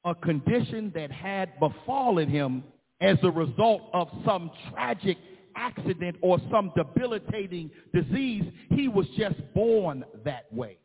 a 0.05 0.15
condition 0.15 0.93
that 0.95 1.11
had 1.11 1.59
befallen 1.59 2.29
him 2.29 2.63
as 3.01 3.17
a 3.23 3.31
result 3.31 3.83
of 3.93 4.09
some 4.25 4.51
tragic 4.71 5.17
accident 5.57 6.17
or 6.21 6.39
some 6.51 6.73
debilitating 6.77 7.71
disease. 7.93 8.45
He 8.71 8.89
was 8.89 9.07
just 9.17 9.37
born 9.55 10.05
that 10.25 10.53
way. 10.53 10.79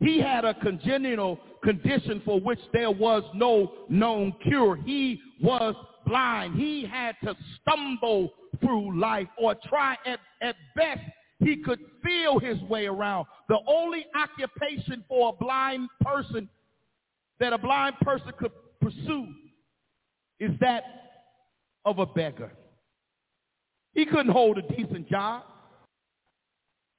He 0.00 0.20
had 0.20 0.44
a 0.44 0.54
congenital 0.54 1.38
condition 1.62 2.20
for 2.24 2.38
which 2.40 2.58
there 2.72 2.90
was 2.90 3.22
no 3.34 3.72
known 3.88 4.34
cure. 4.42 4.76
He 4.76 5.20
was 5.42 5.74
blind. 6.06 6.56
He 6.56 6.84
had 6.84 7.16
to 7.24 7.34
stumble 7.60 8.32
through 8.60 8.98
life 8.98 9.28
or 9.38 9.54
try 9.68 9.96
at, 10.04 10.20
at 10.42 10.56
best 10.74 11.00
he 11.40 11.56
could 11.56 11.80
feel 12.02 12.38
his 12.38 12.60
way 12.62 12.86
around. 12.86 13.26
The 13.48 13.58
only 13.66 14.06
occupation 14.14 15.04
for 15.08 15.30
a 15.30 15.44
blind 15.44 15.88
person 16.02 16.48
that 17.40 17.52
a 17.52 17.58
blind 17.58 17.96
person 18.00 18.32
could 18.38 18.52
pursue 18.80 19.28
is 20.38 20.50
that 20.60 20.84
of 21.84 21.98
a 21.98 22.06
beggar. 22.06 22.52
He 23.94 24.04
couldn't 24.04 24.32
hold 24.32 24.58
a 24.58 24.62
decent 24.62 25.08
job. 25.08 25.44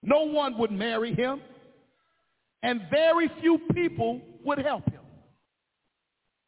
No 0.01 0.23
one 0.23 0.57
would 0.57 0.71
marry 0.71 1.13
him. 1.13 1.41
And 2.63 2.81
very 2.89 3.29
few 3.41 3.59
people 3.73 4.21
would 4.43 4.57
help 4.59 4.89
him. 4.89 5.01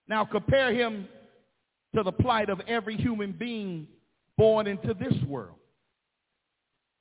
Now 0.07 0.25
compare 0.25 0.73
him 0.73 1.07
to 1.95 2.03
the 2.03 2.11
plight 2.11 2.49
of 2.49 2.61
every 2.61 2.97
human 2.97 3.31
being 3.31 3.87
born 4.37 4.65
into 4.67 4.93
this 4.93 5.13
world. 5.27 5.55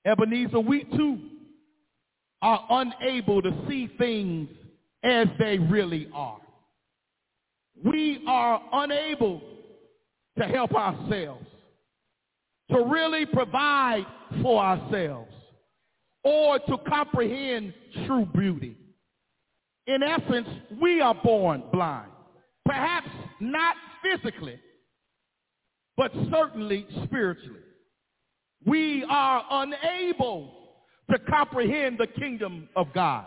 Ebenezer, 0.04 0.60
we 0.60 0.84
too 0.84 1.18
are 2.42 2.64
unable 2.70 3.42
to 3.42 3.50
see 3.68 3.88
things 3.98 4.48
as 5.02 5.26
they 5.38 5.58
really 5.58 6.08
are. 6.12 6.40
We 7.84 8.22
are 8.26 8.60
unable 8.72 9.40
to 10.38 10.44
help 10.44 10.74
ourselves, 10.74 11.46
to 12.70 12.84
really 12.84 13.26
provide 13.26 14.06
for 14.42 14.62
ourselves, 14.62 15.32
or 16.24 16.58
to 16.58 16.78
comprehend 16.88 17.72
true 18.06 18.26
beauty. 18.26 18.76
In 19.86 20.02
essence, 20.02 20.48
we 20.80 21.00
are 21.00 21.14
born 21.14 21.62
blind. 21.72 22.10
Perhaps 22.64 23.08
not 23.40 23.76
physically, 24.02 24.60
but 25.96 26.12
certainly 26.30 26.86
spiritually. 27.04 27.60
We 28.66 29.04
are 29.08 29.44
unable 29.50 30.52
to 31.10 31.18
comprehend 31.20 31.98
the 31.98 32.06
kingdom 32.06 32.68
of 32.76 32.92
God. 32.92 33.26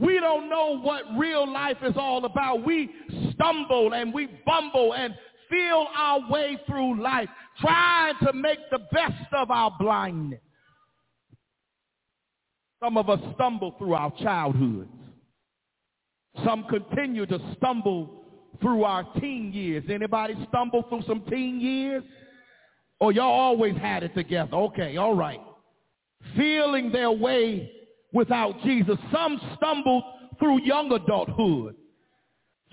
We 0.00 0.18
don't 0.18 0.48
know 0.48 0.78
what 0.78 1.02
real 1.16 1.50
life 1.50 1.76
is 1.82 1.94
all 1.96 2.24
about. 2.24 2.64
We 2.64 2.90
stumble 3.32 3.92
and 3.92 4.14
we 4.14 4.28
bumble 4.46 4.94
and 4.94 5.14
feel 5.50 5.86
our 5.96 6.30
way 6.30 6.58
through 6.66 7.02
life, 7.02 7.28
trying 7.60 8.14
to 8.24 8.32
make 8.32 8.58
the 8.70 8.78
best 8.92 9.32
of 9.32 9.50
our 9.50 9.74
blindness. 9.78 10.40
Some 12.82 12.96
of 12.96 13.10
us 13.10 13.20
stumble 13.34 13.74
through 13.78 13.92
our 13.92 14.10
childhoods. 14.22 14.88
Some 16.44 16.64
continue 16.70 17.26
to 17.26 17.38
stumble 17.56 18.24
through 18.62 18.84
our 18.84 19.04
teen 19.20 19.52
years. 19.52 19.84
Anybody 19.90 20.34
stumble 20.48 20.84
through 20.88 21.02
some 21.06 21.22
teen 21.28 21.60
years? 21.60 22.02
Or 23.00 23.12
y'all 23.12 23.26
always 23.32 23.76
had 23.76 24.02
it 24.02 24.14
together? 24.14 24.54
Okay, 24.54 24.96
all 24.96 25.14
right. 25.14 25.40
Feeling 26.36 26.90
their 26.92 27.10
way 27.10 27.70
without 28.12 28.60
Jesus. 28.62 28.96
Some 29.12 29.40
stumbled 29.56 30.02
through 30.38 30.62
young 30.62 30.92
adulthood 30.92 31.76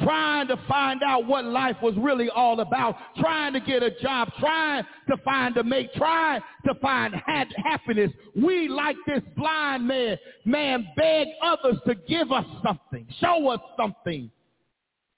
trying 0.01 0.47
to 0.47 0.57
find 0.67 1.01
out 1.03 1.25
what 1.25 1.45
life 1.45 1.75
was 1.81 1.95
really 1.97 2.29
all 2.29 2.59
about, 2.59 2.95
trying 3.17 3.53
to 3.53 3.59
get 3.59 3.81
a 3.81 3.91
job, 3.99 4.29
trying 4.39 4.83
to 5.09 5.17
find 5.17 5.57
a 5.57 5.63
mate, 5.63 5.89
trying 5.95 6.41
to 6.65 6.73
find 6.75 7.15
ha- 7.15 7.45
happiness. 7.63 8.11
We, 8.35 8.67
like 8.67 8.95
this 9.07 9.21
blind 9.35 9.87
man, 9.87 10.17
man, 10.45 10.87
beg 10.95 11.27
others 11.43 11.77
to 11.87 11.95
give 12.07 12.31
us 12.31 12.45
something, 12.63 13.07
show 13.19 13.49
us 13.49 13.59
something, 13.75 14.29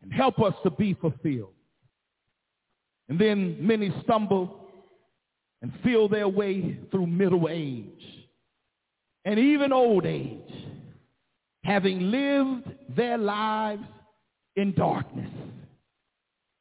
and 0.01 0.13
help 0.13 0.39
us 0.39 0.53
to 0.63 0.71
be 0.71 0.93
fulfilled. 0.93 1.53
And 3.09 3.19
then 3.19 3.57
many 3.59 3.93
stumble 4.03 4.67
and 5.61 5.73
feel 5.83 6.07
their 6.07 6.27
way 6.27 6.79
through 6.91 7.07
middle 7.07 7.49
age 7.49 8.18
and 9.25 9.39
even 9.39 9.73
old 9.73 10.05
age, 10.05 10.39
having 11.63 12.11
lived 12.11 12.69
their 12.95 13.17
lives 13.17 13.83
in 14.55 14.73
darkness. 14.73 15.31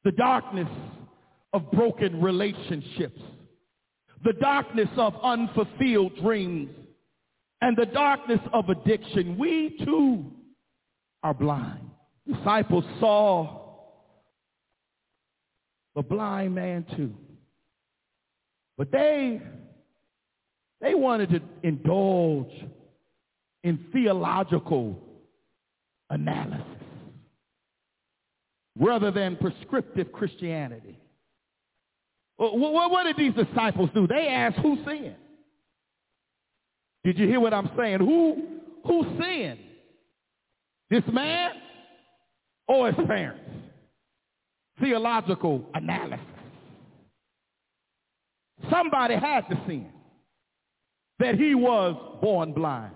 The 0.04 0.12
darkness 0.12 0.68
of 1.52 1.70
broken 1.70 2.20
relationships, 2.20 3.20
the 4.24 4.34
darkness 4.34 4.88
of 4.96 5.14
unfulfilled 5.22 6.16
dreams, 6.16 6.70
and 7.60 7.76
the 7.76 7.86
darkness 7.86 8.40
of 8.52 8.68
addiction. 8.68 9.36
We 9.38 9.76
too 9.84 10.32
are 11.22 11.34
blind. 11.34 11.90
Disciples 12.26 12.84
saw 13.00 13.58
the 15.94 16.02
blind 16.02 16.54
man 16.54 16.86
too. 16.96 17.14
But 18.76 18.92
they 18.92 19.40
they 20.80 20.94
wanted 20.94 21.30
to 21.30 21.40
indulge 21.62 22.52
in 23.64 23.86
theological 23.92 24.98
analysis 26.10 26.64
rather 28.78 29.10
than 29.10 29.36
prescriptive 29.36 30.12
Christianity. 30.12 30.98
What 32.36 33.04
did 33.04 33.16
these 33.16 33.34
disciples 33.34 33.90
do? 33.92 34.06
They 34.06 34.28
asked, 34.28 34.58
who 34.58 34.78
sinned? 34.86 35.16
Did 37.04 37.18
you 37.18 37.26
hear 37.26 37.40
what 37.40 37.52
I'm 37.52 37.70
saying? 37.76 37.98
Who, 37.98 38.44
who 38.84 39.04
sinned? 39.20 39.58
This 40.90 41.02
man 41.12 41.50
or 42.68 42.92
his 42.92 43.06
parents? 43.06 43.40
Theological 44.80 45.68
analysis. 45.74 46.24
Somebody 48.70 49.16
had 49.16 49.48
to 49.48 49.60
sin 49.66 49.90
that 51.18 51.34
he 51.36 51.54
was 51.54 52.18
born 52.22 52.52
blind. 52.52 52.92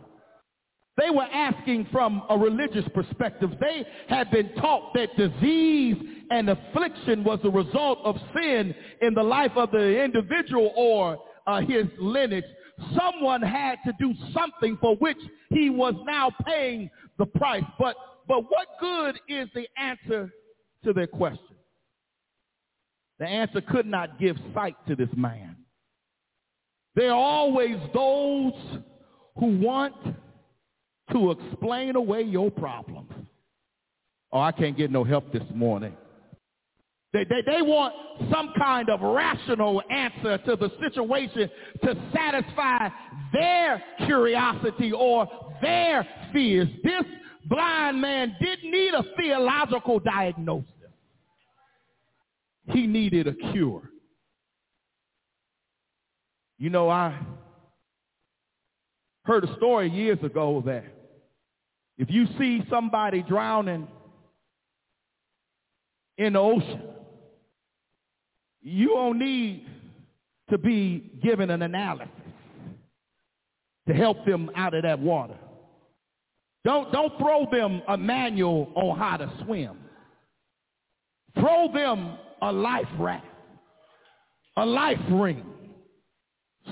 They 0.98 1.10
were 1.10 1.22
asking 1.22 1.86
from 1.90 2.22
a 2.28 2.36
religious 2.36 2.84
perspective. 2.94 3.50
They 3.60 3.84
had 4.08 4.30
been 4.30 4.54
taught 4.56 4.92
that 4.94 5.16
disease 5.16 5.96
and 6.30 6.50
affliction 6.50 7.24
was 7.24 7.38
a 7.44 7.50
result 7.50 7.98
of 8.04 8.16
sin 8.36 8.74
in 9.00 9.14
the 9.14 9.22
life 9.22 9.52
of 9.56 9.70
the 9.70 10.02
individual 10.02 10.72
or 10.76 11.18
uh, 11.46 11.60
his 11.62 11.86
lineage. 11.98 12.44
Someone 12.96 13.40
had 13.40 13.76
to 13.86 13.92
do 13.98 14.12
something 14.34 14.76
for 14.80 14.96
which 14.96 15.18
he 15.50 15.70
was 15.70 15.94
now 16.04 16.30
paying 16.46 16.90
the 17.18 17.26
price. 17.26 17.64
But, 17.78 17.96
but 18.28 18.42
what 18.50 18.68
good 18.78 19.18
is 19.28 19.48
the 19.54 19.66
answer 19.78 20.30
to 20.84 20.92
their 20.92 21.06
question? 21.06 21.56
The 23.18 23.26
answer 23.26 23.60
could 23.60 23.86
not 23.86 24.18
give 24.18 24.36
sight 24.52 24.76
to 24.88 24.96
this 24.96 25.10
man. 25.16 25.56
There 26.94 27.10
are 27.10 27.19
always 27.19 27.77
those 27.94 28.52
who 29.39 29.59
want 29.59 29.94
to 31.12 31.31
explain 31.31 31.97
away 31.97 32.23
your 32.23 32.51
problems. 32.51 33.10
Oh, 34.32 34.40
I 34.40 34.52
can't 34.52 34.77
get 34.77 34.90
no 34.90 35.05
help 35.05 35.32
this 35.32 35.43
morning. 35.55 35.97
They, 37.12 37.24
they, 37.24 37.43
they 37.47 37.62
want 37.62 37.94
some 38.32 38.52
kind 38.59 38.89
of 38.89 39.02
rational 39.02 39.82
answer 39.90 40.39
to 40.39 40.56
the 40.56 40.70
situation 40.82 41.51
to 41.85 42.10
satisfy 42.14 42.89
their 43.32 43.82
curiosity 44.06 44.93
or 44.93 45.28
their 45.60 46.06
fears. 46.32 46.69
This 46.82 47.05
blind 47.47 48.01
man 48.01 48.35
didn't 48.40 48.70
need 48.70 48.94
a 48.94 49.05
theological 49.19 49.98
diagnosis. 49.98 50.69
He 52.69 52.86
needed 52.86 53.27
a 53.27 53.35
cure. 53.52 53.91
You 56.62 56.70
know, 56.70 56.89
I 56.89 57.18
heard 59.24 59.43
a 59.43 59.52
story 59.56 59.90
years 59.90 60.22
ago 60.22 60.62
that 60.64 60.84
if 61.98 62.09
you 62.09 62.28
see 62.39 62.62
somebody 62.70 63.24
drowning 63.24 63.89
in 66.18 66.34
the 66.34 66.39
ocean, 66.39 66.82
you 68.60 68.90
don't 68.90 69.18
need 69.18 69.66
to 70.51 70.59
be 70.59 71.10
given 71.20 71.51
an 71.51 71.62
analysis 71.62 72.06
to 73.89 73.93
help 73.93 74.24
them 74.24 74.48
out 74.55 74.72
of 74.72 74.84
that 74.84 75.01
water. 75.01 75.39
Don't, 76.64 76.93
don't 76.93 77.18
throw 77.18 77.48
them 77.51 77.82
a 77.89 77.97
manual 77.97 78.70
on 78.76 78.97
how 78.97 79.16
to 79.16 79.28
swim. 79.44 79.78
Throw 81.34 81.72
them 81.74 82.18
a 82.40 82.52
life 82.52 82.86
raft, 83.01 83.26
a 84.56 84.64
life 84.64 85.01
ring. 85.10 85.44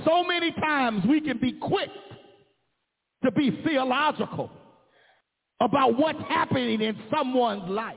So 0.04 0.24
many 0.24 0.52
times 0.52 1.04
we 1.08 1.20
can 1.20 1.38
be 1.38 1.52
quick 1.52 1.90
to 3.24 3.30
be 3.32 3.60
theological 3.64 4.50
about 5.60 5.98
what's 5.98 6.22
happening 6.28 6.80
in 6.80 6.96
someone's 7.14 7.68
life. 7.68 7.96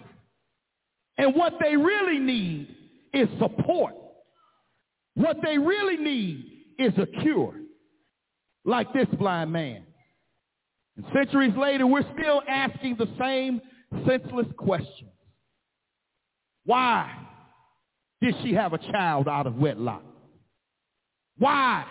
And 1.18 1.36
what 1.36 1.54
they 1.62 1.78
really 1.78 2.20
need 2.20 2.76
is 3.14 3.30
support. 3.40 3.94
What 5.16 5.38
they 5.44 5.58
really 5.58 5.98
need 5.98 6.46
is 6.80 6.94
a 6.98 7.06
cure, 7.22 7.54
like 8.66 8.92
this 8.94 9.08
blind 9.18 9.52
man. 9.52 9.84
And 10.98 11.06
centuries 11.14 11.54
later, 11.58 11.88
we're 11.88 12.06
still 12.18 12.42
asking 12.48 12.98
the 12.98 13.08
same 13.20 13.62
senseless 14.08 14.48
questions. 14.58 15.12
Why 16.66 17.12
did 18.22 18.36
she 18.44 18.54
have 18.54 18.74
a 18.74 18.78
child 18.78 19.28
out 19.28 19.48
of 19.48 19.56
wedlock? 19.56 20.04
Why 21.38 21.86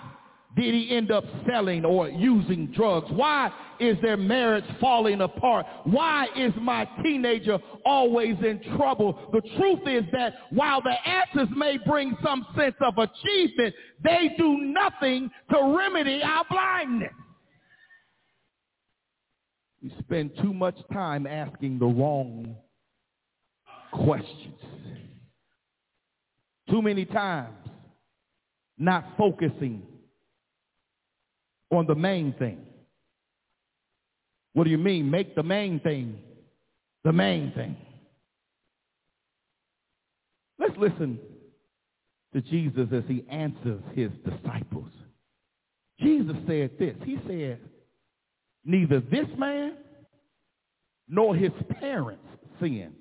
did 0.54 0.74
he 0.74 0.94
end 0.94 1.10
up 1.10 1.24
selling 1.48 1.84
or 1.84 2.08
using 2.08 2.66
drugs? 2.68 3.10
Why 3.10 3.50
is 3.80 3.96
their 4.02 4.18
marriage 4.18 4.64
falling 4.80 5.22
apart? 5.22 5.66
Why 5.84 6.26
is 6.36 6.52
my 6.60 6.86
teenager 7.02 7.58
always 7.86 8.36
in 8.44 8.60
trouble? 8.76 9.30
The 9.32 9.40
truth 9.56 9.80
is 9.86 10.04
that 10.12 10.34
while 10.50 10.82
the 10.82 10.94
answers 11.08 11.48
may 11.56 11.78
bring 11.86 12.16
some 12.22 12.46
sense 12.56 12.76
of 12.82 12.98
achievement, 12.98 13.74
they 14.04 14.34
do 14.36 14.58
nothing 14.58 15.30
to 15.50 15.74
remedy 15.76 16.22
our 16.22 16.44
blindness. 16.50 17.12
We 19.82 19.92
spend 20.00 20.32
too 20.40 20.52
much 20.52 20.76
time 20.92 21.26
asking 21.26 21.78
the 21.78 21.86
wrong 21.86 22.56
questions. 23.92 24.58
Too 26.70 26.82
many 26.82 27.04
times 27.04 27.61
not 28.78 29.04
focusing 29.16 29.82
on 31.70 31.86
the 31.86 31.94
main 31.94 32.34
thing. 32.38 32.58
What 34.52 34.64
do 34.64 34.70
you 34.70 34.78
mean? 34.78 35.10
Make 35.10 35.34
the 35.34 35.42
main 35.42 35.80
thing 35.80 36.18
the 37.04 37.12
main 37.12 37.52
thing. 37.52 37.76
Let's 40.58 40.76
listen 40.78 41.18
to 42.32 42.40
Jesus 42.40 42.88
as 42.92 43.02
he 43.08 43.24
answers 43.28 43.80
his 43.94 44.10
disciples. 44.24 44.90
Jesus 46.00 46.36
said 46.46 46.70
this. 46.78 46.94
He 47.04 47.18
said, 47.26 47.58
neither 48.64 49.00
this 49.00 49.26
man 49.36 49.74
nor 51.08 51.34
his 51.34 51.50
parents 51.80 52.24
sinned. 52.60 52.94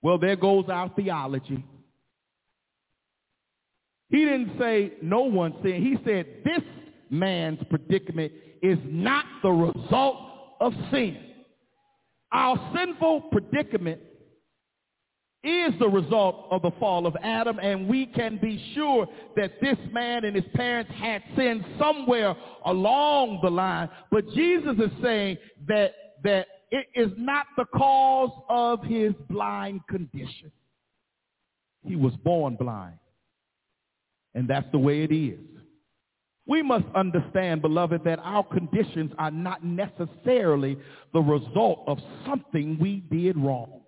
Well, 0.00 0.18
there 0.18 0.36
goes 0.36 0.64
our 0.68 0.88
theology. 0.96 1.64
He 4.12 4.18
didn't 4.26 4.58
say 4.58 4.92
no 5.00 5.22
one 5.22 5.54
sin. 5.62 5.82
He 5.82 5.96
said 6.04 6.26
this 6.44 6.62
man's 7.08 7.58
predicament 7.70 8.30
is 8.62 8.78
not 8.84 9.24
the 9.42 9.50
result 9.50 10.16
of 10.60 10.74
sin. 10.92 11.16
Our 12.30 12.72
sinful 12.76 13.22
predicament 13.32 14.00
is 15.42 15.72
the 15.80 15.88
result 15.88 16.46
of 16.50 16.60
the 16.60 16.70
fall 16.78 17.06
of 17.06 17.16
Adam, 17.22 17.58
and 17.58 17.88
we 17.88 18.04
can 18.06 18.36
be 18.36 18.62
sure 18.74 19.08
that 19.34 19.60
this 19.62 19.78
man 19.90 20.26
and 20.26 20.36
his 20.36 20.44
parents 20.54 20.92
had 20.94 21.22
sinned 21.34 21.64
somewhere 21.78 22.36
along 22.66 23.40
the 23.42 23.50
line. 23.50 23.88
But 24.10 24.28
Jesus 24.34 24.76
is 24.78 24.90
saying 25.02 25.38
that, 25.66 25.94
that 26.22 26.46
it 26.70 26.86
is 26.94 27.10
not 27.16 27.46
the 27.56 27.64
cause 27.64 28.30
of 28.50 28.84
his 28.84 29.14
blind 29.30 29.80
condition. 29.88 30.52
He 31.82 31.96
was 31.96 32.12
born 32.22 32.56
blind. 32.56 32.98
And 34.34 34.48
that's 34.48 34.66
the 34.72 34.78
way 34.78 35.02
it 35.02 35.12
is. 35.12 35.38
We 36.46 36.62
must 36.62 36.86
understand, 36.94 37.62
beloved, 37.62 38.02
that 38.04 38.18
our 38.18 38.42
conditions 38.44 39.12
are 39.18 39.30
not 39.30 39.64
necessarily 39.64 40.76
the 41.12 41.20
result 41.20 41.84
of 41.86 41.98
something 42.26 42.78
we 42.80 43.04
did 43.10 43.36
wrong. 43.36 43.82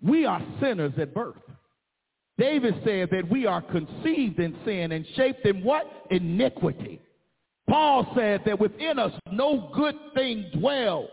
We 0.00 0.24
are 0.24 0.42
sinners 0.60 0.92
at 0.98 1.14
birth. 1.14 1.36
David 2.38 2.74
said 2.84 3.10
that 3.10 3.28
we 3.30 3.46
are 3.46 3.62
conceived 3.62 4.38
in 4.38 4.56
sin 4.64 4.92
and 4.92 5.04
shaped 5.16 5.44
in 5.44 5.62
what? 5.62 5.86
Iniquity. 6.10 7.00
Paul 7.68 8.10
said 8.16 8.42
that 8.46 8.58
within 8.58 8.98
us 8.98 9.12
no 9.30 9.70
good 9.74 9.94
thing 10.14 10.50
dwells. 10.58 11.10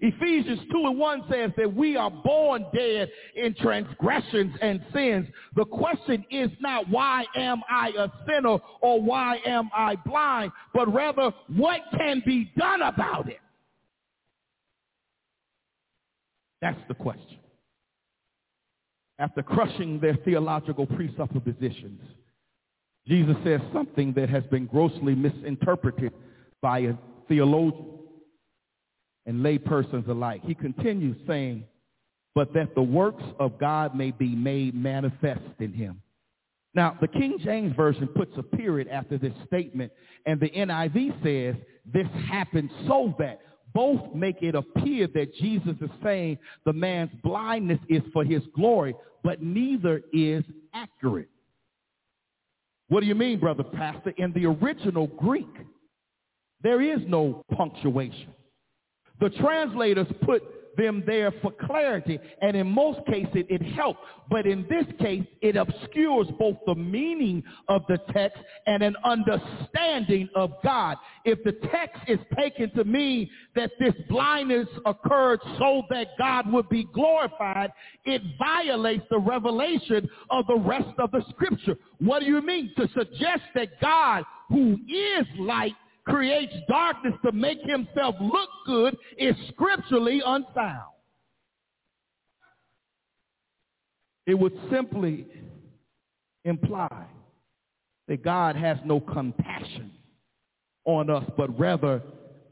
Ephesians 0.00 0.60
2 0.70 0.86
and 0.86 0.98
1 0.98 1.24
says 1.30 1.50
that 1.56 1.72
we 1.74 1.96
are 1.96 2.10
born 2.10 2.64
dead 2.74 3.10
in 3.36 3.54
transgressions 3.54 4.54
and 4.60 4.80
sins. 4.92 5.26
The 5.54 5.64
question 5.64 6.24
is 6.30 6.50
not 6.60 6.88
why 6.88 7.24
am 7.36 7.62
I 7.68 7.92
a 7.98 8.08
sinner 8.26 8.58
or 8.80 9.02
why 9.02 9.38
am 9.46 9.70
I 9.74 9.96
blind, 10.06 10.52
but 10.72 10.92
rather 10.92 11.32
what 11.48 11.80
can 11.96 12.22
be 12.24 12.50
done 12.56 12.82
about 12.82 13.28
it? 13.28 13.40
That's 16.62 16.80
the 16.88 16.94
question. 16.94 17.38
After 19.18 19.42
crushing 19.42 20.00
their 20.00 20.16
theological 20.16 20.86
presuppositions, 20.86 22.00
Jesus 23.06 23.36
says 23.44 23.60
something 23.72 24.12
that 24.14 24.28
has 24.28 24.44
been 24.44 24.66
grossly 24.66 25.14
misinterpreted 25.14 26.12
by 26.60 26.78
a 26.80 26.94
and 29.26 29.44
laypersons 29.44 30.08
alike. 30.08 30.42
He 30.44 30.54
continues 30.54 31.16
saying, 31.26 31.64
but 32.34 32.52
that 32.54 32.74
the 32.74 32.82
works 32.82 33.22
of 33.38 33.58
God 33.58 33.94
may 33.94 34.10
be 34.10 34.34
made 34.34 34.74
manifest 34.74 35.42
in 35.60 35.72
him. 35.72 36.00
Now, 36.74 36.96
the 37.00 37.08
King 37.08 37.36
James 37.44 37.76
Version 37.76 38.08
puts 38.08 38.32
a 38.38 38.42
period 38.42 38.88
after 38.88 39.18
this 39.18 39.34
statement, 39.46 39.92
and 40.24 40.40
the 40.40 40.48
NIV 40.48 41.22
says 41.22 41.62
this 41.92 42.06
happened 42.30 42.70
so 42.86 43.14
that 43.18 43.40
both 43.74 44.14
make 44.14 44.42
it 44.42 44.54
appear 44.54 45.06
that 45.08 45.34
Jesus 45.34 45.74
is 45.80 45.90
saying 46.02 46.38
the 46.64 46.72
man's 46.72 47.10
blindness 47.22 47.78
is 47.88 48.02
for 48.12 48.24
his 48.24 48.42
glory, 48.54 48.94
but 49.22 49.42
neither 49.42 50.02
is 50.12 50.44
accurate. 50.74 51.28
What 52.88 53.00
do 53.00 53.06
you 53.06 53.14
mean, 53.14 53.38
brother 53.38 53.64
pastor? 53.64 54.12
In 54.16 54.32
the 54.32 54.46
original 54.46 55.06
Greek, 55.06 55.48
there 56.62 56.80
is 56.80 57.00
no 57.06 57.44
punctuation. 57.54 58.28
The 59.20 59.30
translators 59.30 60.06
put 60.22 60.42
them 60.76 61.02
there 61.06 61.32
for 61.42 61.52
clarity, 61.66 62.18
and 62.40 62.56
in 62.56 62.66
most 62.66 63.04
cases 63.06 63.44
it 63.48 63.62
helps. 63.62 64.00
But 64.30 64.46
in 64.46 64.66
this 64.68 64.86
case, 64.98 65.24
it 65.40 65.56
obscures 65.56 66.28
both 66.38 66.56
the 66.66 66.74
meaning 66.74 67.42
of 67.68 67.82
the 67.88 67.98
text 68.12 68.38
and 68.66 68.82
an 68.82 68.96
understanding 69.04 70.28
of 70.34 70.52
God. 70.62 70.96
If 71.24 71.42
the 71.44 71.52
text 71.70 72.02
is 72.08 72.18
taken 72.38 72.70
to 72.74 72.84
mean 72.84 73.28
that 73.54 73.70
this 73.78 73.94
blindness 74.08 74.68
occurred 74.86 75.40
so 75.58 75.82
that 75.90 76.08
God 76.18 76.50
would 76.52 76.68
be 76.68 76.84
glorified, 76.92 77.72
it 78.04 78.22
violates 78.38 79.04
the 79.10 79.18
revelation 79.18 80.08
of 80.30 80.46
the 80.46 80.58
rest 80.58 80.98
of 80.98 81.10
the 81.10 81.22
scripture. 81.30 81.76
What 81.98 82.20
do 82.20 82.26
you 82.26 82.40
mean? 82.40 82.72
To 82.76 82.88
suggest 82.88 83.42
that 83.54 83.80
God, 83.80 84.24
who 84.48 84.78
is 84.88 85.26
light, 85.38 85.74
creates 86.06 86.54
darkness 86.68 87.14
to 87.24 87.32
make 87.32 87.60
himself 87.62 88.14
look 88.20 88.48
good 88.66 88.96
is 89.18 89.34
scripturally 89.48 90.20
unsound. 90.24 90.92
It 94.26 94.34
would 94.34 94.58
simply 94.70 95.26
imply 96.44 97.06
that 98.08 98.22
God 98.22 98.56
has 98.56 98.78
no 98.84 99.00
compassion 99.00 99.92
on 100.84 101.10
us, 101.10 101.24
but 101.36 101.56
rather 101.58 102.02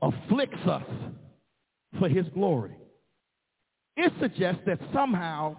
afflicts 0.02 0.66
us 0.66 0.84
for 1.98 2.08
his 2.08 2.26
glory. 2.34 2.76
It 3.96 4.12
suggests 4.20 4.62
that 4.66 4.78
somehow 4.92 5.56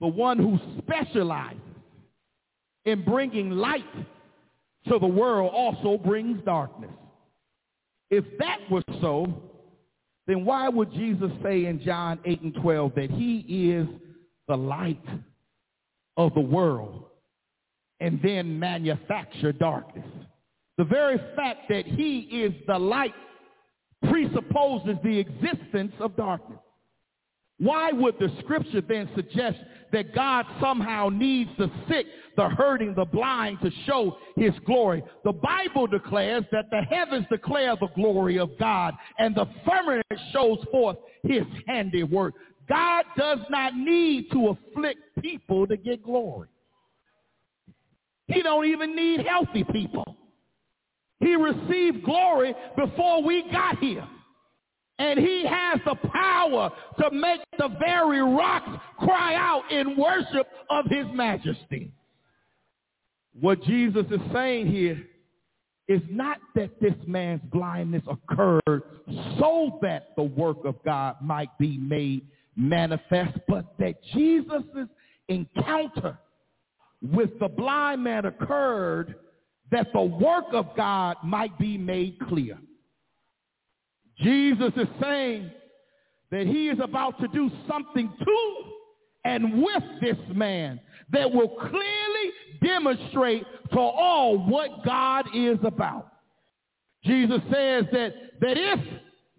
the 0.00 0.06
one 0.06 0.38
who 0.38 0.58
specializes 0.78 1.60
in 2.84 3.02
bringing 3.04 3.50
light 3.50 3.84
to 4.88 4.98
the 4.98 5.06
world 5.06 5.52
also 5.52 5.98
brings 5.98 6.42
darkness. 6.44 6.92
If 8.10 8.24
that 8.38 8.58
was 8.70 8.84
so, 9.00 9.26
then 10.26 10.44
why 10.44 10.68
would 10.68 10.92
Jesus 10.92 11.30
say 11.42 11.66
in 11.66 11.82
John 11.84 12.18
8 12.24 12.40
and 12.42 12.54
12 12.54 12.94
that 12.94 13.10
he 13.10 13.72
is 13.72 13.86
the 14.48 14.56
light 14.56 15.04
of 16.16 16.34
the 16.34 16.40
world 16.40 17.04
and 18.00 18.20
then 18.22 18.58
manufacture 18.58 19.52
darkness? 19.52 20.06
The 20.78 20.84
very 20.84 21.18
fact 21.34 21.68
that 21.68 21.86
he 21.86 22.20
is 22.20 22.52
the 22.66 22.78
light 22.78 23.14
presupposes 24.10 24.96
the 25.02 25.18
existence 25.18 25.92
of 26.00 26.16
darkness. 26.16 26.58
Why 27.58 27.90
would 27.90 28.18
the 28.18 28.30
scripture 28.40 28.82
then 28.82 29.08
suggest 29.14 29.56
that 29.92 30.14
God 30.14 30.44
somehow 30.60 31.08
needs 31.08 31.50
the 31.56 31.70
sick, 31.88 32.06
the 32.36 32.50
hurting, 32.50 32.94
the 32.94 33.06
blind 33.06 33.58
to 33.62 33.70
show 33.86 34.18
his 34.36 34.52
glory? 34.66 35.02
The 35.24 35.32
Bible 35.32 35.86
declares 35.86 36.44
that 36.52 36.66
the 36.70 36.82
heavens 36.82 37.26
declare 37.30 37.74
the 37.76 37.88
glory 37.94 38.38
of 38.38 38.50
God 38.58 38.94
and 39.18 39.34
the 39.34 39.46
firmament 39.66 40.04
shows 40.32 40.58
forth 40.70 40.98
his 41.22 41.44
handiwork. 41.66 42.34
God 42.68 43.04
does 43.16 43.38
not 43.48 43.74
need 43.74 44.30
to 44.32 44.48
afflict 44.48 45.00
people 45.22 45.66
to 45.66 45.76
get 45.76 46.02
glory. 46.02 46.48
He 48.28 48.42
don't 48.42 48.66
even 48.66 48.94
need 48.94 49.24
healthy 49.26 49.64
people. 49.64 50.16
He 51.20 51.36
received 51.36 52.04
glory 52.04 52.54
before 52.76 53.22
we 53.22 53.50
got 53.50 53.78
here. 53.78 54.06
And 54.98 55.18
he 55.18 55.44
has 55.46 55.80
the 55.84 55.94
power 56.08 56.70
to 57.00 57.10
make 57.10 57.40
the 57.58 57.68
very 57.78 58.20
rocks 58.20 58.82
cry 58.98 59.34
out 59.34 59.70
in 59.70 59.96
worship 59.96 60.48
of 60.70 60.86
his 60.88 61.06
majesty. 61.12 61.92
What 63.38 63.62
Jesus 63.64 64.06
is 64.10 64.20
saying 64.32 64.68
here 64.68 65.06
is 65.88 66.00
not 66.10 66.38
that 66.54 66.80
this 66.80 66.94
man's 67.06 67.42
blindness 67.52 68.02
occurred 68.08 68.82
so 69.38 69.78
that 69.82 70.16
the 70.16 70.22
work 70.22 70.58
of 70.64 70.76
God 70.84 71.16
might 71.20 71.56
be 71.58 71.76
made 71.76 72.26
manifest, 72.56 73.38
but 73.46 73.74
that 73.78 74.02
Jesus' 74.14 74.88
encounter 75.28 76.18
with 77.02 77.38
the 77.38 77.48
blind 77.48 78.02
man 78.02 78.24
occurred 78.24 79.16
that 79.70 79.88
the 79.92 80.02
work 80.02 80.46
of 80.52 80.66
God 80.76 81.16
might 81.22 81.56
be 81.58 81.76
made 81.76 82.18
clear. 82.28 82.58
Jesus 84.18 84.72
is 84.76 84.88
saying 85.00 85.50
that 86.30 86.46
he 86.46 86.68
is 86.68 86.78
about 86.82 87.20
to 87.20 87.28
do 87.28 87.50
something 87.68 88.12
to 88.18 88.56
and 89.24 89.62
with 89.62 89.82
this 90.00 90.16
man 90.34 90.80
that 91.10 91.30
will 91.30 91.48
clearly 91.48 92.32
demonstrate 92.62 93.44
to 93.72 93.78
all 93.78 94.38
what 94.38 94.84
God 94.84 95.26
is 95.34 95.58
about. 95.64 96.12
Jesus 97.04 97.40
says 97.52 97.84
that, 97.92 98.14
that 98.40 98.56
if 98.56 98.80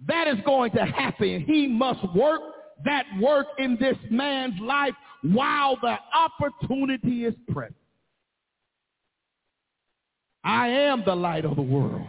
that 0.07 0.27
is 0.27 0.37
going 0.45 0.71
to 0.71 0.85
happen, 0.85 1.43
he 1.47 1.67
must 1.67 1.99
work 2.13 2.41
that 2.85 3.05
work 3.19 3.47
in 3.57 3.77
this 3.79 3.97
man's 4.11 4.59
life 4.61 4.93
while 5.23 5.77
the 5.81 5.97
opportunity 6.13 7.25
is 7.25 7.33
present. 7.49 7.75
I 10.43 10.67
am 10.67 11.03
the 11.05 11.15
light 11.15 11.43
of 11.43 11.55
the 11.55 11.61
world. 11.61 12.05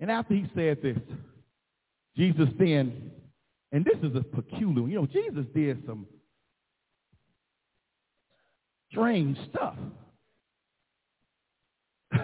And 0.00 0.10
after 0.10 0.34
he 0.34 0.46
said 0.54 0.80
this, 0.82 0.98
Jesus 2.16 2.48
then, 2.58 3.10
and 3.72 3.84
this 3.84 3.98
is 4.02 4.16
a 4.16 4.22
peculiar, 4.22 4.88
you 4.88 4.94
know, 4.94 5.06
Jesus 5.06 5.44
did 5.54 5.82
some 5.86 6.06
strange 8.90 9.36
stuff. 9.50 9.74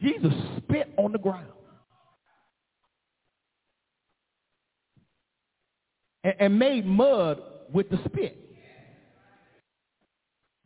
Jesus 0.00 0.32
spit 0.58 0.92
on 0.96 1.12
the 1.12 1.18
ground. 1.18 1.46
And, 6.22 6.34
and 6.38 6.58
made 6.58 6.86
mud 6.86 7.40
with 7.72 7.90
the 7.90 7.98
spit. 8.06 8.38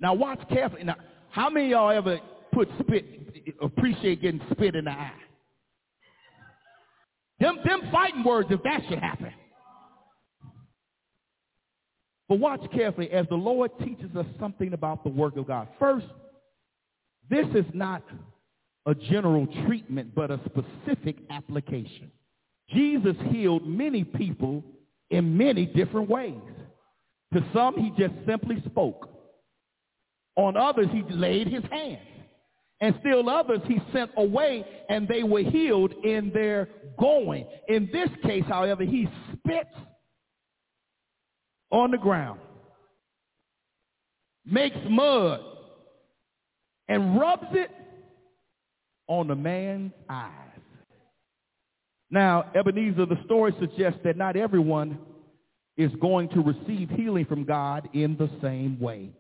Now 0.01 0.15
watch 0.15 0.41
carefully. 0.49 0.85
Now, 0.85 0.97
how 1.31 1.51
many 1.51 1.67
of 1.67 1.71
y'all 1.71 1.91
ever 1.91 2.21
put 2.53 2.69
spit, 2.81 3.05
appreciate 3.61 4.23
getting 4.23 4.41
spit 4.53 4.75
in 4.75 4.85
the 4.85 4.91
eye? 4.93 5.13
Them, 7.41 7.59
them 7.65 7.83
fighting 7.93 8.25
words 8.25 8.49
if 8.51 8.63
that 8.63 8.83
should 8.89 8.99
happen. 8.99 9.33
But 12.29 12.41
watch 12.41 12.61
carefully 12.75 13.11
as 13.11 13.27
the 13.29 13.37
Lord 13.37 13.71
teaches 13.79 14.15
us 14.17 14.27
something 14.39 14.73
about 14.73 15.03
the 15.03 15.11
work 15.11 15.37
of 15.37 15.47
God. 15.47 15.69
First, 15.79 16.07
this 17.31 17.47
is 17.55 17.65
not 17.73 18.03
a 18.87 18.95
general 18.95 19.47
treatment, 19.67 20.15
but 20.15 20.31
a 20.31 20.41
specific 20.47 21.17
application. 21.31 22.11
Jesus 22.71 23.17
healed 23.31 23.67
many 23.67 24.05
people 24.05 24.63
in 25.11 25.37
many 25.37 25.65
different 25.65 26.11
ways. 26.11 26.35
To 27.35 27.45
some, 27.55 27.75
he 27.77 27.91
just 27.99 28.15
simply 28.27 28.63
spoke. 28.67 29.09
On 30.37 30.57
others, 30.57 30.89
he 30.93 31.03
laid 31.11 31.49
his 31.49 31.65
hands. 31.71 31.99
And 32.81 32.95
still 33.01 33.29
others 33.29 33.61
he 33.67 33.81
sent 33.93 34.11
away 34.17 34.65
and 34.89 35.09
they 35.09 35.25
were 35.25 35.43
healed 35.43 35.93
in 36.05 36.31
their 36.33 36.69
going. 36.99 37.47
In 37.69 37.89
this 37.93 38.09
case, 38.23 38.45
however, 38.47 38.85
he 38.85 39.09
spits 39.33 39.75
on 41.71 41.91
the 41.91 41.99
ground, 41.99 42.41
makes 44.47 44.77
mud, 44.89 45.41
and 46.89 47.19
rubs 47.19 47.49
it 47.53 47.71
on 49.09 49.27
the 49.27 49.35
man's 49.35 49.93
eyes. 50.09 50.33
Now, 52.11 52.51
Ebenezer, 52.55 53.07
the 53.07 53.23
story 53.25 53.55
suggests 53.61 53.99
that 54.05 54.17
not 54.17 54.37
everyone 54.37 54.99
is 55.77 55.91
going 56.01 56.29
to 56.31 56.41
receive 56.41 56.89
healing 56.91 57.27
from 57.27 57.45
God 57.45 57.89
in 57.93 58.17
the 58.17 58.31
same 58.43 58.81
way, 58.81 59.11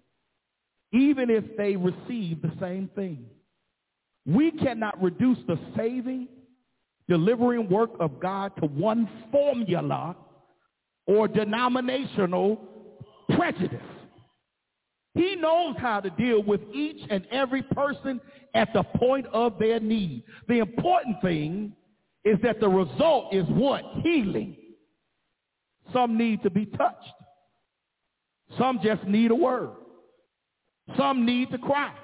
even 0.92 1.28
if 1.28 1.44
they 1.56 1.76
receive 1.76 2.40
the 2.40 2.52
same 2.60 2.88
thing. 2.94 3.26
We 4.28 4.50
cannot 4.50 5.02
reduce 5.02 5.38
the 5.46 5.58
saving, 5.74 6.28
delivering 7.08 7.70
work 7.70 7.92
of 7.98 8.20
God 8.20 8.52
to 8.60 8.66
one 8.66 9.08
formula 9.32 10.14
or 11.06 11.26
denominational 11.26 12.60
prejudice. 13.34 13.80
He 15.14 15.34
knows 15.34 15.76
how 15.78 16.00
to 16.00 16.10
deal 16.10 16.42
with 16.42 16.60
each 16.74 17.00
and 17.08 17.26
every 17.32 17.62
person 17.62 18.20
at 18.52 18.70
the 18.74 18.82
point 18.82 19.24
of 19.32 19.58
their 19.58 19.80
need. 19.80 20.24
The 20.46 20.58
important 20.58 21.22
thing 21.22 21.72
is 22.22 22.36
that 22.42 22.60
the 22.60 22.68
result 22.68 23.34
is 23.34 23.46
what? 23.48 23.82
Healing. 24.02 24.56
Some 25.90 26.18
need 26.18 26.42
to 26.42 26.50
be 26.50 26.66
touched. 26.66 27.14
Some 28.58 28.78
just 28.84 29.04
need 29.04 29.30
a 29.30 29.34
word. 29.34 29.70
Some 30.98 31.24
need 31.24 31.50
to 31.50 31.58
cry. 31.58 31.94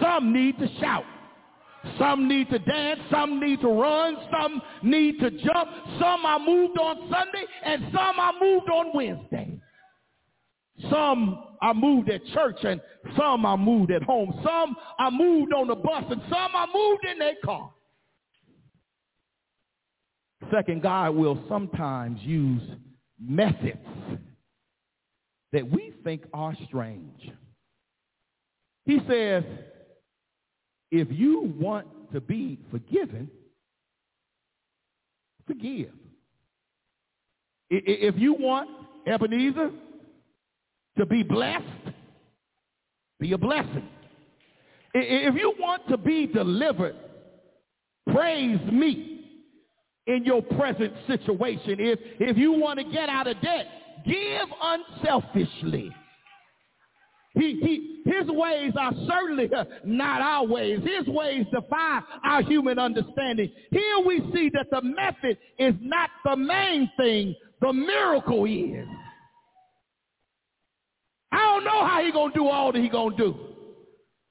Some 0.00 0.32
need 0.32 0.56
to 0.60 0.68
shout. 0.78 1.04
Some 1.98 2.28
need 2.28 2.50
to 2.50 2.58
dance, 2.58 3.00
some 3.10 3.40
need 3.40 3.60
to 3.60 3.68
run, 3.68 4.16
some 4.30 4.62
need 4.82 5.18
to 5.20 5.30
jump. 5.30 5.70
Some 5.98 6.24
are 6.24 6.38
moved 6.38 6.78
on 6.78 7.10
Sunday 7.10 7.44
and 7.64 7.84
some 7.92 8.18
are 8.18 8.32
moved 8.40 8.68
on 8.70 8.90
Wednesday. 8.94 9.60
Some 10.90 11.42
are 11.62 11.74
moved 11.74 12.10
at 12.10 12.24
church 12.34 12.58
and 12.62 12.80
some 13.16 13.46
are 13.46 13.56
moved 13.56 13.90
at 13.90 14.02
home. 14.02 14.32
Some 14.44 14.76
are 14.98 15.10
moved 15.10 15.52
on 15.52 15.68
the 15.68 15.74
bus 15.74 16.04
and 16.10 16.20
some 16.28 16.54
are 16.54 16.68
moved 16.72 17.06
in 17.10 17.18
their 17.18 17.36
car. 17.44 17.72
Second, 20.50 20.82
God 20.82 21.14
will 21.14 21.42
sometimes 21.48 22.20
use 22.22 22.62
methods 23.18 23.78
that 25.52 25.68
we 25.68 25.94
think 26.04 26.24
are 26.34 26.54
strange. 26.66 27.30
He 28.84 29.00
says, 29.08 29.42
if 30.90 31.08
you 31.10 31.54
want 31.58 31.86
to 32.12 32.20
be 32.20 32.58
forgiven, 32.70 33.30
forgive. 35.46 35.92
If 37.68 38.14
you 38.16 38.34
want, 38.34 38.70
Ebenezer, 39.06 39.70
to 40.98 41.06
be 41.06 41.22
blessed, 41.22 41.64
be 43.18 43.32
a 43.32 43.38
blessing. 43.38 43.88
If 44.94 45.34
you 45.34 45.54
want 45.58 45.86
to 45.88 45.96
be 45.96 46.26
delivered, 46.26 46.96
praise 48.10 48.60
me 48.72 49.16
in 50.06 50.24
your 50.24 50.42
present 50.42 50.92
situation. 51.06 51.76
If, 51.78 51.98
if 52.20 52.36
you 52.36 52.52
want 52.52 52.78
to 52.78 52.84
get 52.84 53.08
out 53.08 53.26
of 53.26 53.40
debt, 53.42 53.66
give 54.06 54.48
unselfishly. 54.62 55.92
He, 57.36 57.60
he, 57.60 58.10
his 58.10 58.28
ways 58.28 58.72
are 58.78 58.92
certainly 59.06 59.50
uh, 59.54 59.64
not 59.84 60.22
our 60.22 60.46
ways. 60.46 60.80
His 60.82 61.06
ways 61.06 61.44
defy 61.52 62.00
our 62.24 62.42
human 62.42 62.78
understanding. 62.78 63.52
Here 63.70 63.98
we 64.06 64.20
see 64.34 64.50
that 64.54 64.68
the 64.70 64.80
method 64.80 65.36
is 65.58 65.74
not 65.80 66.10
the 66.24 66.36
main 66.36 66.90
thing. 66.96 67.34
The 67.60 67.72
miracle 67.72 68.46
is. 68.46 68.86
I 71.30 71.38
don't 71.38 71.64
know 71.64 71.86
how 71.86 72.02
he 72.02 72.10
going 72.10 72.32
to 72.32 72.38
do 72.38 72.46
all 72.46 72.72
that 72.72 72.80
he 72.80 72.88
going 72.88 73.16
to 73.16 73.22
do. 73.22 73.36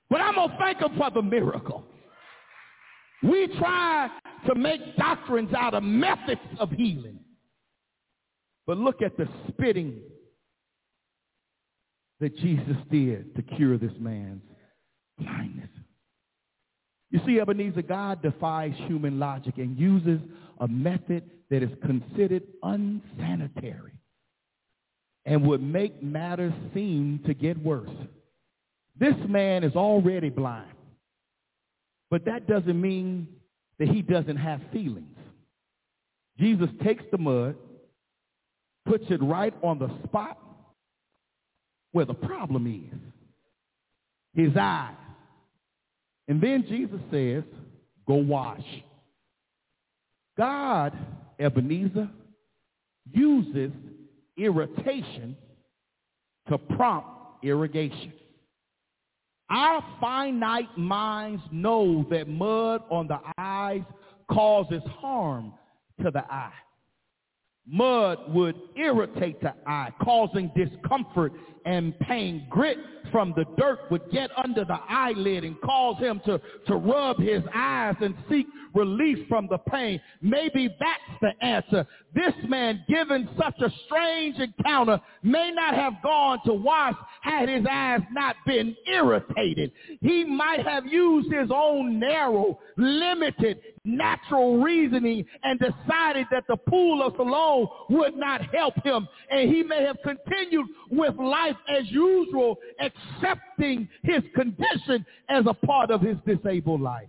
But 0.09 0.21
I'm 0.21 0.35
going 0.35 0.49
to 0.49 0.57
thank 0.57 0.79
him 0.79 0.97
for 0.97 1.11
the 1.11 1.21
miracle. 1.21 1.83
We 3.21 3.47
try 3.59 4.09
to 4.47 4.55
make 4.55 4.95
doctrines 4.97 5.53
out 5.53 5.75
of 5.75 5.83
methods 5.83 6.41
of 6.59 6.71
healing. 6.71 7.19
But 8.65 8.77
look 8.77 9.01
at 9.03 9.15
the 9.17 9.27
spitting 9.47 10.01
that 12.19 12.35
Jesus 12.37 12.77
did 12.91 13.35
to 13.35 13.41
cure 13.41 13.77
this 13.77 13.91
man's 13.99 14.41
blindness. 15.17 15.69
You 17.11 17.21
see, 17.25 17.39
Ebenezer, 17.39 17.81
God 17.81 18.21
defies 18.21 18.73
human 18.87 19.19
logic 19.19 19.57
and 19.57 19.77
uses 19.77 20.19
a 20.59 20.67
method 20.67 21.29
that 21.49 21.61
is 21.61 21.69
considered 21.85 22.43
unsanitary 22.63 23.93
and 25.25 25.45
would 25.45 25.61
make 25.61 26.01
matters 26.01 26.53
seem 26.73 27.19
to 27.25 27.33
get 27.33 27.57
worse. 27.61 27.89
This 28.99 29.15
man 29.27 29.63
is 29.63 29.75
already 29.75 30.29
blind, 30.29 30.71
but 32.09 32.25
that 32.25 32.47
doesn't 32.47 32.79
mean 32.79 33.27
that 33.79 33.89
he 33.89 34.01
doesn't 34.01 34.37
have 34.37 34.61
feelings. 34.71 35.17
Jesus 36.39 36.69
takes 36.83 37.03
the 37.11 37.17
mud, 37.17 37.55
puts 38.85 39.05
it 39.09 39.21
right 39.21 39.53
on 39.63 39.79
the 39.79 39.89
spot 40.05 40.37
where 41.95 42.03
the 42.03 42.13
problem 42.13 42.67
is, 42.67 42.99
his 44.33 44.57
eye. 44.57 44.93
And 46.27 46.41
then 46.41 46.65
Jesus 46.67 46.99
says, 47.09 47.43
go 48.05 48.15
wash. 48.15 48.65
God, 50.37 50.91
Ebenezer, 51.39 52.09
uses 53.13 53.71
irritation 54.35 55.37
to 56.49 56.57
prompt 56.57 57.07
irrigation. 57.45 58.11
Our 59.49 59.81
finite 60.01 60.77
minds 60.77 61.43
know 61.49 62.05
that 62.09 62.27
mud 62.27 62.81
on 62.91 63.07
the 63.07 63.19
eyes 63.37 63.83
causes 64.29 64.83
harm 64.99 65.53
to 66.03 66.11
the 66.11 66.25
eye. 66.29 66.51
Mud 67.67 68.33
would 68.33 68.55
irritate 68.75 69.41
the 69.41 69.53
eye, 69.65 69.91
causing 70.01 70.51
discomfort 70.55 71.33
and 71.65 71.97
pain. 71.99 72.45
Grit 72.49 72.77
from 73.11 73.33
the 73.35 73.45
dirt 73.57 73.79
would 73.89 74.09
get 74.11 74.29
under 74.37 74.65
the 74.65 74.77
eyelid 74.87 75.43
and 75.43 75.59
cause 75.61 75.97
him 75.99 76.21
to, 76.25 76.39
to 76.67 76.75
rub 76.75 77.17
his 77.17 77.41
eyes 77.53 77.95
and 78.01 78.13
seek 78.29 78.45
relief 78.75 79.27
from 79.27 79.47
the 79.49 79.57
pain. 79.57 79.99
Maybe 80.21 80.67
that's 80.79 81.19
the 81.21 81.45
answer. 81.45 81.87
This 82.13 82.33
man, 82.47 82.83
given 82.87 83.29
such 83.37 83.59
a 83.61 83.71
strange 83.85 84.37
encounter, 84.37 84.99
may 85.23 85.51
not 85.51 85.73
have 85.73 85.93
gone 86.03 86.39
to 86.45 86.53
wash 86.53 86.95
had 87.21 87.49
his 87.49 87.65
eyes 87.69 88.01
not 88.11 88.35
been 88.45 88.75
irritated. 88.85 89.71
He 90.01 90.23
might 90.23 90.65
have 90.65 90.85
used 90.85 91.33
his 91.33 91.49
own 91.53 91.99
narrow, 91.99 92.59
limited, 92.77 93.59
natural 93.85 94.61
reasoning 94.61 95.25
and 95.43 95.59
decided 95.59 96.25
that 96.31 96.45
the 96.47 96.57
pool 96.57 97.05
of 97.05 97.13
Siloam 97.15 97.67
would 97.89 98.15
not 98.15 98.41
help 98.53 98.73
him. 98.83 99.07
And 99.29 99.49
he 99.53 99.63
may 99.63 99.83
have 99.83 99.97
continued 100.03 100.67
with 100.89 101.15
life 101.15 101.55
as 101.69 101.83
usual, 101.89 102.57
accepting 102.79 103.87
his 104.03 104.23
condition 104.33 105.05
as 105.29 105.45
a 105.47 105.53
part 105.53 105.91
of 105.91 106.01
his 106.01 106.17
disabled 106.25 106.81
life. 106.81 107.07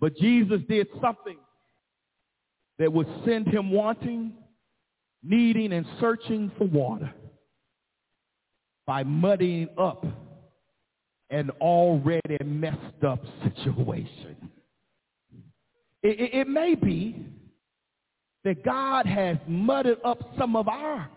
But 0.00 0.16
Jesus 0.16 0.60
did 0.68 0.88
something 1.00 1.36
that 2.78 2.92
would 2.92 3.08
send 3.24 3.48
him 3.48 3.70
wanting, 3.70 4.32
needing, 5.22 5.72
and 5.72 5.86
searching 6.00 6.50
for 6.58 6.66
water 6.66 7.12
by 8.86 9.02
muddying 9.02 9.68
up 9.78 10.04
an 11.30 11.50
already 11.60 12.38
messed 12.44 13.04
up 13.06 13.20
situation. 13.42 14.36
It, 16.06 16.20
it, 16.20 16.34
it, 16.42 16.48
may 16.48 16.76
be 16.76 17.16
that 18.44 18.64
God 18.64 19.06
has 19.06 19.38
mudded 19.48 19.98
up 20.04 20.20
some 20.38 20.54
of 20.54 20.68
our 20.68 21.10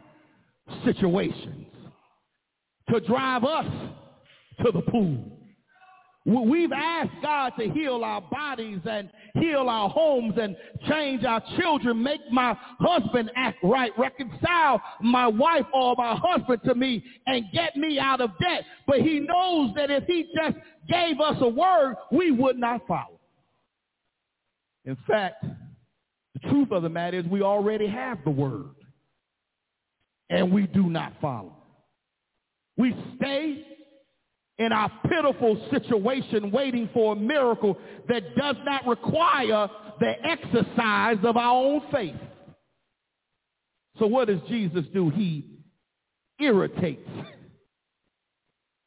situations 0.83 1.67
to 2.89 2.99
drive 3.01 3.43
us 3.43 3.67
to 4.65 4.71
the 4.71 4.81
pool. 4.81 5.23
We've 6.25 6.71
asked 6.71 7.11
God 7.21 7.53
to 7.59 7.69
heal 7.69 8.03
our 8.03 8.21
bodies 8.21 8.79
and 8.89 9.11
heal 9.35 9.69
our 9.69 9.89
homes 9.91 10.33
and 10.41 10.55
change 10.87 11.23
our 11.23 11.43
children, 11.59 12.01
make 12.01 12.21
my 12.31 12.57
husband 12.79 13.29
act 13.35 13.59
right, 13.61 13.91
reconcile 13.95 14.81
my 15.01 15.27
wife 15.27 15.67
or 15.71 15.93
my 15.99 16.19
husband 16.19 16.61
to 16.65 16.73
me 16.73 17.03
and 17.27 17.45
get 17.53 17.75
me 17.75 17.99
out 17.99 18.21
of 18.21 18.31
debt. 18.41 18.63
But 18.87 19.01
he 19.01 19.19
knows 19.19 19.69
that 19.75 19.91
if 19.91 20.05
he 20.05 20.33
just 20.35 20.57
gave 20.87 21.19
us 21.19 21.37
a 21.41 21.47
word, 21.47 21.95
we 22.11 22.31
would 22.31 22.57
not 22.57 22.87
follow. 22.87 23.18
In 24.89 24.97
fact, 25.05 25.45
the 26.33 26.49
truth 26.49 26.71
of 26.71 26.81
the 26.81 26.89
matter 26.89 27.19
is 27.19 27.25
we 27.27 27.43
already 27.43 27.85
have 27.85 28.17
the 28.23 28.31
word 28.31 28.73
and 30.31 30.51
we 30.51 30.65
do 30.65 30.89
not 30.89 31.13
follow. 31.21 31.55
We 32.75 32.95
stay 33.15 33.67
in 34.57 34.71
our 34.71 34.91
pitiful 35.07 35.63
situation 35.69 36.49
waiting 36.49 36.89
for 36.91 37.13
a 37.13 37.15
miracle 37.15 37.77
that 38.07 38.35
does 38.35 38.55
not 38.65 38.87
require 38.87 39.69
the 39.99 40.13
exercise 40.25 41.17
of 41.23 41.37
our 41.37 41.55
own 41.55 41.81
faith. 41.91 42.15
So 43.99 44.07
what 44.07 44.27
does 44.27 44.39
Jesus 44.49 44.85
do? 44.91 45.11
He 45.11 45.45
irritates 46.39 47.07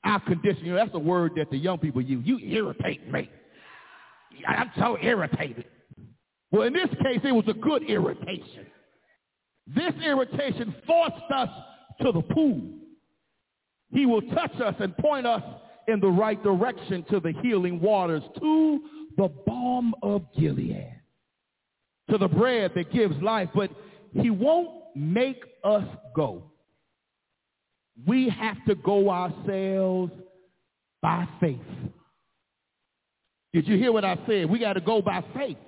our 0.02 0.18
condition. 0.18 0.64
You 0.64 0.72
know, 0.72 0.78
that's 0.78 0.94
a 0.94 0.98
word 0.98 1.34
that 1.36 1.48
the 1.48 1.58
young 1.58 1.78
people 1.78 2.02
use. 2.02 2.26
You 2.26 2.40
irritate 2.40 3.08
me. 3.08 3.30
I'm 4.48 4.72
so 4.76 4.98
irritated. 5.00 5.66
Well, 6.52 6.62
in 6.66 6.74
this 6.74 6.90
case, 7.02 7.20
it 7.24 7.32
was 7.32 7.46
a 7.48 7.54
good 7.54 7.82
irritation. 7.84 8.66
This 9.66 9.94
irritation 10.04 10.74
forced 10.86 11.32
us 11.34 11.48
to 12.02 12.12
the 12.12 12.20
pool. 12.20 12.60
He 13.90 14.04
will 14.06 14.22
touch 14.22 14.54
us 14.60 14.74
and 14.78 14.96
point 14.98 15.26
us 15.26 15.42
in 15.88 16.00
the 16.00 16.08
right 16.08 16.42
direction 16.42 17.04
to 17.10 17.20
the 17.20 17.32
healing 17.42 17.80
waters, 17.80 18.22
to 18.38 18.80
the 19.16 19.28
balm 19.46 19.94
of 20.02 20.24
Gilead, 20.38 21.00
to 22.10 22.18
the 22.18 22.28
bread 22.28 22.72
that 22.74 22.92
gives 22.92 23.20
life. 23.22 23.48
But 23.54 23.70
he 24.12 24.30
won't 24.30 24.70
make 24.94 25.42
us 25.64 25.84
go. 26.14 26.44
We 28.06 28.28
have 28.28 28.62
to 28.66 28.74
go 28.74 29.10
ourselves 29.10 30.12
by 31.00 31.26
faith. 31.40 31.58
Did 33.54 33.68
you 33.68 33.76
hear 33.76 33.92
what 33.92 34.04
I 34.04 34.18
said? 34.26 34.48
We 34.48 34.58
got 34.58 34.74
to 34.74 34.80
go 34.80 35.02
by 35.02 35.22
faith. 35.34 35.58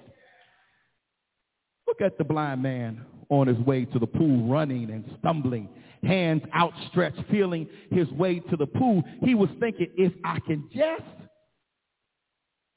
Look 1.86 2.01
at 2.01 2.19
the 2.19 2.24
blind 2.24 2.62
man 2.62 3.05
on 3.28 3.47
his 3.47 3.59
way 3.59 3.85
to 3.86 3.98
the 3.98 4.06
pool, 4.06 4.48
running 4.48 4.90
and 4.90 5.05
stumbling 5.19 5.69
hands 6.02 6.43
outstretched, 6.55 7.23
feeling 7.31 7.66
his 7.90 8.09
way 8.11 8.39
to 8.39 8.56
the 8.56 8.66
pool. 8.66 9.02
He 9.23 9.35
was 9.35 9.48
thinking, 9.61 9.89
if 9.97 10.12
I 10.24 10.39
can 10.40 10.69
just 10.74 11.02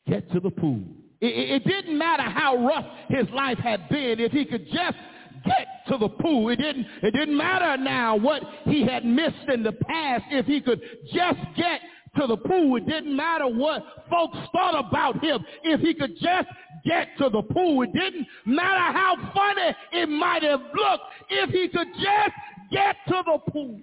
get 0.07 0.31
to 0.31 0.39
the 0.39 0.49
pool. 0.49 0.84
It, 1.19 1.63
it, 1.63 1.67
didn't 1.67 1.97
matter 1.97 2.23
how 2.23 2.57
rough 2.65 2.85
his 3.09 3.27
life 3.34 3.57
had 3.57 3.89
been. 3.89 4.19
If 4.19 4.31
he 4.31 4.45
could 4.45 4.67
just 4.67 4.97
get 5.45 5.67
to 5.89 5.97
the 5.97 6.09
pool. 6.09 6.49
It 6.49 6.57
didn't, 6.57 6.85
it 7.01 7.11
didn't 7.11 7.38
matter 7.38 7.81
now 7.81 8.15
what 8.15 8.43
he 8.65 8.85
had 8.85 9.05
missed 9.05 9.49
in 9.51 9.63
the 9.63 9.71
past. 9.71 10.25
If 10.29 10.45
he 10.45 10.61
could 10.61 10.81
just 11.13 11.39
get 11.55 11.81
to 12.18 12.27
the 12.27 12.38
pool, 12.38 12.76
it 12.77 12.85
didn't 12.85 13.15
matter 13.15 13.48
what 13.48 13.84
folks 14.10 14.38
thought 14.52 14.88
about 14.88 15.23
him. 15.23 15.44
If 15.64 15.81
he 15.81 15.94
could 15.94 16.15
just 16.15 16.48
get 16.85 17.10
to 17.19 17.30
the 17.30 17.41
pool, 17.41 17.84
it 17.84 17.94
didn't 17.94 18.27
matter 18.45 18.98
how 18.98 19.15
funny 19.34 19.76
it 19.94 20.10
might 20.10 20.44
have 20.44 20.61
looked. 20.61 21.03
If 21.30 21.49
he 21.52 21.68
could 21.68 21.88
just 21.94 22.35
get 22.72 22.95
to 23.07 23.23
the 23.26 23.52
pool. 23.52 23.81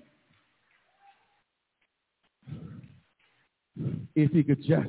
If 4.14 4.30
he 4.30 4.42
could 4.42 4.62
just 4.62 4.88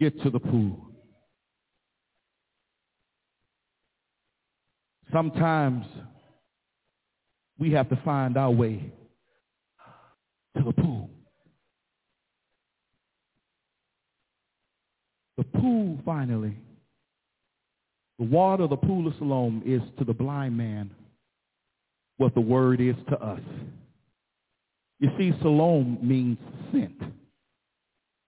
get 0.00 0.20
to 0.22 0.30
the 0.30 0.40
pool. 0.40 0.88
Sometimes 5.12 5.84
we 7.58 7.70
have 7.72 7.88
to 7.90 7.96
find 8.04 8.36
our 8.36 8.50
way 8.50 8.92
to 10.56 10.64
the 10.64 10.72
pool. 10.72 11.10
The 15.36 15.44
pool, 15.62 15.98
finally, 16.04 16.56
the 18.18 18.24
water 18.24 18.64
of 18.64 18.70
the 18.70 18.76
pool 18.76 19.06
of 19.06 19.14
Siloam 19.18 19.62
is 19.64 19.80
to 19.98 20.04
the 20.04 20.12
blind 20.12 20.56
man 20.56 20.90
what 22.16 22.34
the 22.34 22.40
word 22.40 22.80
is 22.80 22.96
to 23.08 23.18
us. 23.18 23.40
You 24.98 25.10
see, 25.16 25.32
Siloam 25.40 25.98
means 26.02 26.38
sent. 26.72 27.00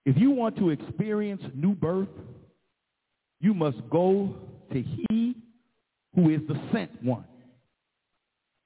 If 0.07 0.17
you 0.17 0.31
want 0.31 0.57
to 0.59 0.71
experience 0.71 1.43
new 1.55 1.75
birth, 1.75 2.09
you 3.41 3.53
must 3.53 3.79
go 3.91 4.35
to 4.73 4.83
he 4.83 5.35
who 6.15 6.31
is 6.31 6.41
the 6.49 6.61
sent 6.73 7.03
one, 7.03 7.25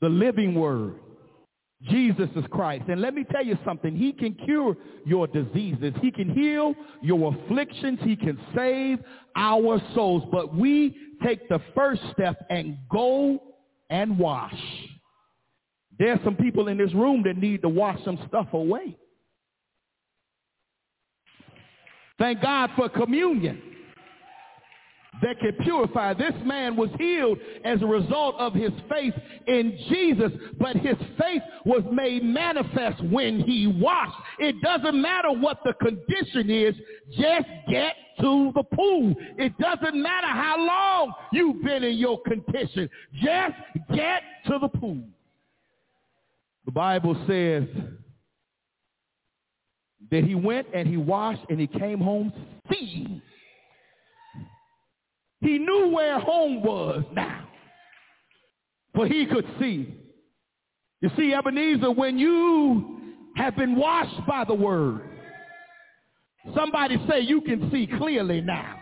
the 0.01 0.09
living 0.09 0.55
word, 0.55 0.95
Jesus 1.83 2.29
is 2.35 2.45
Christ. 2.51 2.85
And 2.89 3.01
let 3.01 3.15
me 3.15 3.25
tell 3.31 3.45
you 3.45 3.57
something. 3.65 3.95
He 3.95 4.13
can 4.13 4.35
cure 4.35 4.77
your 5.07 5.29
diseases. 5.29 5.95
He 6.03 6.11
can 6.11 6.29
heal 6.35 6.75
your 7.03 7.35
afflictions. 7.35 8.01
He 8.03 8.17
can 8.17 8.39
save 8.55 8.99
our 9.37 9.81
souls. 9.95 10.25
But 10.33 10.55
we 10.55 10.97
take 11.25 11.49
the 11.49 11.61
first 11.77 12.03
step 12.13 12.45
and 12.51 12.77
go 12.91 13.41
and 13.91 14.19
wash. 14.19 14.61
There's 15.99 16.19
some 16.25 16.37
people 16.37 16.69
in 16.69 16.79
this 16.79 16.93
room 16.95 17.23
that 17.25 17.37
need 17.37 17.63
to 17.63 17.69
wash 17.69 17.99
some 18.05 18.19
stuff 18.27 18.49
away. 18.53 18.97
Thank 22.19 22.43
God 22.43 22.71
for 22.77 22.89
communion 22.89 23.68
that 25.23 25.39
can 25.41 25.53
purify. 25.65 26.15
This 26.15 26.35
man 26.45 26.77
was 26.77 26.91
healed 26.99 27.39
as 27.65 27.83
a 27.83 27.87
result 27.87 28.37
of 28.39 28.55
his 28.55 28.71
faith 28.89 29.15
in 29.47 29.77
Jesus, 29.89 30.33
but 30.59 30.77
his 30.77 30.97
faith 31.19 31.43
was 31.65 31.83
made 31.93 32.23
manifest 32.25 33.03
when 33.05 33.41
he 33.41 33.67
washed. 33.67 34.17
It 34.39 34.57
doesn't 34.63 35.01
matter 35.01 35.33
what 35.33 35.59
the 35.65 35.75
condition 35.75 36.51
is, 36.51 36.75
just 37.17 37.47
get 37.69 37.95
to 38.21 38.53
the 38.55 38.63
pool. 38.75 39.15
It 39.37 39.57
doesn't 39.59 40.01
matter 40.01 40.27
how 40.27 40.57
long 40.59 41.15
you've 41.33 41.63
been 41.63 41.85
in 41.85 41.97
your 41.97 42.21
condition, 42.23 42.89
just 43.15 43.55
get 43.95 44.23
to 44.47 44.59
the 44.61 44.69
pool. 44.69 45.03
The 46.65 46.73
Bible 46.73 47.15
says 47.27 47.65
that 50.11 50.25
he 50.25 50.35
went 50.35 50.67
and 50.75 50.87
he 50.87 50.97
washed 50.97 51.41
and 51.49 51.61
he 51.61 51.67
came 51.67 51.99
home 51.99 52.33
seeing 52.71 53.23
he 55.41 55.59
knew 55.59 55.89
where 55.89 56.19
home 56.19 56.63
was 56.63 57.05
now. 57.13 57.49
For 58.95 59.07
he 59.07 59.27
could 59.27 59.47
see. 59.61 59.95
You 61.01 61.11
see, 61.17 61.33
Ebenezer, 61.33 61.93
when 61.93 62.19
you 62.19 63.01
have 63.37 63.55
been 63.55 63.77
washed 63.77 64.27
by 64.27 64.45
the 64.45 64.55
word, 64.55 65.03
somebody 66.55 66.97
say 67.09 67.21
you 67.21 67.41
can 67.41 67.71
see 67.71 67.87
clearly 67.87 68.41
now. 68.41 68.75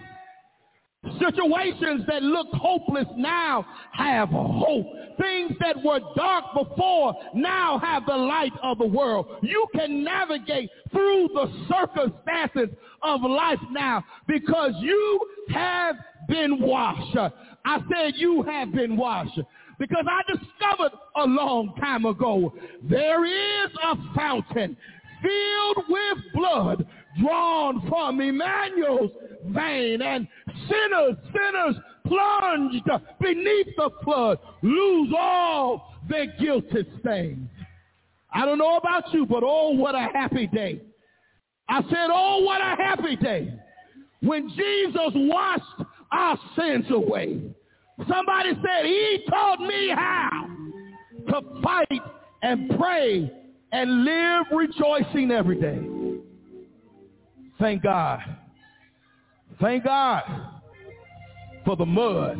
Situations 1.20 2.02
that 2.08 2.22
looked 2.22 2.54
hopeless 2.54 3.06
now 3.16 3.64
have 3.92 4.28
hope. 4.28 4.86
Things 5.20 5.52
that 5.60 5.76
were 5.84 6.00
dark 6.16 6.44
before 6.52 7.14
now 7.34 7.78
have 7.78 8.04
the 8.06 8.16
light 8.16 8.52
of 8.62 8.78
the 8.78 8.86
world. 8.86 9.26
You 9.42 9.66
can 9.74 10.02
navigate 10.02 10.68
through 10.90 11.28
the 11.32 11.52
circumstances 11.68 12.76
of 13.02 13.20
life 13.22 13.60
now 13.70 14.04
because 14.26 14.72
you 14.80 15.20
have 15.50 15.96
been 16.28 16.61
washed. 16.61 17.16
I 17.65 17.78
said 17.93 18.15
you 18.16 18.43
have 18.43 18.73
been 18.73 18.97
washed 18.97 19.40
because 19.78 20.05
I 20.09 20.23
discovered 20.32 20.93
a 21.16 21.24
long 21.24 21.74
time 21.81 22.05
ago 22.05 22.55
there 22.82 23.24
is 23.24 23.70
a 23.82 23.97
fountain 24.15 24.77
filled 25.23 25.86
with 25.89 26.19
blood 26.35 26.86
drawn 27.20 27.86
from 27.89 28.20
Emmanuel's 28.20 29.11
vein 29.47 30.03
and 30.03 30.28
sinners, 30.69 31.16
sinners 31.32 31.77
plunged 32.07 32.89
beneath 33.20 33.74
the 33.77 33.90
flood 34.05 34.39
lose 34.62 35.12
all 35.19 35.94
their 36.09 36.27
guilty 36.39 36.86
stains. 37.01 37.48
I 38.32 38.44
don't 38.44 38.59
know 38.59 38.77
about 38.77 39.12
you, 39.12 39.27
but 39.27 39.43
oh, 39.43 39.70
what 39.70 39.94
a 39.94 40.09
happy 40.12 40.47
day. 40.47 40.82
I 41.69 41.81
said, 41.82 42.09
oh, 42.12 42.43
what 42.44 42.61
a 42.61 42.77
happy 42.77 43.16
day 43.16 43.53
when 44.20 44.48
Jesus 44.51 45.12
washed 45.15 45.89
our 46.12 46.38
sins 46.56 46.86
away. 46.90 47.40
Somebody 48.08 48.50
said, 48.50 48.84
he 48.84 49.24
taught 49.28 49.60
me 49.60 49.90
how 49.94 50.48
to 51.28 51.40
fight 51.62 52.02
and 52.42 52.70
pray 52.78 53.32
and 53.72 54.04
live 54.04 54.46
rejoicing 54.52 55.30
every 55.30 55.60
day. 55.60 55.80
Thank 57.58 57.82
God. 57.82 58.20
Thank 59.60 59.84
God 59.84 60.22
for 61.64 61.76
the 61.76 61.86
mud 61.86 62.38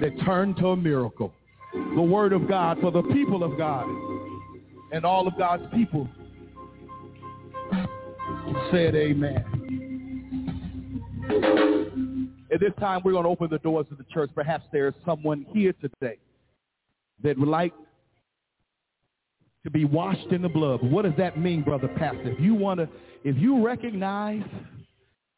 that 0.00 0.12
turned 0.24 0.56
to 0.56 0.68
a 0.68 0.76
miracle. 0.76 1.32
The 1.94 2.02
word 2.02 2.32
of 2.32 2.48
God 2.48 2.78
for 2.80 2.90
the 2.90 3.02
people 3.04 3.44
of 3.44 3.56
God. 3.56 3.86
And 4.92 5.04
all 5.04 5.26
of 5.26 5.36
God's 5.38 5.64
people 5.74 6.08
said 8.70 8.94
amen. 8.94 9.44
At 12.56 12.60
this 12.60 12.72
time, 12.80 13.02
we're 13.04 13.12
going 13.12 13.24
to 13.24 13.28
open 13.28 13.48
the 13.50 13.58
doors 13.58 13.84
of 13.90 13.98
the 13.98 14.04
church. 14.04 14.30
Perhaps 14.34 14.64
there's 14.72 14.94
someone 15.04 15.44
here 15.52 15.74
today 15.74 16.16
that 17.22 17.38
would 17.38 17.50
like 17.50 17.74
to 19.64 19.70
be 19.70 19.84
washed 19.84 20.28
in 20.30 20.40
the 20.40 20.48
blood. 20.48 20.82
What 20.82 21.02
does 21.02 21.12
that 21.18 21.38
mean, 21.38 21.60
brother 21.60 21.88
pastor? 21.88 22.30
If 22.30 22.40
you 22.40 22.54
want 22.54 22.80
to, 22.80 22.88
if 23.24 23.36
you 23.36 23.62
recognize 23.62 24.42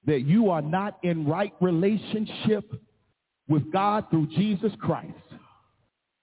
that 0.06 0.26
you 0.26 0.48
are 0.48 0.62
not 0.62 1.00
in 1.02 1.26
right 1.26 1.52
relationship 1.60 2.72
with 3.48 3.72
God 3.72 4.04
through 4.10 4.28
Jesus 4.28 4.70
Christ, 4.78 5.10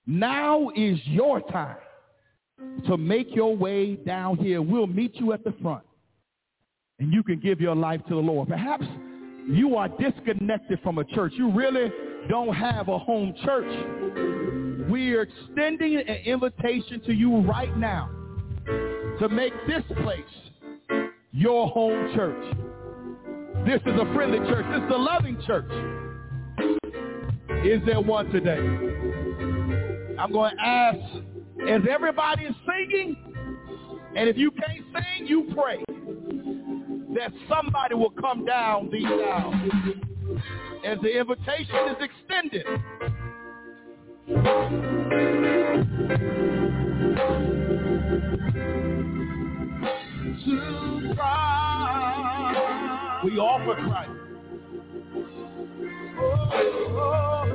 now 0.08 0.70
is 0.78 0.98
your 1.04 1.42
time 1.42 1.76
to 2.88 2.96
make 2.96 3.36
your 3.36 3.54
way 3.54 3.96
down 3.96 4.38
here. 4.38 4.62
We'll 4.62 4.88
meet 4.88 5.16
you 5.16 5.34
at 5.34 5.44
the 5.44 5.54
front 5.62 5.84
and 7.00 7.12
you 7.12 7.22
can 7.22 7.42
give 7.42 7.60
your 7.60 7.76
life 7.76 8.00
to 8.08 8.16
the 8.16 8.22
Lord. 8.22 8.48
Perhaps 8.48 8.86
you 9.48 9.76
are 9.76 9.88
disconnected 9.88 10.80
from 10.82 10.98
a 10.98 11.04
church. 11.04 11.34
You 11.36 11.52
really 11.52 11.92
don't 12.30 12.54
have 12.54 12.88
a 12.88 12.98
home 12.98 13.34
church. 13.44 14.90
We 14.90 15.14
are 15.14 15.24
extending 15.24 15.98
an 15.98 16.08
invitation 16.26 17.02
to 17.06 17.14
you 17.14 17.38
right 17.42 17.76
now 17.78 18.10
to 19.20 19.30
make 19.30 19.54
this 19.68 19.84
place 20.02 20.24
your 21.32 21.68
home 21.68 22.14
church. 22.16 22.56
This 23.66 23.82
is 23.86 24.00
a 24.00 24.14
friendly 24.14 24.40
church. 24.40 24.66
This 24.72 24.84
is 24.84 24.92
a 24.92 24.98
loving 24.98 25.42
church. 25.46 25.72
Is 27.66 27.82
there 27.86 28.02
one 28.02 28.30
today? 28.32 28.60
I'm 30.20 30.32
going 30.32 30.56
to 30.56 30.62
ask, 30.62 31.00
as 31.68 31.82
everybody 31.90 32.46
is 32.46 32.56
singing, 32.66 33.18
and 34.16 34.30
if 34.30 34.38
you 34.38 34.52
can't 34.52 34.86
sing, 34.94 35.28
you 35.28 35.52
pray 35.56 35.84
that 37.16 37.32
somebody 37.48 37.96
will 37.96 38.12
come 38.12 38.46
down 38.46 38.90
these 38.92 39.06
aisles 39.06 39.56
as 40.86 40.98
the 41.02 41.18
invitation 41.18 41.76
is 41.90 41.96
extended. 42.02 42.66
To 50.44 51.14
Christ. 51.16 51.66
We 53.24 53.32
offer 53.40 53.76
Christ. 53.88 54.12
Oh, 56.18 56.50
oh, 56.92 57.52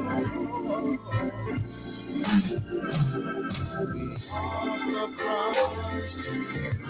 oh. 5.22 6.89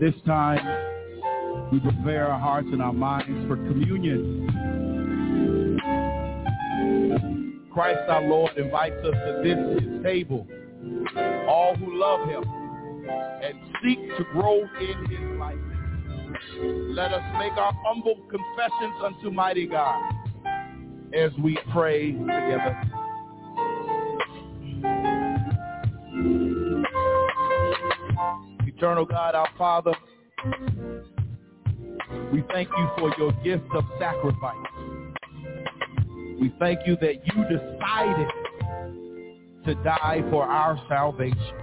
This 0.00 0.14
time, 0.26 1.70
we 1.72 1.80
prepare 1.80 2.28
our 2.28 2.38
hearts 2.38 2.68
and 2.70 2.80
our 2.80 2.92
minds 2.92 3.48
for 3.48 3.56
communion. 3.56 4.46
Christ 7.72 8.08
our 8.08 8.22
Lord 8.22 8.56
invites 8.56 8.96
us 9.04 9.14
to 9.14 9.40
this 9.42 9.82
his 9.82 10.02
table, 10.04 10.46
all 11.48 11.74
who 11.76 11.98
love 11.98 12.28
him 12.28 12.44
and 13.42 13.54
seek 13.82 13.98
to 14.16 14.24
grow 14.32 14.60
in 14.80 15.06
his 15.06 15.38
likeness. 15.38 15.78
Let 16.90 17.12
us 17.12 17.22
make 17.38 17.52
our 17.54 17.72
humble 17.84 18.16
confessions 18.30 18.94
unto 19.04 19.30
mighty 19.32 19.66
God 19.66 20.12
as 21.12 21.32
we 21.42 21.58
pray 21.72 22.12
together. 22.12 22.97
Eternal 28.78 29.06
God, 29.06 29.34
our 29.34 29.48
Father, 29.58 29.92
we 32.32 32.44
thank 32.52 32.68
you 32.68 32.88
for 32.96 33.12
your 33.18 33.32
gift 33.42 33.64
of 33.74 33.82
sacrifice. 33.98 34.54
We 36.40 36.54
thank 36.60 36.86
you 36.86 36.96
that 37.00 37.14
you 37.26 37.42
decided 37.42 38.28
to 39.64 39.74
die 39.82 40.22
for 40.30 40.44
our 40.44 40.80
salvation. 40.88 41.56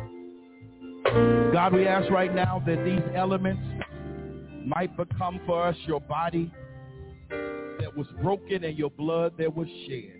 God, 1.53 1.71
we 1.71 1.87
ask 1.87 2.11
right 2.11 2.35
now 2.35 2.61
that 2.67 2.83
these 2.83 3.15
elements 3.15 3.63
might 4.65 4.97
become 4.97 5.39
for 5.45 5.67
us 5.67 5.77
your 5.85 6.01
body 6.01 6.51
that 7.29 7.95
was 7.95 8.07
broken 8.21 8.65
and 8.65 8.77
your 8.77 8.89
blood 8.89 9.35
that 9.37 9.55
was 9.55 9.69
shed. 9.87 10.11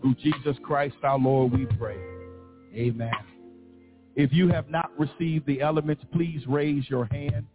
Through 0.00 0.14
Jesus 0.22 0.56
Christ 0.64 0.96
our 1.02 1.18
Lord 1.18 1.52
we 1.52 1.66
pray. 1.76 1.98
Amen. 2.74 3.12
If 4.16 4.32
you 4.32 4.48
have 4.48 4.70
not 4.70 4.90
received 4.98 5.46
the 5.46 5.60
elements, 5.60 6.04
please 6.12 6.42
raise 6.46 6.88
your 6.88 7.06
hand. 7.06 7.46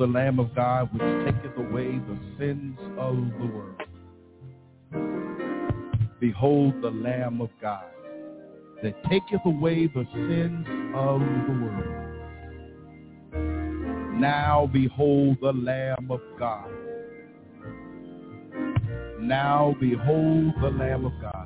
The 0.00 0.06
Lamb 0.06 0.38
of 0.38 0.54
God 0.54 0.88
which 0.94 1.02
taketh 1.26 1.58
away 1.58 1.98
the 1.98 2.18
sins 2.38 2.78
of 2.96 3.16
the 3.38 3.46
world. 3.54 3.82
Behold 6.18 6.80
the 6.80 6.90
Lamb 6.90 7.42
of 7.42 7.50
God 7.60 7.84
that 8.82 8.94
taketh 9.10 9.44
away 9.44 9.88
the 9.88 10.06
sins 10.14 10.66
of 10.94 11.20
the 11.20 11.52
world. 11.52 11.96
Now 14.18 14.70
behold 14.72 15.36
the 15.42 15.52
Lamb 15.52 16.10
of 16.10 16.20
God. 16.38 16.70
Now 19.20 19.76
behold 19.78 20.54
the 20.62 20.70
Lamb 20.70 21.04
of 21.04 21.12
God. 21.20 21.39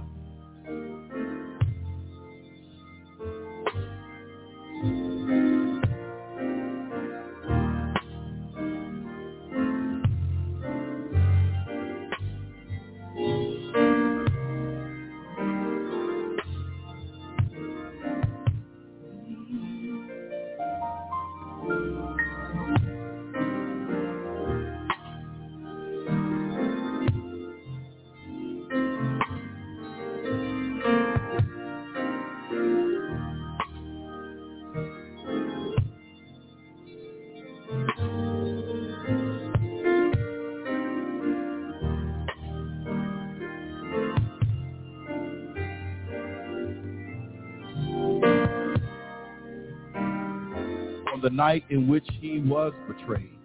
Night 51.34 51.64
in 51.70 51.88
which 51.88 52.06
he 52.20 52.40
was 52.40 52.72
betrayed, 52.86 53.38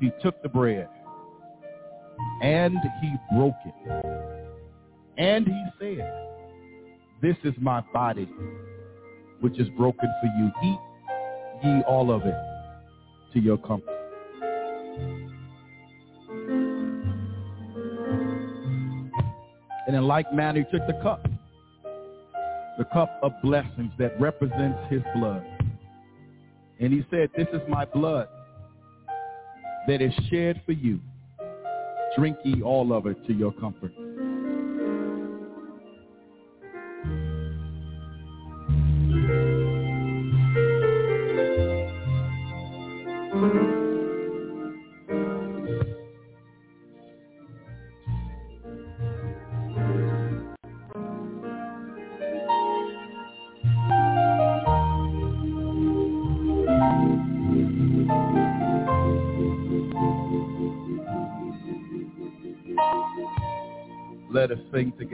he 0.00 0.10
took 0.22 0.42
the 0.42 0.48
bread 0.48 0.88
and 2.42 2.76
he 3.00 3.14
broke 3.34 3.54
it. 3.64 3.74
And 5.18 5.46
he 5.46 5.64
said, 5.78 6.12
this 7.22 7.36
is 7.44 7.54
my 7.60 7.80
body, 7.92 8.28
which 9.40 9.58
is 9.58 9.68
broken 9.70 10.08
for 10.20 10.26
you. 10.38 10.50
Eat 10.62 10.78
ye 11.64 11.82
all 11.88 12.10
of 12.10 12.22
it 12.26 12.34
to 13.32 13.40
your 13.40 13.56
comfort. 13.56 13.96
And 19.86 19.96
in 19.96 20.06
like 20.06 20.32
manner, 20.32 20.64
he 20.70 20.76
took 20.76 20.86
the 20.86 21.00
cup, 21.02 21.26
the 22.76 22.84
cup 22.92 23.18
of 23.22 23.32
blessings 23.42 23.92
that 23.98 24.20
represents 24.20 24.78
his 24.90 25.02
blood. 25.14 25.44
And 26.78 26.92
he 26.92 27.04
said, 27.10 27.30
this 27.36 27.48
is 27.52 27.62
my 27.68 27.84
blood 27.84 28.28
that 29.86 30.02
is 30.02 30.12
shed 30.30 30.60
for 30.66 30.72
you. 30.72 31.00
Drink 32.16 32.36
ye 32.44 32.62
all 32.62 32.92
of 32.92 33.06
it 33.06 33.26
to 33.26 33.32
your 33.32 33.52
comfort. 33.52 33.92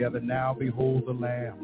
Together 0.03 0.19
now. 0.19 0.53
Behold 0.57 1.05
the 1.05 1.13
Lamb. 1.13 1.55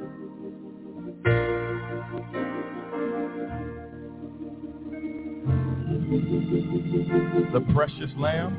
The 7.52 7.62
precious 7.74 8.12
Lamb. 8.18 8.56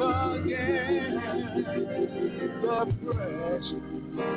again. 0.00 1.20
The 2.62 2.78
precious, 3.04 3.68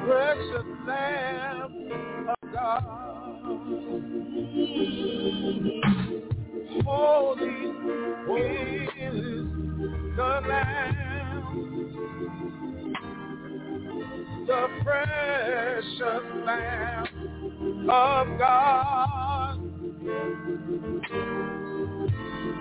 precious 0.05 0.67
Lamb 0.87 1.73
of 2.29 2.53
God. 2.53 3.13
Holy 6.85 7.55
is 8.97 9.47
the 10.15 10.31
Lamb, 10.47 11.43
the 14.47 14.67
precious 14.83 16.25
Lamb 16.45 17.05
of 17.89 18.25
God. 18.39 19.59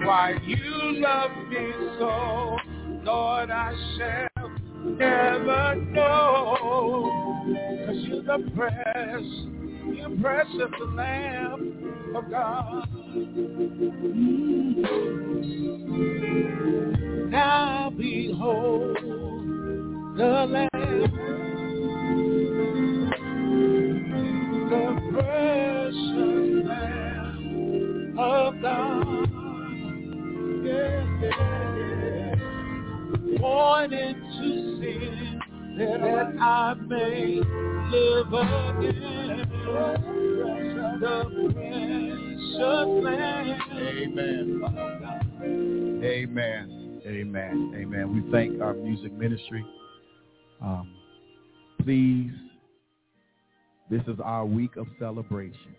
Why 0.05 0.37
you 0.45 1.01
love 1.01 1.31
me 1.49 1.73
so, 1.99 2.57
Lord, 3.05 3.51
I 3.51 3.75
shall 3.99 4.49
never 4.85 5.75
know. 5.93 7.09
Cause 7.87 7.97
you're 8.07 8.23
the 8.23 8.51
press, 8.55 9.23
you're 9.85 10.09
the 10.79 10.85
Lamb 10.95 12.15
of 12.15 12.31
God. 12.31 12.89
Now 17.31 17.91
behold 17.97 18.97
the 20.17 20.47
Lamb, 20.49 20.71
the 24.71 24.85
precious 25.13 26.37
Lamb 26.69 28.19
of 28.19 28.63
God. 28.63 29.29
Yeah, 30.65 31.05
yeah, 31.21 31.31
yeah. 31.31 32.02
Born 33.39 33.93
into 33.93 34.81
sin 34.81 35.41
that 35.79 36.37
I 36.41 36.75
may 36.75 37.41
live 37.91 38.33
again. 38.33 39.49
The 41.01 41.25
precious 41.55 42.23
Amen. 43.83 44.63
Amen. 46.05 47.03
Amen. 47.07 47.75
Amen. 47.77 48.15
We 48.15 48.33
thank 48.33 48.61
our 48.61 48.75
music 48.75 49.13
ministry. 49.13 49.65
Um, 50.61 50.95
please, 51.83 52.33
this 53.91 54.03
is 54.07 54.19
our 54.23 54.45
week 54.47 54.77
of 54.77 54.87
celebration. 54.99 55.75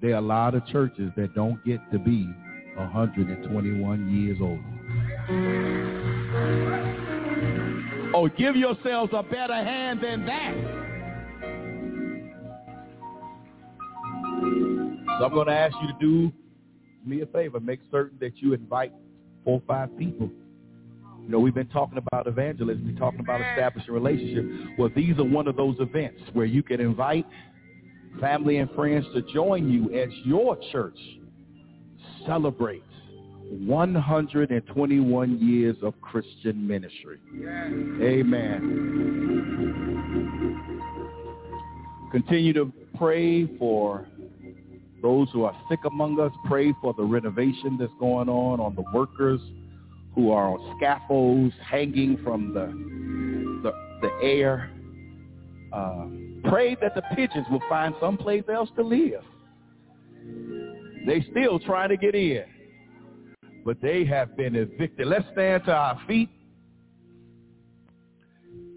There 0.00 0.12
are 0.12 0.18
a 0.18 0.20
lot 0.22 0.54
of 0.54 0.66
churches 0.66 1.10
that 1.16 1.34
don't 1.34 1.64
get 1.64 1.80
to 1.92 1.98
be 1.98 2.28
121 2.76 4.10
years 4.10 4.38
old. 4.40 4.60
Oh, 8.14 8.28
give 8.28 8.56
yourselves 8.56 9.12
a 9.14 9.22
better 9.22 9.54
hand 9.54 10.00
than 10.02 10.24
that. 10.26 10.54
So 15.18 15.24
I'm 15.24 15.32
going 15.32 15.46
to 15.46 15.52
ask 15.52 15.74
you 15.80 15.88
to 15.88 15.98
do 16.00 16.32
me 17.04 17.22
a 17.22 17.26
favor. 17.26 17.60
Make 17.60 17.80
certain 17.90 18.18
that 18.20 18.36
you 18.36 18.52
invite 18.52 18.92
four 19.44 19.54
or 19.54 19.62
five 19.66 19.96
people. 19.98 20.30
You 21.22 21.32
know, 21.32 21.38
we've 21.40 21.54
been 21.54 21.68
talking 21.68 21.98
about 21.98 22.26
evangelism. 22.26 22.86
We're 22.86 22.98
talking 22.98 23.20
about 23.20 23.40
establishing 23.40 23.92
relationships. 23.92 24.48
Well, 24.78 24.90
these 24.94 25.18
are 25.18 25.24
one 25.24 25.48
of 25.48 25.56
those 25.56 25.76
events 25.80 26.20
where 26.34 26.46
you 26.46 26.62
can 26.62 26.80
invite 26.80 27.26
family 28.20 28.58
and 28.58 28.70
friends 28.72 29.06
to 29.14 29.22
join 29.32 29.70
you 29.70 29.92
as 29.98 30.08
your 30.24 30.56
church 30.72 30.98
celebrates 32.26 32.84
121 33.50 35.38
years 35.38 35.76
of 35.82 35.94
Christian 36.00 36.66
ministry. 36.66 37.18
Amen. 38.02 38.96
Continue 42.10 42.52
to 42.54 42.72
pray 42.96 43.46
for 43.58 44.06
those 45.02 45.28
who 45.32 45.44
are 45.44 45.54
sick 45.68 45.80
among 45.86 46.18
us. 46.20 46.32
Pray 46.46 46.74
for 46.80 46.94
the 46.94 47.04
renovation 47.04 47.76
that's 47.78 47.92
going 48.00 48.28
on 48.28 48.58
on 48.60 48.74
the 48.74 48.84
workers 48.92 49.40
who 50.14 50.32
are 50.32 50.48
on 50.48 50.76
scaffolds 50.76 51.54
hanging 51.62 52.16
from 52.24 52.52
the 52.54 52.66
the, 53.62 53.72
the 54.00 54.10
air. 54.26 54.70
Uh, 55.72 56.06
pray 56.48 56.76
that 56.80 56.94
the 56.94 57.02
pigeons 57.14 57.46
will 57.50 57.62
find 57.68 57.94
someplace 58.00 58.44
else 58.48 58.70
to 58.76 58.82
live. 58.82 59.22
They 61.06 61.24
still 61.30 61.60
trying 61.60 61.90
to 61.90 61.96
get 61.96 62.14
in, 62.16 62.44
but 63.64 63.80
they 63.80 64.04
have 64.04 64.36
been 64.36 64.56
evicted. 64.56 65.06
Let's 65.06 65.24
stand 65.32 65.64
to 65.66 65.72
our 65.72 66.00
feet. 66.08 66.28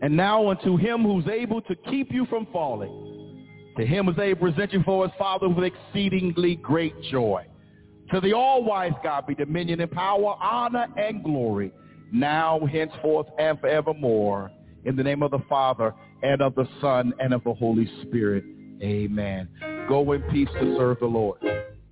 And 0.02 0.16
now 0.16 0.50
unto 0.50 0.78
him 0.78 1.04
who's 1.04 1.28
able 1.28 1.62
to 1.64 1.76
keep 1.90 2.12
you 2.14 2.26
from 2.28 2.48
falling, 2.54 3.46
to 3.78 3.86
him 3.86 4.06
who's 4.06 4.20
able 4.20 4.48
to 4.48 4.54
present 4.54 4.74
you 4.74 4.84
for 4.84 5.08
his 5.08 5.14
Father 5.18 5.50
with 5.50 5.66
exceedingly 5.66 6.56
great 6.56 6.94
joy. 7.12 7.46
To 8.14 8.20
the 8.22 8.34
all-wise 8.34 8.94
God 9.04 9.28
be 9.28 9.36
dominion 9.36 9.82
and 9.82 9.92
power, 9.92 10.36
honor, 10.40 10.88
and 10.98 11.24
glory, 11.24 11.72
now, 12.12 12.60
henceforth, 12.72 13.28
and 13.38 13.60
forevermore. 13.60 14.52
In 14.86 14.96
the 14.96 15.04
name 15.04 15.22
of 15.24 15.32
the 15.32 15.44
Father, 15.50 15.94
and 16.24 16.42
of 16.42 16.56
the 16.56 16.68
Son, 16.80 17.14
and 17.20 17.34
of 17.34 17.44
the 17.44 17.54
Holy 17.54 17.92
Spirit. 18.04 18.44
Amen. 18.82 19.50
Go 19.90 20.12
in 20.14 20.22
peace 20.24 20.48
to 20.60 20.76
serve 20.78 21.00
the 21.00 21.06
Lord. 21.06 21.40